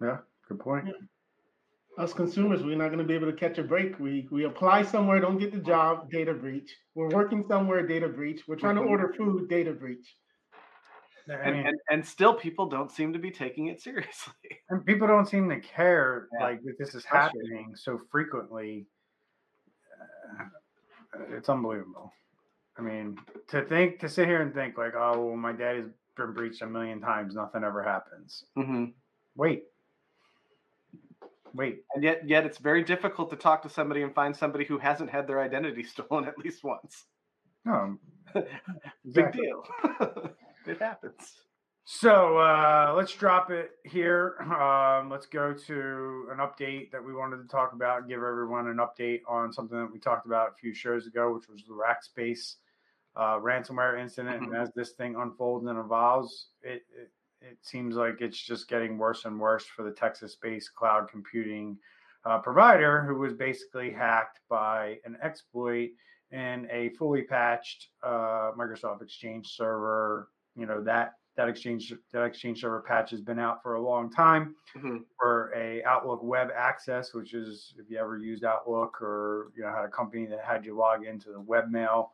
Yeah, 0.00 0.18
good 0.48 0.60
point. 0.60 0.88
Us 1.98 2.12
consumers, 2.12 2.62
we're 2.62 2.76
not 2.76 2.88
going 2.88 2.98
to 2.98 3.04
be 3.04 3.14
able 3.14 3.30
to 3.30 3.36
catch 3.36 3.56
a 3.56 3.62
break. 3.62 3.98
We 3.98 4.28
we 4.30 4.44
apply 4.44 4.82
somewhere, 4.82 5.18
don't 5.18 5.38
get 5.38 5.50
the 5.50 5.58
job, 5.58 6.10
data 6.10 6.34
breach. 6.34 6.70
We're 6.94 7.08
working 7.08 7.42
somewhere, 7.48 7.86
data 7.86 8.06
breach. 8.08 8.42
We're 8.46 8.56
trying 8.56 8.76
to 8.76 8.82
Mhm. 8.82 8.90
order 8.90 9.14
food, 9.16 9.48
data 9.48 9.72
breach. 9.72 10.14
And, 11.28 11.66
and 11.66 11.80
and 11.90 12.06
still 12.06 12.34
people 12.34 12.68
don't 12.68 12.90
seem 12.90 13.12
to 13.14 13.18
be 13.18 13.30
taking 13.30 13.66
it 13.68 13.80
seriously. 13.80 14.34
and 14.70 14.84
people 14.84 15.08
don't 15.08 15.26
seem 15.26 15.48
to 15.48 15.58
care 15.60 16.28
Yeah. 16.34 16.44
like 16.44 16.62
that 16.64 16.78
this 16.78 16.94
is 16.94 17.04
happening 17.04 17.74
so 17.74 17.98
frequently 18.12 18.86
uh, 19.98 20.44
it's 21.30 21.48
unbelievable 21.48 22.12
i 22.78 22.82
mean 22.82 23.18
to 23.48 23.62
think 23.62 23.98
to 24.00 24.08
sit 24.08 24.28
here 24.28 24.42
and 24.42 24.52
think 24.54 24.76
like 24.78 24.94
oh 24.96 25.26
well, 25.26 25.36
my 25.36 25.52
dad 25.52 25.76
has 25.76 25.86
been 26.16 26.32
breached 26.32 26.62
a 26.62 26.66
million 26.66 27.00
times 27.00 27.34
nothing 27.34 27.64
ever 27.64 27.82
happens 27.82 28.44
Mm-hmm. 28.56 28.84
wait 29.34 29.64
wait 31.56 31.82
And 31.94 32.04
yet, 32.04 32.28
yet 32.28 32.44
it's 32.46 32.58
very 32.58 32.82
difficult 32.82 33.30
to 33.30 33.36
talk 33.36 33.62
to 33.62 33.68
somebody 33.68 34.02
and 34.02 34.14
find 34.14 34.34
somebody 34.36 34.64
who 34.64 34.78
hasn't 34.78 35.10
had 35.10 35.26
their 35.26 35.40
identity 35.40 35.82
stolen 35.94 36.24
at 36.24 36.38
least 36.38 36.64
once. 36.64 37.04
no 37.64 37.98
Big 39.12 39.32
deal. 39.32 39.64
it 40.66 40.78
happens. 40.78 41.36
So 41.88 42.38
uh, 42.38 42.94
let's 42.96 43.14
drop 43.14 43.50
it 43.52 43.70
here. 43.84 44.36
Um, 44.40 45.08
let's 45.08 45.26
go 45.26 45.52
to 45.52 46.28
an 46.32 46.38
update 46.38 46.90
that 46.90 47.02
we 47.02 47.14
wanted 47.14 47.36
to 47.36 47.48
talk 47.48 47.74
about, 47.74 48.08
give 48.08 48.18
everyone 48.18 48.66
an 48.66 48.78
update 48.78 49.20
on 49.28 49.52
something 49.52 49.78
that 49.78 49.92
we 49.92 50.00
talked 50.00 50.26
about 50.26 50.48
a 50.48 50.54
few 50.60 50.74
shows 50.74 51.06
ago, 51.06 51.32
which 51.32 51.48
was 51.48 51.62
the 51.62 51.72
Rackspace 51.72 52.56
uh, 53.14 53.38
ransomware 53.38 54.00
incident. 54.00 54.42
And 54.42 54.56
as 54.56 54.70
this 54.74 54.90
thing 54.90 55.14
unfolds 55.16 55.66
and 55.66 55.78
evolves, 55.78 56.48
it, 56.60 56.84
it 57.00 57.10
it 57.40 57.58
seems 57.62 57.96
like 57.96 58.20
it's 58.20 58.40
just 58.40 58.68
getting 58.68 58.98
worse 58.98 59.24
and 59.24 59.38
worse 59.38 59.64
for 59.64 59.82
the 59.82 59.92
Texas-based 59.92 60.74
cloud 60.74 61.08
computing 61.10 61.78
uh, 62.24 62.38
provider, 62.38 63.02
who 63.04 63.16
was 63.18 63.34
basically 63.34 63.90
hacked 63.90 64.40
by 64.48 64.98
an 65.04 65.16
exploit 65.22 65.90
in 66.32 66.66
a 66.72 66.88
fully 66.98 67.22
patched 67.22 67.88
uh, 68.02 68.50
Microsoft 68.58 69.02
Exchange 69.02 69.46
server. 69.48 70.30
You 70.56 70.66
know 70.66 70.82
that 70.84 71.14
that 71.36 71.48
exchange 71.50 71.92
that 72.12 72.24
exchange 72.24 72.62
server 72.62 72.80
patch 72.80 73.10
has 73.10 73.20
been 73.20 73.38
out 73.38 73.62
for 73.62 73.74
a 73.74 73.80
long 73.80 74.10
time 74.10 74.56
Mhm. 74.74 75.04
for 75.20 75.52
a 75.54 75.84
outlook 75.84 76.22
web 76.22 76.50
access 76.56 77.12
which 77.12 77.34
is 77.34 77.74
if 77.78 77.90
you 77.90 77.98
ever 77.98 78.16
used 78.16 78.42
outlook 78.42 79.00
or 79.02 79.52
you 79.54 79.62
know 79.62 79.68
had 79.70 79.84
a 79.84 79.88
company 79.88 80.24
that 80.24 80.42
had 80.42 80.64
you 80.64 80.74
log 80.74 81.04
into 81.04 81.30
the 81.32 81.42
webmail 81.42 82.08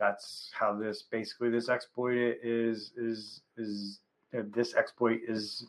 that's 0.00 0.50
how 0.52 0.74
this 0.74 1.02
basically 1.04 1.50
this 1.50 1.68
exploit 1.68 2.36
is 2.42 2.92
is 2.96 3.42
is 3.56 4.00
this 4.42 4.74
exploit 4.74 5.20
is 5.26 5.66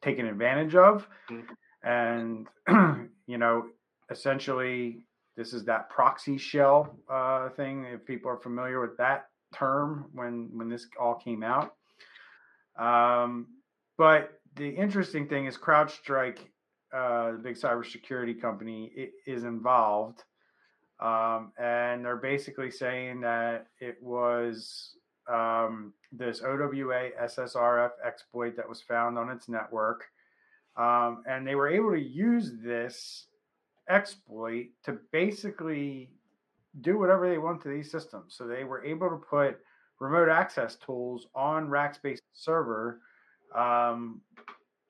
taken 0.00 0.26
advantage 0.26 0.74
of, 0.74 1.08
Mhm. 1.30 1.56
and 1.82 2.48
you 3.26 3.38
know 3.38 3.68
essentially 4.10 5.06
this 5.36 5.52
is 5.54 5.64
that 5.64 5.88
proxy 5.88 6.36
shell 6.36 6.98
uh, 7.08 7.48
thing. 7.50 7.84
If 7.84 8.04
people 8.04 8.30
are 8.30 8.36
familiar 8.38 8.80
with 8.80 8.96
that 8.98 9.30
term 9.54 10.10
when 10.12 10.50
when 10.56 10.68
this 10.68 10.86
all 11.00 11.14
came 11.14 11.42
out, 11.42 11.74
um, 12.76 13.46
but 13.96 14.40
the 14.56 14.68
interesting 14.68 15.28
thing 15.28 15.46
is 15.46 15.56
CrowdStrike, 15.56 16.38
uh, 16.92 17.32
the 17.32 17.38
big 17.38 17.54
cybersecurity 17.56 18.38
company, 18.40 19.10
is 19.26 19.44
involved, 19.44 20.22
um, 21.00 21.52
and 21.58 22.04
they're 22.04 22.16
basically 22.16 22.70
saying 22.70 23.20
that 23.22 23.68
it 23.80 23.96
was 24.02 24.96
um, 25.28 25.92
this 26.10 26.42
OWA 26.42 27.10
SSRF 27.22 27.90
exploit 28.04 28.56
that 28.56 28.68
was 28.68 28.80
found 28.80 29.18
on 29.18 29.30
its 29.30 29.48
network, 29.48 30.04
um, 30.76 31.22
and 31.28 31.46
they 31.46 31.54
were 31.54 31.68
able 31.68 31.90
to 31.90 32.00
use 32.00 32.52
this 32.62 33.26
exploit 33.88 34.66
to 34.84 34.98
basically 35.12 36.10
do 36.80 36.98
whatever 36.98 37.28
they 37.28 37.38
want 37.38 37.62
to 37.62 37.68
these 37.68 37.90
systems. 37.90 38.34
So 38.36 38.46
they 38.46 38.64
were 38.64 38.84
able 38.84 39.10
to 39.10 39.16
put 39.16 39.60
remote 39.98 40.28
access 40.28 40.76
tools 40.76 41.26
on 41.34 41.68
Rackspace 41.68 42.18
server, 42.32 43.00
um, 43.54 44.20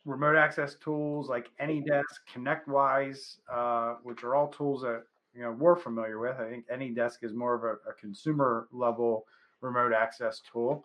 remote 0.05 0.37
access 0.37 0.77
tools 0.77 1.29
like 1.29 1.51
AnyDesk, 1.61 2.03
ConnectWise, 2.35 3.37
uh, 3.53 3.97
which 4.03 4.25
are 4.25 4.35
all 4.35 4.49
tools 4.49 4.83
that 4.83 5.03
you 5.35 5.43
know 5.43 5.53
we're 5.53 5.77
familiar 5.77 6.19
with. 6.19 6.37
I 6.39 6.49
think 6.49 6.67
AnyDesk 6.69 7.19
is 7.23 7.33
more 7.33 7.55
of 7.55 7.65
a, 7.65 7.91
a 7.91 7.95
consumer 8.01 8.69
level 8.73 9.27
remote 9.63 9.93
access 9.93 10.43
tool, 10.53 10.85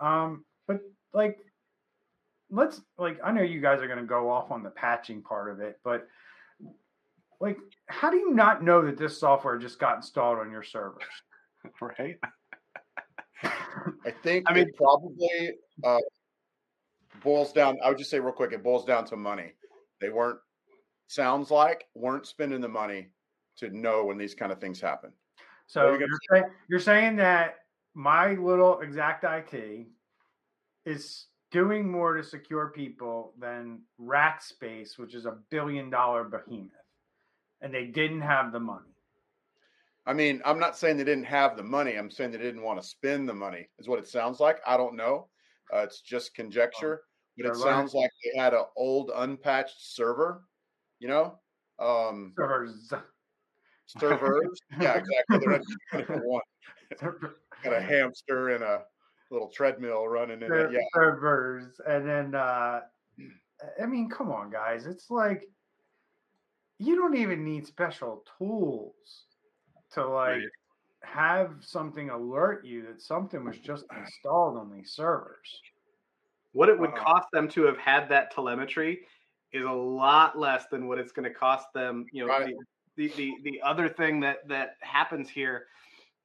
um, 0.00 0.44
but 0.66 0.80
like 1.12 1.38
let's 2.50 2.80
like 2.98 3.18
I 3.22 3.32
know 3.32 3.42
you 3.42 3.60
guys 3.60 3.80
are 3.80 3.86
going 3.86 3.98
to 3.98 4.04
go 4.04 4.30
off 4.30 4.50
on 4.50 4.62
the 4.62 4.70
patching 4.70 5.22
part 5.22 5.50
of 5.50 5.60
it, 5.60 5.78
but 5.84 6.06
like 7.40 7.58
how 7.86 8.10
do 8.10 8.16
you 8.16 8.34
not 8.34 8.62
know 8.62 8.84
that 8.84 8.96
this 8.96 9.18
software 9.18 9.58
just 9.58 9.78
got 9.78 9.96
installed 9.96 10.38
on 10.38 10.50
your 10.50 10.62
servers? 10.62 11.02
right? 11.80 12.16
I 13.42 14.10
think 14.22 14.44
I 14.48 14.54
mean- 14.54 14.68
it 14.68 14.76
probably 14.76 15.52
uh, 15.84 15.98
boils 17.22 17.52
down. 17.52 17.76
I 17.84 17.88
would 17.88 17.98
just 17.98 18.10
say 18.10 18.20
real 18.20 18.32
quick, 18.32 18.52
it 18.52 18.62
boils 18.62 18.84
down 18.84 19.04
to 19.06 19.16
money. 19.16 19.52
They 20.00 20.10
weren't 20.10 20.38
sounds 21.08 21.50
like 21.50 21.86
weren't 21.94 22.26
spending 22.26 22.60
the 22.60 22.68
money 22.68 23.08
to 23.56 23.70
know 23.70 24.04
when 24.04 24.18
these 24.18 24.34
kind 24.34 24.52
of 24.52 24.60
things 24.60 24.80
happen. 24.80 25.12
So 25.66 25.92
you 25.92 25.98
you're, 26.00 26.08
say, 26.32 26.48
you're 26.68 26.80
saying 26.80 27.16
that 27.16 27.56
my 27.98 28.34
little 28.34 28.78
exact 28.78 29.24
IT 29.24 29.88
is 30.86 31.26
doing 31.50 31.90
more 31.90 32.16
to 32.16 32.22
secure 32.22 32.68
people 32.68 33.32
than 33.40 33.80
Rackspace, 34.00 34.96
which 34.98 35.16
is 35.16 35.26
a 35.26 35.38
billion 35.50 35.90
dollar 35.90 36.22
behemoth, 36.22 36.70
and 37.60 37.74
they 37.74 37.86
didn't 37.86 38.20
have 38.20 38.52
the 38.52 38.60
money. 38.60 38.94
I 40.06 40.12
mean, 40.12 40.40
I'm 40.44 40.60
not 40.60 40.78
saying 40.78 40.96
they 40.96 41.02
didn't 41.02 41.24
have 41.24 41.56
the 41.56 41.64
money. 41.64 41.96
I'm 41.96 42.08
saying 42.08 42.30
they 42.30 42.38
didn't 42.38 42.62
want 42.62 42.80
to 42.80 42.86
spend 42.86 43.28
the 43.28 43.34
money. 43.34 43.68
Is 43.80 43.88
what 43.88 43.98
it 43.98 44.06
sounds 44.06 44.38
like. 44.38 44.60
I 44.64 44.76
don't 44.76 44.94
know. 44.94 45.26
Uh, 45.74 45.78
it's 45.78 46.00
just 46.00 46.36
conjecture, 46.36 47.02
but 47.36 47.42
they're 47.42 47.52
it 47.52 47.58
learning. 47.58 47.74
sounds 47.74 47.94
like 47.94 48.10
they 48.22 48.40
had 48.40 48.54
an 48.54 48.64
old 48.76 49.10
unpatched 49.12 49.74
server. 49.80 50.44
You 51.00 51.08
know, 51.08 51.38
um, 51.80 52.32
Servers. 52.36 52.92
servers. 53.86 54.60
yeah, 54.80 54.98
exactly. 54.98 55.38
They're 55.40 56.06
not 56.08 56.24
one. 56.24 56.42
Got 57.62 57.74
a 57.74 57.80
hamster 57.80 58.50
and 58.50 58.62
a 58.62 58.84
little 59.30 59.48
treadmill 59.48 60.06
running 60.08 60.42
in 60.42 60.52
it. 60.52 60.72
Yeah, 60.72 60.80
servers, 60.94 61.80
and 61.86 62.08
then 62.08 62.34
uh, 62.34 62.80
I 63.80 63.86
mean, 63.86 64.08
come 64.08 64.30
on, 64.30 64.50
guys. 64.50 64.86
It's 64.86 65.10
like 65.10 65.48
you 66.78 66.96
don't 66.96 67.16
even 67.16 67.44
need 67.44 67.66
special 67.66 68.24
tools 68.38 69.26
to 69.92 70.06
like 70.06 70.36
Right. 70.36 70.42
have 71.02 71.56
something 71.60 72.10
alert 72.10 72.64
you 72.64 72.82
that 72.86 73.02
something 73.02 73.44
was 73.44 73.58
just 73.58 73.84
installed 73.96 74.56
on 74.56 74.70
these 74.70 74.92
servers. 74.92 75.60
What 76.52 76.68
it 76.68 76.78
would 76.78 76.90
Uh-uh. 76.90 77.04
cost 77.04 77.28
them 77.32 77.48
to 77.50 77.64
have 77.64 77.78
had 77.78 78.08
that 78.10 78.30
telemetry 78.30 79.06
is 79.52 79.64
a 79.64 79.70
lot 79.70 80.38
less 80.38 80.66
than 80.68 80.86
what 80.88 80.98
it's 80.98 81.12
going 81.12 81.30
to 81.30 81.34
cost 81.34 81.66
them. 81.74 82.06
You 82.12 82.26
know, 82.26 82.28
Right. 82.32 82.54
the, 82.96 83.08
the 83.08 83.14
the 83.16 83.34
the 83.50 83.62
other 83.62 83.88
thing 83.88 84.20
that 84.20 84.46
that 84.48 84.76
happens 84.80 85.28
here. 85.28 85.66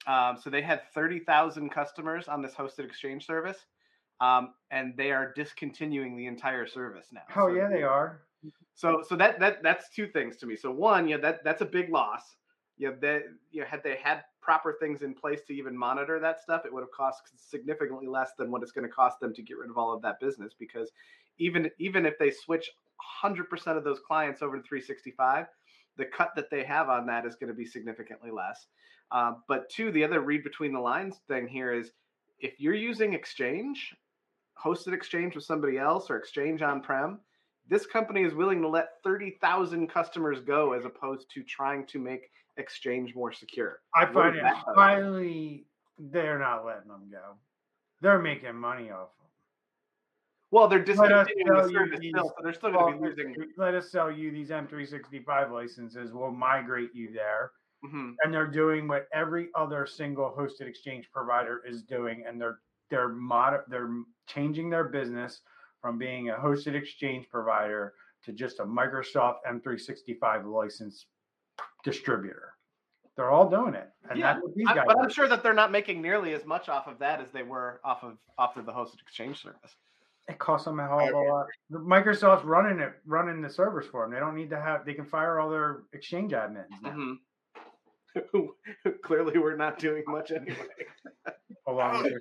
Um, 0.06 0.36
so 0.42 0.50
they 0.50 0.62
had 0.62 0.82
thirty 0.94 1.20
thousand 1.20 1.70
customers 1.70 2.28
on 2.28 2.42
this 2.42 2.52
hosted 2.52 2.84
exchange 2.84 3.26
service, 3.26 3.58
um, 4.20 4.54
and 4.70 4.94
they 4.96 5.10
are 5.12 5.32
discontinuing 5.34 6.16
the 6.16 6.26
entire 6.26 6.66
service 6.66 7.06
now. 7.12 7.22
Oh 7.36 7.48
So- 7.48 7.54
yeah, 7.54 7.68
they 7.68 7.82
are. 7.82 8.22
So 8.74 9.02
so 9.08 9.16
that 9.16 9.38
that 9.40 9.62
that's 9.62 9.88
two 9.90 10.06
things 10.08 10.36
to 10.38 10.46
me. 10.46 10.56
So 10.56 10.70
one, 10.70 11.08
yeah, 11.08 11.16
that 11.18 11.44
that's 11.44 11.62
a 11.62 11.66
big 11.66 11.90
loss. 11.90 12.36
Yeah, 12.76 12.90
that 13.00 13.22
you 13.52 13.60
know, 13.60 13.66
had 13.68 13.82
they 13.84 13.96
had 14.02 14.24
proper 14.42 14.74
things 14.80 15.02
in 15.02 15.14
place 15.14 15.40
to 15.46 15.54
even 15.54 15.76
monitor 15.76 16.18
that 16.18 16.40
stuff, 16.40 16.66
it 16.66 16.72
would 16.74 16.80
have 16.82 16.90
cost 16.90 17.22
significantly 17.36 18.06
less 18.08 18.32
than 18.36 18.50
what 18.50 18.62
it's 18.62 18.72
going 18.72 18.86
to 18.86 18.92
cost 18.92 19.20
them 19.20 19.32
to 19.32 19.42
get 19.42 19.58
rid 19.58 19.70
of 19.70 19.78
all 19.78 19.94
of 19.94 20.02
that 20.02 20.18
business. 20.20 20.52
Because 20.58 20.90
even 21.38 21.70
even 21.78 22.04
if 22.04 22.18
they 22.18 22.30
switch 22.32 22.68
100% 23.24 23.76
of 23.76 23.84
those 23.84 24.00
clients 24.00 24.42
over 24.42 24.56
to 24.56 24.62
365, 24.62 25.46
the 25.96 26.04
cut 26.04 26.30
that 26.36 26.50
they 26.50 26.64
have 26.64 26.88
on 26.88 27.06
that 27.06 27.26
is 27.26 27.36
going 27.36 27.48
to 27.48 27.54
be 27.54 27.66
significantly 27.66 28.30
less. 28.30 28.66
Uh, 29.10 29.34
but 29.48 29.68
two, 29.70 29.92
the 29.92 30.04
other 30.04 30.20
read 30.20 30.42
between 30.42 30.72
the 30.72 30.80
lines 30.80 31.20
thing 31.28 31.46
here 31.46 31.72
is 31.72 31.92
if 32.38 32.58
you're 32.58 32.74
using 32.74 33.12
Exchange, 33.12 33.94
hosted 34.62 34.92
Exchange 34.92 35.34
with 35.34 35.44
somebody 35.44 35.78
else 35.78 36.10
or 36.10 36.16
Exchange 36.16 36.62
on 36.62 36.80
prem, 36.80 37.20
this 37.68 37.86
company 37.86 38.22
is 38.22 38.34
willing 38.34 38.60
to 38.60 38.68
let 38.68 38.88
30,000 39.04 39.88
customers 39.88 40.40
go 40.40 40.72
as 40.72 40.84
opposed 40.84 41.30
to 41.34 41.42
trying 41.42 41.86
to 41.86 41.98
make 41.98 42.30
Exchange 42.56 43.14
more 43.14 43.32
secure. 43.32 43.80
I 43.94 44.06
find 44.06 44.36
it 44.36 44.44
highly. 44.44 45.66
They're 45.98 46.38
not 46.38 46.64
letting 46.64 46.88
them 46.88 47.08
go. 47.10 47.36
They're 48.00 48.20
making 48.20 48.54
money 48.54 48.90
off 48.90 49.08
them. 49.18 49.23
Well, 50.54 50.68
they're 50.68 50.78
discontinuing 50.84 51.46
the 51.52 51.68
service 51.68 51.98
these- 51.98 52.12
still, 52.12 52.28
so 52.28 52.34
they're 52.44 52.52
still 52.52 52.70
going 52.70 52.94
to 52.94 53.00
be 53.00 53.08
losing. 53.08 53.52
Let 53.56 53.74
us 53.74 53.90
sell 53.90 54.08
you 54.08 54.30
these 54.30 54.50
M365 54.50 55.50
licenses. 55.50 56.12
We'll 56.12 56.30
migrate 56.30 56.94
you 56.94 57.12
there. 57.12 57.50
Mhm. 57.84 58.14
and 58.24 58.32
they're 58.32 58.46
doing 58.46 58.88
what 58.88 59.06
every 59.12 59.50
other 59.54 59.84
single 59.84 60.34
hosted 60.34 60.62
exchange 60.62 61.10
provider 61.12 61.62
is 61.66 61.82
doing 61.82 62.24
and 62.24 62.40
they're 62.40 62.60
they're 62.88 63.10
mod 63.10 63.62
they're 63.68 63.90
changing 64.26 64.70
their 64.70 64.84
business 64.84 65.42
from 65.82 65.98
being 65.98 66.30
a 66.30 66.34
hosted 66.34 66.72
exchange 66.74 67.28
provider 67.28 67.92
to 68.22 68.32
just 68.32 68.58
a 68.60 68.64
Microsoft 68.64 69.40
M365 69.46 70.46
license 70.46 71.04
distributor. 71.82 72.54
They're 73.16 73.30
all 73.30 73.50
doing 73.50 73.74
it. 73.74 73.90
And 74.08 74.18
Yeah, 74.18 74.32
that's 74.32 74.42
what 74.44 74.54
these 74.54 74.66
I- 74.66 74.84
but 74.86 74.98
I'm 74.98 75.10
sure 75.10 75.28
that 75.28 75.42
they're 75.42 75.52
not 75.52 75.70
making 75.70 76.00
nearly 76.00 76.32
as 76.32 76.46
much 76.46 76.70
off 76.70 76.86
of 76.86 76.98
that 77.00 77.20
as 77.20 77.32
they 77.32 77.42
were 77.42 77.82
off 77.84 78.02
of 78.02 78.18
off 78.38 78.56
of 78.56 78.64
the 78.64 78.72
hosted 78.72 79.02
exchange 79.02 79.42
service. 79.42 79.76
It 80.28 80.38
costs 80.38 80.64
them 80.64 80.80
a 80.80 80.88
hell 80.88 81.00
of 81.00 81.12
a 81.14 81.18
lot. 81.18 81.46
Microsoft's 81.70 82.44
running 82.44 82.80
it, 82.80 82.92
running 83.04 83.42
the 83.42 83.50
servers 83.50 83.86
for 83.86 84.02
them. 84.04 84.12
They 84.12 84.20
don't 84.20 84.34
need 84.34 84.50
to 84.50 84.60
have. 84.60 84.86
They 84.86 84.94
can 84.94 85.04
fire 85.04 85.38
all 85.38 85.50
their 85.50 85.82
exchange 85.92 86.32
admins 86.32 86.66
now. 86.82 86.90
Mhm. 86.90 87.16
Clearly, 89.02 89.38
we're 89.38 89.56
not 89.56 89.78
doing 89.78 90.04
much 90.06 90.30
anyway. 90.30 90.66
along 91.66 92.02
with 92.04 92.12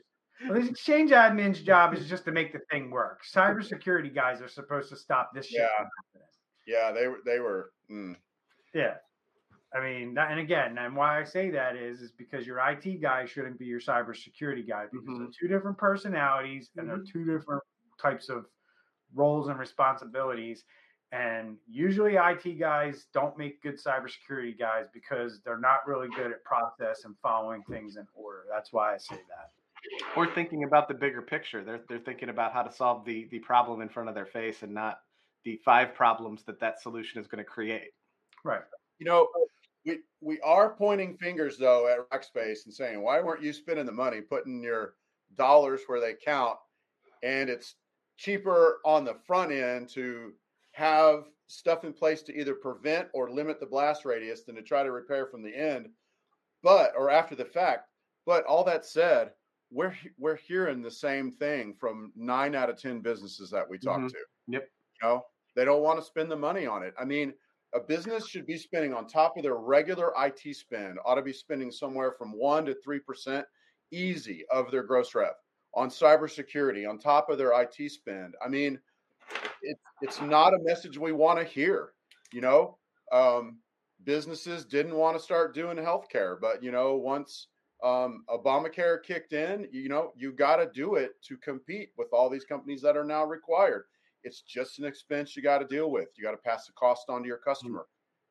well, 0.49 0.59
this 0.59 0.69
exchange 0.69 1.11
admin's 1.11 1.61
job 1.61 1.93
is 1.93 2.09
just 2.09 2.25
to 2.25 2.31
make 2.31 2.51
the 2.51 2.59
thing 2.71 2.89
work. 2.89 3.21
Cybersecurity 3.33 4.13
guys 4.13 4.41
are 4.41 4.47
supposed 4.47 4.89
to 4.89 4.97
stop 4.97 5.31
this 5.33 5.47
shit. 5.47 5.61
Yeah. 5.61 6.21
yeah, 6.67 6.91
they 6.91 7.07
were. 7.07 7.19
They 7.25 7.39
were. 7.39 7.71
Mm. 7.89 8.15
Yeah. 8.73 8.95
I 9.75 9.81
mean, 9.81 10.13
that, 10.15 10.29
and 10.29 10.39
again, 10.39 10.77
and 10.77 10.95
why 10.95 11.19
I 11.19 11.23
say 11.23 11.49
that 11.51 11.75
is, 11.75 12.01
is 12.01 12.11
because 12.11 12.45
your 12.45 12.59
IT 12.59 13.01
guy 13.01 13.25
shouldn't 13.25 13.57
be 13.57 13.65
your 13.65 13.79
cybersecurity 13.79 14.67
guy 14.67 14.85
because 14.91 15.17
they're 15.17 15.27
two 15.39 15.47
different 15.47 15.77
personalities 15.79 16.69
and 16.77 16.87
they're 16.87 17.01
two 17.11 17.25
different 17.25 17.63
types 18.01 18.29
of 18.29 18.45
roles 19.13 19.47
and 19.47 19.59
responsibilities. 19.59 20.63
And 21.11 21.57
usually, 21.69 22.15
IT 22.15 22.59
guys 22.59 23.05
don't 23.13 23.37
make 23.37 23.61
good 23.61 23.79
cybersecurity 23.79 24.57
guys 24.57 24.85
because 24.93 25.41
they're 25.45 25.59
not 25.59 25.87
really 25.87 26.07
good 26.15 26.31
at 26.31 26.43
process 26.43 27.05
and 27.05 27.15
following 27.21 27.63
things 27.69 27.97
in 27.97 28.07
order. 28.15 28.45
That's 28.51 28.73
why 28.73 28.95
I 28.95 28.97
say 28.97 29.15
that. 29.15 29.51
Or 30.17 30.25
thinking 30.33 30.63
about 30.63 30.87
the 30.87 30.93
bigger 30.95 31.21
picture. 31.21 31.63
They're 31.63 31.81
they're 31.87 31.99
thinking 31.99 32.29
about 32.29 32.53
how 32.53 32.63
to 32.63 32.71
solve 32.71 33.05
the 33.05 33.27
the 33.29 33.39
problem 33.39 33.81
in 33.81 33.89
front 33.89 34.09
of 34.09 34.15
their 34.15 34.25
face 34.25 34.63
and 34.63 34.73
not 34.73 35.01
the 35.43 35.59
five 35.63 35.93
problems 35.93 36.43
that 36.43 36.59
that 36.61 36.81
solution 36.81 37.21
is 37.21 37.27
going 37.27 37.43
to 37.43 37.49
create. 37.49 37.91
Right. 38.43 38.61
You 38.99 39.05
know, 39.05 39.27
we 39.85 39.99
we 40.21 40.39
are 40.41 40.73
pointing 40.73 41.17
fingers 41.17 41.57
though 41.57 41.87
at 41.87 42.09
Rackspace 42.09 42.65
and 42.65 42.73
saying, 42.73 43.01
why 43.03 43.21
weren't 43.21 43.43
you 43.43 43.53
spending 43.53 43.85
the 43.85 43.91
money, 43.91 44.21
putting 44.21 44.63
your 44.63 44.95
dollars 45.37 45.81
where 45.87 45.99
they 45.99 46.13
count? 46.13 46.57
And 47.21 47.49
it's 47.49 47.75
cheaper 48.17 48.79
on 48.85 49.05
the 49.05 49.15
front 49.15 49.51
end 49.51 49.89
to 49.89 50.35
have 50.71 51.29
stuff 51.47 51.83
in 51.83 51.93
place 51.93 52.23
to 52.23 52.37
either 52.39 52.55
prevent 52.55 53.09
or 53.13 53.31
limit 53.31 53.59
the 53.59 53.65
blast 53.65 54.05
radius 54.05 54.43
than 54.43 54.55
to 54.55 54.61
try 54.63 54.83
to 54.83 54.91
repair 54.91 55.27
from 55.27 55.43
the 55.43 55.55
end. 55.55 55.93
But 56.63 56.95
or 56.95 57.09
after 57.09 57.35
the 57.35 57.45
fact, 57.45 57.89
But 58.25 58.45
all 58.45 58.63
that 58.65 58.85
said, 58.85 59.35
we're 59.71 59.95
we're 60.17 60.35
hearing 60.37 60.81
the 60.81 60.91
same 60.91 61.31
thing 61.31 61.75
from 61.75 62.13
nine 62.15 62.55
out 62.55 62.69
of 62.69 62.77
ten 62.77 63.01
businesses 63.01 63.49
that 63.51 63.67
we 63.69 63.77
talk 63.79 63.99
Mhm. 63.99 64.09
to. 64.09 64.25
Yep. 64.47 64.69
You 65.01 65.07
know, 65.07 65.27
they 65.55 65.65
don't 65.65 65.83
want 65.83 65.99
to 65.99 66.05
spend 66.05 66.31
the 66.31 66.35
money 66.37 66.65
on 66.65 66.83
it. 66.83 66.93
I 66.97 67.05
mean, 67.05 67.33
a 67.73 67.79
business 67.79 68.27
should 68.27 68.45
be 68.45 68.57
spending 68.57 68.93
on 68.93 69.07
top 69.07 69.37
of 69.37 69.43
their 69.43 69.55
regular 69.57 70.13
IT 70.17 70.53
spend, 70.53 70.99
ought 71.05 71.15
to 71.15 71.21
be 71.21 71.33
spending 71.33 71.71
somewhere 71.71 72.13
from 72.13 72.31
one 72.33 72.65
to 72.65 72.75
three 72.75 72.99
percent 72.99 73.47
easy 73.91 74.45
of 74.49 74.71
their 74.71 74.83
gross 74.83 75.13
rev 75.15 75.35
on 75.75 75.89
cybersecurity 75.89 76.87
on 76.87 76.99
top 76.99 77.29
of 77.29 77.37
their 77.37 77.59
IT 77.61 77.91
spend. 77.91 78.35
I 78.43 78.47
mean, 78.47 78.79
it, 79.61 79.77
it's 80.01 80.21
not 80.21 80.53
a 80.53 80.59
message 80.59 80.97
we 80.97 81.11
want 81.11 81.39
to 81.39 81.45
hear. 81.45 81.93
You 82.31 82.41
know, 82.41 82.77
um, 83.11 83.57
businesses 84.03 84.65
didn't 84.65 84.95
want 84.95 85.17
to 85.17 85.23
start 85.23 85.53
doing 85.53 85.77
healthcare, 85.77 86.39
but 86.39 86.63
you 86.63 86.71
know, 86.71 86.95
once 86.95 87.47
um, 87.83 88.23
Obamacare 88.29 89.03
kicked 89.03 89.33
in, 89.33 89.67
you 89.71 89.89
know, 89.89 90.13
you 90.15 90.31
got 90.31 90.57
to 90.57 90.69
do 90.73 90.95
it 90.95 91.11
to 91.27 91.37
compete 91.37 91.89
with 91.97 92.07
all 92.13 92.29
these 92.29 92.45
companies 92.45 92.81
that 92.81 92.97
are 92.97 93.03
now 93.03 93.25
required. 93.25 93.83
It's 94.23 94.41
just 94.41 94.79
an 94.79 94.85
expense 94.85 95.35
you 95.35 95.43
got 95.43 95.59
to 95.59 95.67
deal 95.67 95.91
with. 95.91 96.07
You 96.15 96.23
got 96.23 96.31
to 96.31 96.37
pass 96.37 96.65
the 96.65 96.73
cost 96.73 97.09
on 97.09 97.21
to 97.21 97.27
your 97.27 97.37
customer. 97.37 97.85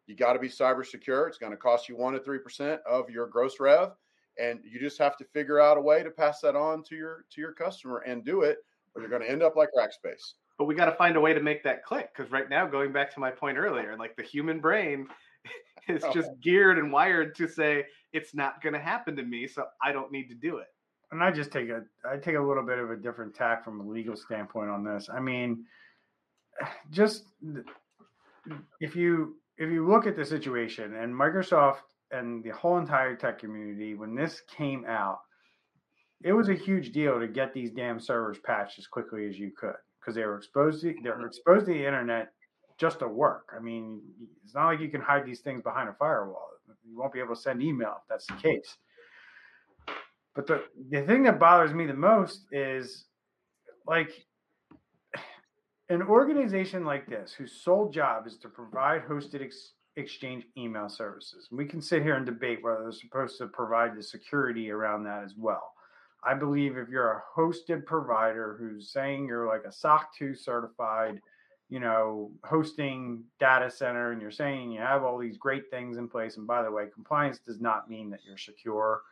You 0.07 0.17
got 0.17 0.33
to 0.33 0.39
be 0.39 0.49
cyber 0.49 0.85
secure. 0.85 1.29
It's 1.29 1.39
going 1.39 1.53
to 1.53 1.59
cost 1.59 1.89
you 1.89 1.97
one 1.97 2.15
to 2.15 2.21
three 2.21 2.39
percent 2.39 2.81
of 2.89 3.11
your 3.11 3.27
gross 3.27 3.61
rev, 3.61 3.91
and 4.39 4.61
you 4.65 4.81
just 4.81 4.99
have 4.99 5.17
to 5.19 5.25
figure 5.25 5.61
out 5.61 5.77
a 5.79 5.81
way 5.81 6.03
to 6.03 6.11
pass 6.11 6.41
that 6.41 6.57
on 6.57 6.83
to 6.85 6.95
your 6.97 7.25
to 7.31 7.41
your 7.41 7.53
customer 7.53 7.99
and 7.99 8.25
do 8.25 8.43
it, 8.43 8.59
or 8.95 9.03
you're 9.03 9.11
going 9.11 9.23
to 9.23 9.31
end 9.31 9.43
up 9.43 9.57
like 9.57 9.71
Rackspace. 9.79 10.35
but 10.59 10.65
we 10.67 10.75
got 10.75 10.87
to 10.87 10.93
find 10.97 11.17
a 11.17 11.21
way 11.21 11.33
to 11.35 11.41
make 11.41 11.63
that 11.65 11.85
click 11.85 12.11
because 12.17 12.31
right 12.33 12.49
now 12.49 12.67
going 12.67 12.93
back 12.93 13.13
to 13.15 13.21
my 13.21 13.31
point 13.31 13.59
earlier 13.59 13.97
like 13.99 14.15
the 14.17 14.23
human 14.23 14.61
brain 14.61 15.07
is 15.89 16.05
Oh. 16.05 16.13
just 16.13 16.31
geared 16.41 16.79
and 16.79 16.93
wired 16.93 17.35
to 17.37 17.49
say 17.49 17.85
it's 18.13 18.35
not 18.35 18.63
going 18.63 18.75
to 18.75 18.79
happen 18.79 19.17
to 19.17 19.23
me 19.25 19.47
so 19.49 19.65
i 19.83 19.91
don't 19.93 20.13
need 20.13 20.29
to 20.29 20.35
do 20.35 20.59
it 20.59 20.69
and 21.11 21.23
I 21.23 21.31
just 21.31 21.51
take 21.51 21.69
a 21.69 21.83
I 22.11 22.17
take 22.17 22.37
a 22.37 22.41
little 22.41 22.63
bit 22.65 22.79
of 22.79 22.91
a 22.91 22.97
different 22.97 23.35
tack 23.35 23.65
from 23.65 23.81
a 23.81 23.87
legal 23.87 24.17
standpoint 24.17 24.71
on 24.71 24.83
this. 24.83 25.11
I 25.15 25.21
mean, 25.21 25.67
just 26.91 27.25
if 28.81 28.97
you 28.97 29.37
if 29.59 29.71
you 29.71 29.87
look 29.87 30.07
at 30.07 30.17
the 30.17 30.25
situation 30.25 30.95
and 30.95 31.15
Microsoft 31.15 31.81
and 32.13 32.45
the 32.45 32.51
whole 32.51 32.79
entire 32.79 33.17
tech 33.17 33.39
community 33.39 33.95
when 33.95 34.15
this 34.15 34.43
came 34.55 34.85
out, 34.87 35.21
it 36.23 36.33
was 36.33 36.49
a 36.49 36.55
huge 36.55 36.93
deal 36.93 37.19
to 37.19 37.27
get 37.27 37.53
these 37.53 37.71
damn 37.71 37.99
servers 37.99 38.39
patched 38.45 38.79
as 38.79 38.87
quickly 38.87 39.27
as 39.27 39.39
you 39.39 39.51
could 39.57 39.75
because 40.01 40.15
they 40.15 40.25
were 40.25 40.37
exposed 40.37 40.83
to 40.83 40.95
they 41.03 41.11
were 41.11 41.27
exposed 41.27 41.67
to 41.67 41.73
the 41.73 41.87
internet 41.87 42.33
just 42.79 43.01
to 43.01 43.09
work. 43.09 43.53
I 43.57 43.61
mean, 43.61 44.01
it's 44.45 44.55
not 44.55 44.67
like 44.67 44.81
you 44.81 44.89
can 44.89 45.01
hide 45.01 45.25
these 45.25 45.41
things 45.41 45.63
behind 45.63 45.89
a 45.89 45.95
firewall. 45.95 46.49
You 46.89 46.99
won't 46.99 47.13
be 47.13 47.21
able 47.21 47.35
to 47.35 47.41
send 47.41 47.63
email 47.63 47.97
if 48.03 48.09
that's 48.09 48.27
the 48.27 48.35
case. 48.35 48.77
But 50.35 50.47
the 50.47 50.65
the 50.91 51.03
thing 51.03 51.23
that 51.25 51.39
bothers 51.39 51.75
me 51.75 51.87
the 51.87 51.95
most 51.95 52.47
is 52.53 53.07
like 53.87 54.11
an 55.89 56.03
organization 56.03 56.85
like 56.85 57.07
this 57.07 57.33
whose 57.33 57.63
sole 57.63 57.91
job 57.91 58.27
is 58.27 58.39
to 58.39 58.49
provide 58.49 59.03
hosted 59.07 59.43
ex- 59.43 59.73
exchange 59.97 60.45
email 60.57 60.89
services. 60.89 61.49
We 61.51 61.67
can 61.67 61.81
sit 61.81 62.03
here 62.03 62.15
and 62.15 62.27
debate 62.27 62.63
whether 62.63 62.83
they're 62.83 62.93
supposed 62.93 63.39
to 63.39 63.47
provide 63.47 63.97
the 63.97 64.03
security 64.03 64.71
around 64.71 65.05
that 65.05 65.23
as 65.23 65.35
well. 65.37 65.73
I 66.25 66.35
believe 66.35 66.77
if 66.77 66.89
you're 66.89 67.13
a 67.13 67.23
hosted 67.39 67.85
provider 67.85 68.57
who's 68.59 68.91
saying 68.91 69.27
you're 69.27 69.49
like 69.49 69.65
a 69.67 69.73
SOC 69.73 70.15
2 70.17 70.35
certified, 70.35 71.21
you 71.69 71.81
know, 71.81 72.31
hosting 72.45 73.25
data 73.41 73.71
center 73.71 74.13
and 74.13 74.23
you're 74.23 74.31
saying 74.31 74.71
you 74.71 74.81
have 74.81 75.03
all 75.03 75.19
these 75.19 75.37
great 75.37 75.71
things 75.71 75.97
in 75.97 76.09
place. 76.09 76.37
And 76.37 76.47
by 76.47 76.63
the 76.63 76.71
way, 76.71 76.87
compliance 76.93 77.41
does 77.45 77.61
not 77.61 77.91
mean 77.91 78.09
that 78.11 78.21
you're 78.27 78.39
secure. 78.39 79.03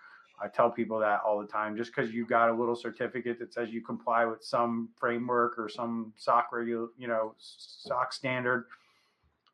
I 0.43 0.49
tell 0.49 0.71
people 0.71 0.99
that 1.01 1.21
all 1.27 1.41
the 1.41 1.47
time. 1.47 1.77
Just 1.77 1.95
because 1.95 2.13
you 2.13 2.25
got 2.27 2.49
a 2.49 2.55
little 2.55 2.77
certificate 2.77 3.39
that 3.41 3.53
says 3.53 3.71
you 3.71 3.83
comply 3.83 4.25
with 4.25 4.43
some 4.43 4.89
framework 4.97 5.59
or 5.59 5.69
some 5.69 6.13
SOC 6.17 6.53
regular, 6.53 6.89
you 6.97 7.09
know, 7.09 7.35
SOC 7.39 8.13
standard, 8.13 8.67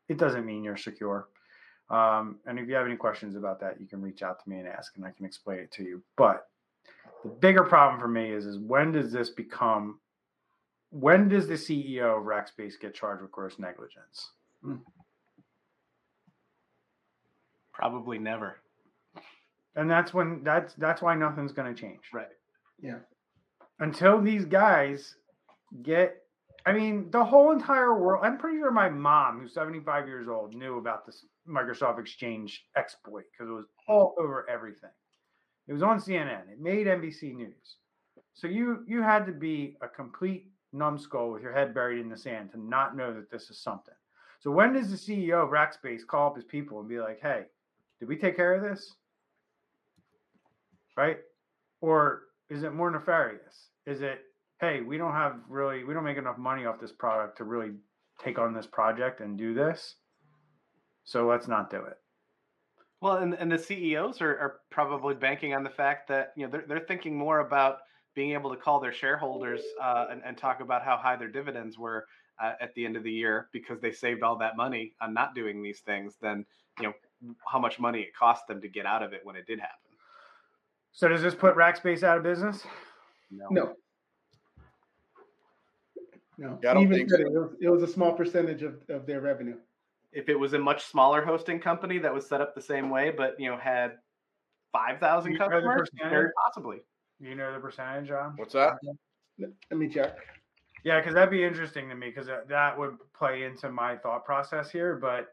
it 0.09 0.17
doesn't 0.17 0.45
mean 0.45 0.63
you're 0.63 0.77
secure. 0.77 1.27
Um, 1.89 2.37
and 2.45 2.59
if 2.59 2.67
you 2.67 2.75
have 2.75 2.85
any 2.85 2.97
questions 2.97 3.35
about 3.35 3.59
that, 3.61 3.79
you 3.79 3.87
can 3.87 4.01
reach 4.01 4.21
out 4.21 4.43
to 4.43 4.49
me 4.49 4.59
and 4.59 4.67
ask, 4.67 4.95
and 4.97 5.05
I 5.05 5.11
can 5.11 5.25
explain 5.25 5.59
it 5.59 5.71
to 5.73 5.83
you. 5.83 6.01
But 6.17 6.47
the 7.23 7.29
bigger 7.29 7.63
problem 7.63 7.99
for 7.99 8.07
me 8.07 8.31
is, 8.31 8.45
is 8.45 8.57
when 8.59 8.91
does 8.91 9.11
this 9.11 9.29
become? 9.29 9.99
When 10.89 11.27
does 11.29 11.47
the 11.47 11.53
CEO 11.55 12.17
of 12.19 12.25
Rackspace 12.25 12.79
get 12.79 12.93
charged 12.93 13.21
with 13.21 13.31
gross 13.31 13.57
negligence? 13.59 14.31
probably 17.73 18.17
never 18.17 18.57
And 19.75 19.89
that's 19.89 20.13
when 20.13 20.43
that's 20.43 20.73
that's 20.75 21.01
why 21.01 21.13
nothing's 21.15 21.51
going 21.51 21.73
to 21.73 21.79
change. 21.79 21.99
right 22.11 22.27
Yeah. 22.81 22.99
until 23.79 24.19
these 24.19 24.45
guys 24.45 25.15
get 25.83 26.23
I 26.67 26.73
mean, 26.73 27.09
the 27.11 27.23
whole 27.23 27.53
entire 27.53 27.97
world. 27.97 28.25
I'm 28.25 28.37
pretty 28.37 28.57
sure 28.57 28.71
my 28.71 28.89
mom, 28.89 29.39
who's 29.39 29.53
75 29.53 30.05
years 30.05 30.27
old, 30.27 30.53
knew 30.53 30.79
about 30.79 31.05
this 31.05 31.23
Microsoft 31.47 31.97
Exchange 31.97 32.65
exploit 32.75 33.23
because 33.31 33.49
it 33.49 33.53
was 33.53 33.67
all 33.87 34.15
over 34.19 34.45
everything. 34.49 34.89
It 35.69 35.73
was 35.73 35.81
on 35.81 35.97
CNN. 35.97 36.49
It 36.51 36.59
made 36.59 36.87
NBC 36.87 37.33
News. 37.35 37.77
So 38.33 38.47
you 38.47 38.83
you 38.85 39.01
had 39.01 39.25
to 39.27 39.31
be 39.31 39.77
a 39.81 39.87
complete 39.87 40.51
numbskull 40.73 41.31
with 41.31 41.41
your 41.41 41.53
head 41.53 41.73
buried 41.73 42.01
in 42.01 42.09
the 42.09 42.17
sand 42.17 42.51
to 42.51 42.59
not 42.59 42.97
know 42.97 43.13
that 43.13 43.31
this 43.31 43.49
is 43.49 43.57
something. 43.61 43.95
So 44.41 44.51
when 44.51 44.73
does 44.73 44.91
the 44.91 44.97
CEO 44.97 45.41
of 45.43 45.51
Rackspace 45.51 46.05
call 46.05 46.31
up 46.31 46.35
his 46.35 46.43
people 46.43 46.81
and 46.81 46.89
be 46.89 46.99
like, 46.99 47.21
"Hey, 47.21 47.45
did 48.01 48.09
we 48.09 48.17
take 48.17 48.35
care 48.35 48.53
of 48.53 48.61
this?" 48.61 48.93
Right? 50.97 51.19
Or 51.79 52.23
is 52.49 52.63
it 52.63 52.73
more 52.73 52.91
nefarious? 52.91 53.69
Is 53.85 54.01
it, 54.01 54.25
hey, 54.59 54.81
we 54.81 54.97
don't 54.97 55.13
have 55.13 55.39
really, 55.49 55.83
we 55.83 55.93
don't 55.93 56.03
make 56.03 56.17
enough 56.17 56.37
money 56.37 56.65
off 56.65 56.79
this 56.79 56.91
product 56.91 57.37
to 57.37 57.43
really 57.43 57.71
take 58.23 58.39
on 58.39 58.53
this 58.53 58.65
project 58.65 59.21
and 59.21 59.37
do 59.37 59.53
this. 59.53 59.95
So 61.03 61.27
let's 61.27 61.47
not 61.47 61.69
do 61.69 61.77
it. 61.77 61.97
Well, 62.99 63.17
and, 63.17 63.33
and 63.35 63.51
the 63.51 63.59
CEOs 63.59 64.21
are, 64.21 64.37
are 64.39 64.59
probably 64.71 65.13
banking 65.13 65.53
on 65.53 65.63
the 65.63 65.69
fact 65.69 66.07
that 66.09 66.33
you 66.35 66.45
know 66.45 66.51
they're, 66.51 66.65
they're 66.67 66.85
thinking 66.87 67.15
more 67.15 67.39
about 67.39 67.77
being 68.15 68.31
able 68.31 68.49
to 68.49 68.57
call 68.57 68.79
their 68.79 68.91
shareholders 68.91 69.61
uh, 69.81 70.07
and, 70.09 70.21
and 70.25 70.35
talk 70.35 70.59
about 70.59 70.83
how 70.83 70.97
high 70.97 71.15
their 71.15 71.27
dividends 71.27 71.77
were 71.77 72.05
uh, 72.41 72.53
at 72.59 72.73
the 72.73 72.83
end 72.83 72.97
of 72.97 73.03
the 73.03 73.11
year 73.11 73.49
because 73.53 73.79
they 73.79 73.91
saved 73.91 74.23
all 74.23 74.35
that 74.37 74.57
money 74.57 74.93
on 74.99 75.13
not 75.13 75.35
doing 75.35 75.61
these 75.61 75.81
things 75.81 76.15
than 76.21 76.43
you 76.79 76.87
know 76.87 76.93
how 77.45 77.59
much 77.59 77.79
money 77.79 78.01
it 78.01 78.15
cost 78.15 78.47
them 78.47 78.59
to 78.59 78.67
get 78.67 78.85
out 78.85 79.03
of 79.03 79.13
it 79.13 79.21
when 79.23 79.35
it 79.35 79.45
did 79.45 79.59
happen. 79.59 79.75
So 80.91 81.07
does 81.07 81.21
this 81.21 81.35
put 81.35 81.55
Rackspace 81.55 82.01
out 82.01 82.17
of 82.17 82.23
business? 82.23 82.65
No. 83.29 83.45
No. 83.51 83.73
Yeah, 86.37 86.55
I 86.69 86.73
don't 86.73 86.83
Even 86.83 86.97
think 86.97 87.09
so. 87.09 87.17
it, 87.17 87.31
was, 87.31 87.55
it 87.61 87.69
was 87.69 87.83
a 87.83 87.87
small 87.87 88.13
percentage 88.13 88.61
of, 88.61 88.75
of 88.89 89.05
their 89.05 89.21
revenue. 89.21 89.55
If 90.11 90.29
it 90.29 90.39
was 90.39 90.53
a 90.53 90.59
much 90.59 90.85
smaller 90.85 91.23
hosting 91.23 91.59
company 91.59 91.97
that 91.99 92.13
was 92.13 92.27
set 92.27 92.41
up 92.41 92.55
the 92.55 92.61
same 92.61 92.89
way, 92.89 93.11
but 93.15 93.39
you 93.39 93.49
know 93.49 93.57
had 93.57 93.93
five 94.71 94.99
thousand 94.99 95.33
You 95.33 95.39
know 95.39 95.45
the 95.45 95.51
customers, 95.51 95.89
very 96.01 96.29
possibly. 96.45 96.77
You 97.19 97.35
know 97.35 97.53
the 97.53 97.59
percentage, 97.59 98.07
John? 98.07 98.33
What's 98.35 98.53
that? 98.53 98.77
Let 99.39 99.49
let 99.69 99.79
me 99.79 99.89
check. 99.89 100.17
Yeah, 100.83 100.99
because 100.99 101.15
that'd 101.15 101.31
be 101.31 101.43
interesting 101.43 101.89
to 101.89 101.95
me 101.95 102.07
because 102.07 102.27
that, 102.27 102.47
that 102.47 102.77
would 102.77 102.97
play 103.13 103.43
into 103.43 103.69
my 103.69 103.97
thought 103.97 104.23
process 104.23 104.71
here. 104.71 104.95
But 104.95 105.27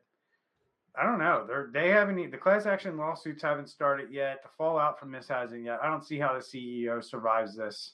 I 0.98 1.04
don't 1.04 1.18
know. 1.18 1.44
They're 1.46 1.70
they 1.72 1.90
haven't 1.90 2.30
the 2.30 2.38
class 2.38 2.66
action 2.66 2.96
lawsuits 2.96 3.42
haven't 3.42 3.68
started 3.68 4.10
yet. 4.10 4.42
The 4.42 4.48
fallout 4.56 4.98
from 4.98 5.12
this 5.12 5.28
hasn't 5.28 5.64
yet. 5.64 5.78
I 5.82 5.88
don't 5.88 6.04
see 6.04 6.18
how 6.18 6.32
the 6.32 6.40
CEO 6.40 7.04
survives 7.04 7.56
this. 7.56 7.92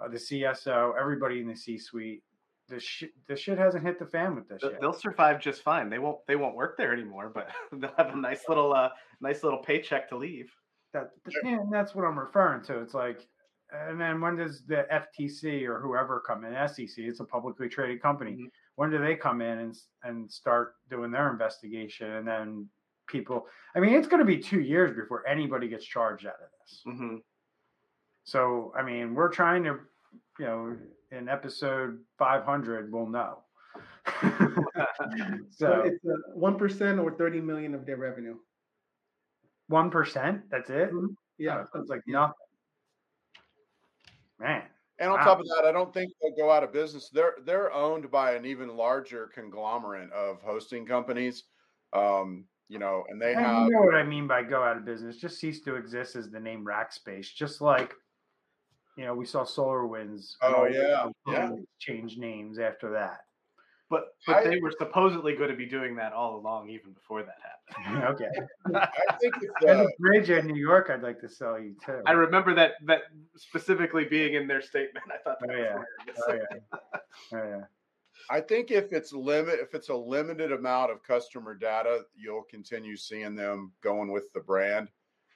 Uh, 0.00 0.08
the 0.08 0.16
CSO, 0.16 0.92
everybody 0.98 1.40
in 1.40 1.46
the 1.46 1.54
C-suite. 1.54 2.22
The 2.68 2.80
shit, 2.80 3.10
the 3.26 3.36
shit 3.36 3.58
hasn't 3.58 3.84
hit 3.84 3.98
the 3.98 4.06
fan 4.06 4.34
with 4.34 4.48
this 4.48 4.62
They'll- 4.62 4.78
They'll 4.80 4.92
survive 4.92 5.40
just 5.40 5.62
fine. 5.62 5.90
They 5.90 5.98
won't. 5.98 6.18
They 6.26 6.36
won't 6.36 6.54
work 6.56 6.76
there 6.78 6.92
anymore, 6.92 7.30
but 7.34 7.50
they'll 7.72 7.94
have 7.98 8.14
a 8.14 8.16
nice 8.16 8.48
little, 8.48 8.72
uh, 8.72 8.90
nice 9.20 9.42
little 9.42 9.58
paycheck 9.58 10.08
to 10.10 10.16
leave. 10.16 10.50
That 10.92 11.10
yeah, 11.44 11.60
and 11.60 11.72
that's 11.72 11.94
what 11.94 12.04
I'm 12.04 12.18
referring 12.18 12.62
to. 12.64 12.80
It's 12.80 12.94
like, 12.94 13.26
and 13.72 14.00
then 14.00 14.20
when 14.20 14.36
does 14.36 14.64
the 14.66 14.86
FTC 14.92 15.66
or 15.66 15.80
whoever 15.80 16.20
come 16.26 16.44
in? 16.44 16.52
SEC, 16.68 16.98
it's 16.98 17.20
a 17.20 17.24
publicly 17.24 17.68
traded 17.68 18.00
company. 18.02 18.32
Mhm. 18.32 18.50
When 18.76 18.90
do 18.90 18.98
they 18.98 19.16
come 19.16 19.40
in 19.42 19.58
and 19.58 19.76
and 20.04 20.30
start 20.30 20.74
doing 20.90 21.10
their 21.10 21.30
investigation? 21.30 22.10
And 22.12 22.28
then 22.28 22.68
people, 23.08 23.46
I 23.74 23.80
mean, 23.80 23.94
it's 23.94 24.06
going 24.08 24.20
to 24.20 24.26
be 24.26 24.38
two 24.38 24.60
years 24.60 24.94
before 24.94 25.26
anybody 25.26 25.68
gets 25.68 25.84
charged 25.84 26.26
out 26.26 26.34
of 26.34 26.48
this. 26.60 26.82
hmm 26.84 27.16
So, 28.24 28.72
I 28.76 28.82
mean, 28.82 29.14
we're 29.14 29.30
trying 29.30 29.64
to, 29.64 29.80
you 30.38 30.44
know, 30.46 30.76
in 31.12 31.28
episode 31.28 32.00
500, 32.18 32.92
we'll 32.92 33.06
know. 33.08 33.38
So 35.50 35.66
so 35.68 35.82
it's 35.82 35.98
one 36.34 36.56
percent 36.58 36.98
or 36.98 37.12
thirty 37.16 37.40
million 37.40 37.74
of 37.74 37.86
their 37.86 37.96
revenue. 37.96 38.36
one 39.68 39.90
percent. 39.90 40.42
That's 40.50 40.70
it. 40.70 40.90
Yeah. 41.38 41.64
that's 41.72 41.88
like 41.88 42.02
Yeah. 42.06 42.12
nothing. 42.20 42.34
Man. 44.38 44.62
And 44.98 45.10
on 45.10 45.18
Wow. 45.18 45.24
top 45.24 45.40
of 45.40 45.46
that, 45.48 45.64
I 45.64 45.72
don't 45.72 45.92
think 45.92 46.12
they'll 46.20 46.36
go 46.36 46.50
out 46.50 46.62
of 46.64 46.72
business. 46.72 47.08
They're 47.10 47.36
they're 47.44 47.72
owned 47.72 48.10
by 48.10 48.32
an 48.32 48.44
even 48.46 48.68
larger 48.76 49.28
conglomerate 49.28 50.10
of 50.12 50.40
hosting 50.42 50.86
companies. 50.86 51.44
Um, 51.92 52.46
you 52.68 52.78
know, 52.78 53.04
and 53.08 53.20
they 53.20 53.32
And 53.34 53.44
have 53.44 53.66
you 53.66 53.70
know 53.70 53.82
what 53.82 53.94
I 53.94 54.02
mean 54.04 54.26
by 54.26 54.42
go 54.42 54.62
out 54.62 54.76
of 54.76 54.84
business. 54.84 55.16
Just 55.18 55.38
cease 55.38 55.60
to 55.62 55.76
exist 55.76 56.16
as 56.16 56.30
the 56.30 56.40
name 56.40 56.64
Rackspace. 56.64 57.32
Just 57.34 57.60
like, 57.60 57.94
you 58.96 59.04
know, 59.04 59.14
we 59.14 59.26
saw 59.26 59.40
oh, 59.40 59.44
SolarWinds. 59.44 60.34
Oh, 60.42 60.66
yeah, 60.66 61.08
yeah. 61.26 61.50
Change 61.78 62.18
names 62.18 62.58
after 62.58 62.90
that. 62.92 63.20
But 63.92 64.14
but 64.26 64.36
I- 64.36 64.48
they 64.48 64.60
were 64.60 64.72
supposedly 64.78 65.36
going 65.36 65.50
to 65.50 65.56
be 65.56 65.66
doing 65.66 65.96
that 65.96 66.14
all 66.14 66.36
along, 66.36 66.70
even 66.70 66.92
before 66.92 67.22
that 67.22 67.36
happened. 67.76 68.04
okay. 68.14 68.30
I 68.74 69.16
think 69.20 69.34
if 69.42 69.50
And 69.68 69.80
the, 69.80 69.84
the 69.84 69.92
bridge 69.98 70.30
in 70.30 70.46
New 70.46 70.60
York, 70.60 70.88
I'd 70.90 71.02
like 71.02 71.20
to 71.20 71.28
sell 71.28 71.60
you 71.60 71.76
too. 71.84 72.00
I 72.06 72.12
remember 72.12 72.54
that 72.54 72.72
that 72.86 73.02
specifically 73.36 74.06
being 74.06 74.32
in 74.32 74.46
their 74.46 74.62
statement. 74.62 75.04
I 75.12 75.18
thought 75.22 75.36
that 75.40 75.50
Oh, 75.50 75.54
was 75.58 75.84
yeah. 76.06 76.12
Oh 76.26 76.32
yeah. 76.34 77.38
Oh 77.38 77.48
yeah. 77.48 77.64
I 78.30 78.40
think 78.40 78.70
if 78.70 78.92
it's 78.92 79.12
limit 79.12 79.58
if 79.60 79.74
it's 79.74 79.90
a 79.90 79.94
limited 79.94 80.52
amount 80.52 80.90
of 80.90 81.02
customer 81.02 81.54
data, 81.54 82.00
you'll 82.16 82.44
continue 82.44 82.96
seeing 82.96 83.34
them 83.34 83.72
going 83.82 84.10
with 84.10 84.32
the 84.32 84.40
brand. 84.40 84.88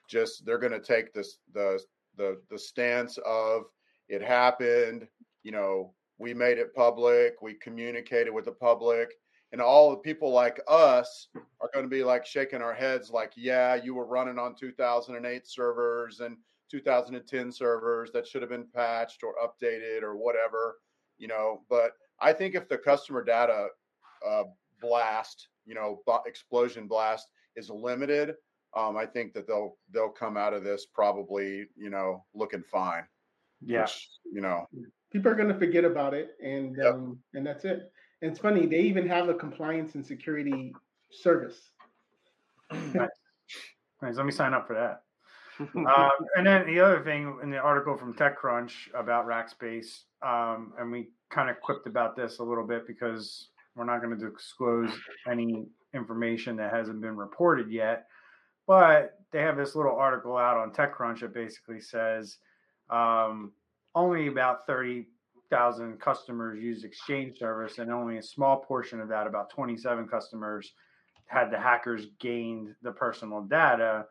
Just 0.09 0.47
they're 0.47 0.59
going 0.59 0.73
to 0.73 0.81
take 0.81 1.13
this 1.13 1.39
the 1.53 1.79
the 2.17 2.41
the 2.51 2.59
stance 2.59 3.19
of 3.25 3.65
it 4.09 4.23
happened, 4.23 5.07
you 5.43 5.53
know, 5.53 5.95
we 6.19 6.33
made 6.33 6.59
it 6.59 6.75
public, 6.75 7.43
we 7.43 7.55
communicated 7.55 8.33
with 8.33 8.45
the 8.45 8.53
public, 8.53 9.11
and 9.53 9.61
all 9.61 9.91
the 9.91 9.97
people 9.97 10.31
like 10.31 10.61
us 10.69 11.29
are 11.61 11.71
going 11.73 11.85
to 11.85 11.91
be 11.91 12.05
like 12.05 12.27
shaking 12.27 12.63
our 12.63 12.75
heads 12.75 13.11
like, 13.11 13.33
yeah, 13.37 13.75
you 13.75 13.95
were 13.95 14.07
running 14.07 14.39
on 14.39 14.55
2008 14.55 15.47
servers 15.47 16.21
and 16.21 16.37
2010 16.71 17.53
servers 17.53 18.11
that 18.13 18.27
should 18.27 18.43
have 18.43 18.51
been 18.51 18.67
patched 18.75 19.23
or 19.23 19.35
updated 19.43 20.03
or 20.03 20.17
whatever, 20.17 20.79
you 21.19 21.29
know, 21.29 21.63
but 21.69 21.93
I 22.21 22.33
think 22.33 22.55
if 22.55 22.69
the 22.69 22.79
customer 22.79 23.23
data 23.23 23.69
uh, 24.27 24.45
blast, 24.81 25.49
you 25.65 25.75
know, 25.75 26.03
explosion 26.27 26.87
blast 26.87 27.29
is 27.57 27.71
limited, 27.71 28.35
um, 28.77 28.97
I 28.97 29.07
think 29.07 29.33
that 29.35 29.47
they'll 29.47 29.77
they'll 29.93 30.11
come 30.11 30.37
out 30.37 30.53
of 30.53 30.63
this 30.63 30.87
probably, 30.93 31.67
you 31.77 31.91
know, 31.91 32.25
looking 32.35 32.63
fine. 32.71 33.05
Yeah. 33.65 33.83
Which, 33.83 34.09
you 34.33 34.41
know, 34.41 34.67
People 35.11 35.33
are 35.33 35.35
going 35.35 35.49
to 35.49 35.59
forget 35.59 35.85
about 35.85 36.15
it, 36.15 36.37
and 36.45 36.77
Yep. 36.77 36.95
um, 36.95 37.19
and 37.35 37.47
that's 37.47 37.65
it. 37.65 37.91
And 38.21 38.31
it's 38.31 38.41
funny 38.41 38.67
they 38.67 38.81
even 38.81 39.09
have 39.09 39.29
a 39.29 39.35
compliance 39.35 39.95
and 39.95 40.05
security 40.05 40.75
service. 41.11 41.73
Nice. 42.71 43.09
Let 44.03 44.27
me 44.27 44.33
sign 44.33 44.53
up 44.53 44.67
for 44.67 44.75
that. 44.75 45.03
um, 45.75 46.11
and 46.37 46.47
then 46.47 46.67
the 46.67 46.81
other 46.81 47.03
thing 47.03 47.39
in 47.43 47.51
the 47.51 47.57
article 47.57 47.97
from 47.97 48.13
TechCrunch 48.15 48.73
about 48.95 49.27
Rackspace, 49.27 50.01
um, 50.23 50.75
and 50.79 50.93
we 50.93 51.09
kind 51.31 51.49
of 51.49 51.61
quipped 51.63 51.87
about 51.87 52.15
this 52.15 52.41
a 52.41 52.45
little 52.45 52.67
bit 52.67 52.87
because 52.87 53.49
we're 53.75 53.85
not 53.85 54.03
going 54.03 54.19
to 54.19 54.31
disclose 54.31 54.91
any 55.31 55.67
information 55.95 56.57
that 56.57 56.75
hasn't 56.75 57.01
been 57.01 57.17
reported 57.17 57.71
yet. 57.71 58.07
But 58.67 59.19
they 59.33 59.41
have 59.43 59.57
this 59.57 59.75
little 59.75 59.97
article 59.97 60.37
out 60.37 60.57
on 60.57 60.73
TechCrunch 60.73 61.21
that 61.21 61.35
basically 61.35 61.81
says 61.81 62.39
um, 62.91 63.53
only 63.95 64.27
about 64.29 64.67
30,000 64.67 66.01
customers 66.01 66.63
use 66.63 66.85
Exchange 66.85 67.39
service, 67.39 67.79
and 67.79 67.91
only 67.93 68.19
a 68.19 68.23
small 68.23 68.59
portion 68.59 69.01
of 69.01 69.09
that, 69.09 69.27
about 69.27 69.51
27 69.51 70.09
customers, 70.09 70.73
had 71.27 71.51
the 71.51 71.59
hackers 71.59 72.07
gained 72.21 72.75
the 72.83 72.93
personal 72.93 73.43
data. 73.43 74.07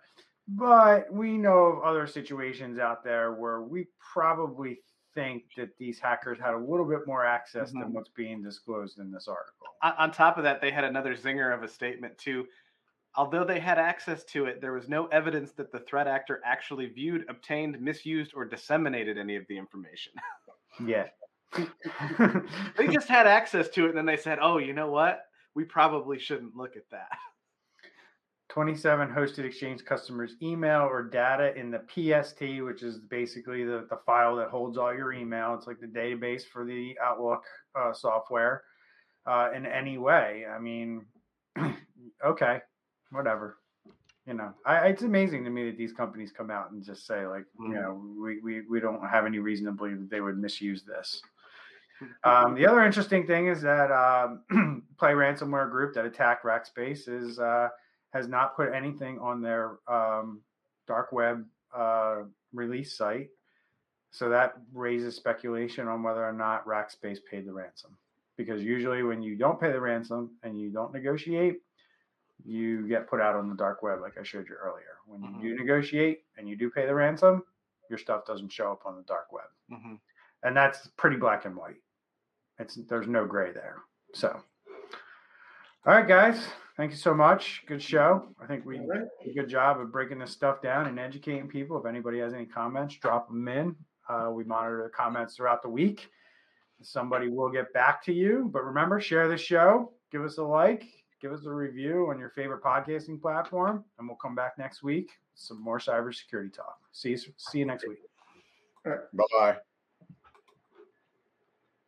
But 0.48 1.12
we 1.12 1.38
know 1.38 1.66
of 1.66 1.84
other 1.84 2.06
situations 2.08 2.78
out 2.78 3.04
there 3.04 3.34
where 3.34 3.62
we 3.62 3.88
probably 4.14 4.80
think 5.16 5.44
that 5.56 5.70
these 5.78 5.98
hackers 5.98 6.38
had 6.40 6.54
a 6.54 6.58
little 6.58 6.86
bit 6.86 7.08
more 7.08 7.26
access 7.26 7.72
than 7.72 7.84
Mhm. 7.84 7.92
what's 7.94 8.10
being 8.10 8.44
disclosed 8.44 9.00
in 9.00 9.12
this 9.12 9.28
article. 9.30 9.68
on 9.82 10.12
top 10.12 10.38
of 10.38 10.44
that, 10.44 10.60
they 10.62 10.72
had 10.72 10.84
another 10.84 11.16
zinger 11.16 11.54
of 11.54 11.64
a 11.64 11.68
statement 11.68 12.18
too. 12.18 12.48
Although 13.18 13.46
they 13.46 13.60
had 13.60 13.78
access 13.78 14.24
to 14.26 14.46
it, 14.46 14.60
there 14.62 14.74
was 14.74 14.90
no 14.90 15.08
evidence 15.08 15.52
that 15.54 15.72
the 15.72 15.80
threat 15.80 16.08
actor 16.08 16.42
actually 16.44 16.88
viewed, 16.88 17.26
obtained, 17.30 17.80
misused, 17.80 18.34
or 18.36 18.46
disseminated 18.46 19.18
any 19.18 19.36
of 19.36 19.46
the 19.48 19.58
information. 19.58 20.14
Yeah. 20.86 21.08
they 22.78 22.88
just 22.88 23.08
had 23.08 23.28
access 23.28 23.70
to 23.70 23.86
it, 23.86 23.90
and 23.90 23.98
then 23.98 24.06
they 24.06 24.18
said, 24.18 24.40
"Oh, 24.42 24.58
you 24.58 24.74
know 24.74 24.90
what? 24.90 25.22
We 25.54 25.64
probably 25.64 26.20
shouldn't 26.20 26.56
look 26.56 26.76
at 26.76 26.90
that." 26.92 27.08
27 28.50 29.10
hosted 29.10 29.46
exchange 29.46 29.84
customers 29.84 30.36
email 30.42 30.82
or 30.82 31.04
data 31.04 31.54
in 31.58 31.72
the 31.72 31.80
PST, 31.90 32.64
which 32.64 32.84
is 32.84 33.00
basically 33.10 33.64
the, 33.64 33.88
the 33.90 34.00
file 34.06 34.36
that 34.36 34.50
holds 34.50 34.78
all 34.78 34.94
your 34.94 35.14
email. 35.14 35.54
It's 35.56 35.68
like 35.68 35.80
the 35.80 35.88
database 35.88 36.44
for 36.44 36.64
the 36.64 36.98
Outlook 37.04 37.44
uh, 37.78 37.92
software 37.94 38.64
uh, 39.26 39.50
in 39.56 39.66
any 39.66 39.98
way. 39.98 40.46
I 40.50 40.60
mean, 40.60 41.06
okay, 42.26 42.62
whatever. 43.12 43.58
You 44.26 44.34
know, 44.34 44.54
I, 44.66 44.88
it's 44.88 45.04
amazing 45.04 45.44
to 45.44 45.52
me 45.52 45.66
that 45.66 45.78
these 45.78 45.94
companies 45.94 46.32
come 46.32 46.50
out 46.50 46.72
and 46.72 46.84
just 46.84 47.06
say, 47.06 47.28
like, 47.28 47.46
you 47.60 47.68
Mhm. 47.68 47.74
know, 47.82 48.16
we, 48.20 48.40
we, 48.42 48.62
we 48.62 48.80
don't 48.80 49.08
have 49.08 49.26
any 49.26 49.38
reason 49.40 49.68
to 49.68 49.72
believe 49.72 50.00
that 50.00 50.10
they 50.10 50.22
would 50.22 50.38
misuse 50.38 50.84
this. 50.84 51.22
Um, 52.26 52.56
the 52.56 52.68
other 52.68 52.84
interesting 52.84 53.26
thing 53.26 53.48
is 53.48 53.62
that 53.62 53.90
um, 53.90 54.84
Play 55.00 55.14
Ransomware 55.14 55.72
Group 55.72 55.94
that 55.96 56.04
attacked 56.04 56.44
Rackspace 56.44 57.08
is 57.08 57.40
uh, 57.40 57.70
has 58.12 58.28
not 58.28 58.54
put 58.58 58.74
anything 58.74 59.18
on 59.20 59.42
their 59.42 59.78
um, 59.88 60.42
dark 60.88 61.14
web 61.14 61.46
uh, 61.74 62.24
release 62.54 62.98
site. 62.98 63.30
So 64.12 64.28
that 64.28 64.56
raises 64.74 65.16
speculation 65.16 65.88
on 65.88 66.04
whether 66.04 66.26
or 66.26 66.34
not 66.34 66.66
Rackspace 66.66 67.20
paid 67.32 67.48
the 67.48 67.54
ransom. 67.54 67.98
Because 68.36 68.62
usually, 68.62 69.04
when 69.04 69.22
you 69.22 69.38
don't 69.38 69.60
pay 69.60 69.72
the 69.72 69.80
ransom 69.80 70.32
and 70.44 70.60
you 70.60 70.72
don't 70.72 70.92
negotiate, 70.94 71.62
you 72.44 72.88
get 72.88 73.08
put 73.08 73.22
out 73.22 73.36
on 73.36 73.50
the 73.50 73.56
dark 73.56 73.82
web, 73.82 74.02
like 74.02 74.18
I 74.20 74.24
showed 74.24 74.48
you 74.50 74.56
earlier. 74.56 74.98
When 75.08 75.22
you 75.24 75.30
Mhm. 75.30 75.42
do 75.42 75.56
negotiate 75.56 76.26
and 76.38 76.48
you 76.50 76.56
do 76.56 76.70
pay 76.70 76.86
the 76.86 76.94
ransom, 76.96 77.44
your 77.90 77.98
stuff 78.00 78.26
doesn't 78.26 78.50
show 78.52 78.72
up 78.72 78.86
on 78.86 78.96
the 78.96 79.04
dark 79.04 79.32
web 79.32 79.50
Mhm. 79.72 80.00
and 80.44 80.56
that's 80.58 80.88
pretty 80.98 81.18
black 81.18 81.46
and 81.46 81.56
white. 81.56 81.82
It's 82.60 82.76
there's 82.76 83.08
no 83.08 83.26
gray 83.26 83.52
there. 83.52 83.78
So, 84.14 84.30
all 85.86 85.94
right, 85.94 86.08
guys, 86.08 86.48
thank 86.78 86.92
you 86.92 86.98
so 86.98 87.14
much. 87.14 87.64
Good 87.68 87.82
show. 87.82 88.34
I 88.40 88.48
think 88.48 88.66
we 88.66 88.80
right. 88.80 89.08
did 89.22 89.32
a 89.32 89.34
good 89.34 89.50
job 89.50 89.80
of 89.80 89.92
breaking 89.92 90.20
this 90.20 90.32
stuff 90.32 90.62
down 90.62 90.88
and 90.88 91.00
educating 91.00 91.48
people. 91.48 91.78
If 91.80 91.86
anybody 91.86 92.20
has 92.20 92.34
any 92.34 92.46
comments, 92.46 92.96
drop 92.98 93.28
them 93.28 93.48
in. 93.48 93.76
Uh, 94.08 94.32
we 94.34 94.44
monitor 94.44 94.84
the 94.84 94.90
comments 94.90 95.36
throughout 95.36 95.62
the 95.62 95.70
week. 95.70 96.10
Somebody 96.82 97.30
will 97.30 97.50
get 97.50 97.72
back 97.74 98.04
to 98.04 98.14
you. 98.14 98.50
But 98.52 98.64
remember, 98.66 99.00
share 99.00 99.28
the 99.28 99.38
show, 99.38 99.94
give 100.12 100.24
us 100.24 100.38
a 100.38 100.44
like, 100.44 100.86
give 101.26 101.34
us 101.34 101.46
a 101.48 101.52
review 101.52 102.08
on 102.12 102.20
your 102.20 102.30
favorite 102.30 102.62
podcasting 102.62 103.20
platform, 103.20 103.84
and 103.98 104.08
we'll 104.08 104.18
come 104.18 104.36
back 104.36 104.60
next 104.60 104.84
week. 104.84 105.06
with 105.06 105.10
Some 105.34 105.60
more 105.60 105.80
cybersecurity 105.80 106.54
talk. 106.54 106.78
See 106.92 107.10
you. 107.10 107.18
See 107.18 107.58
you 107.60 107.66
next 107.66 107.88
week. 107.88 107.98
bye 108.86 109.24
bye. 109.40 109.58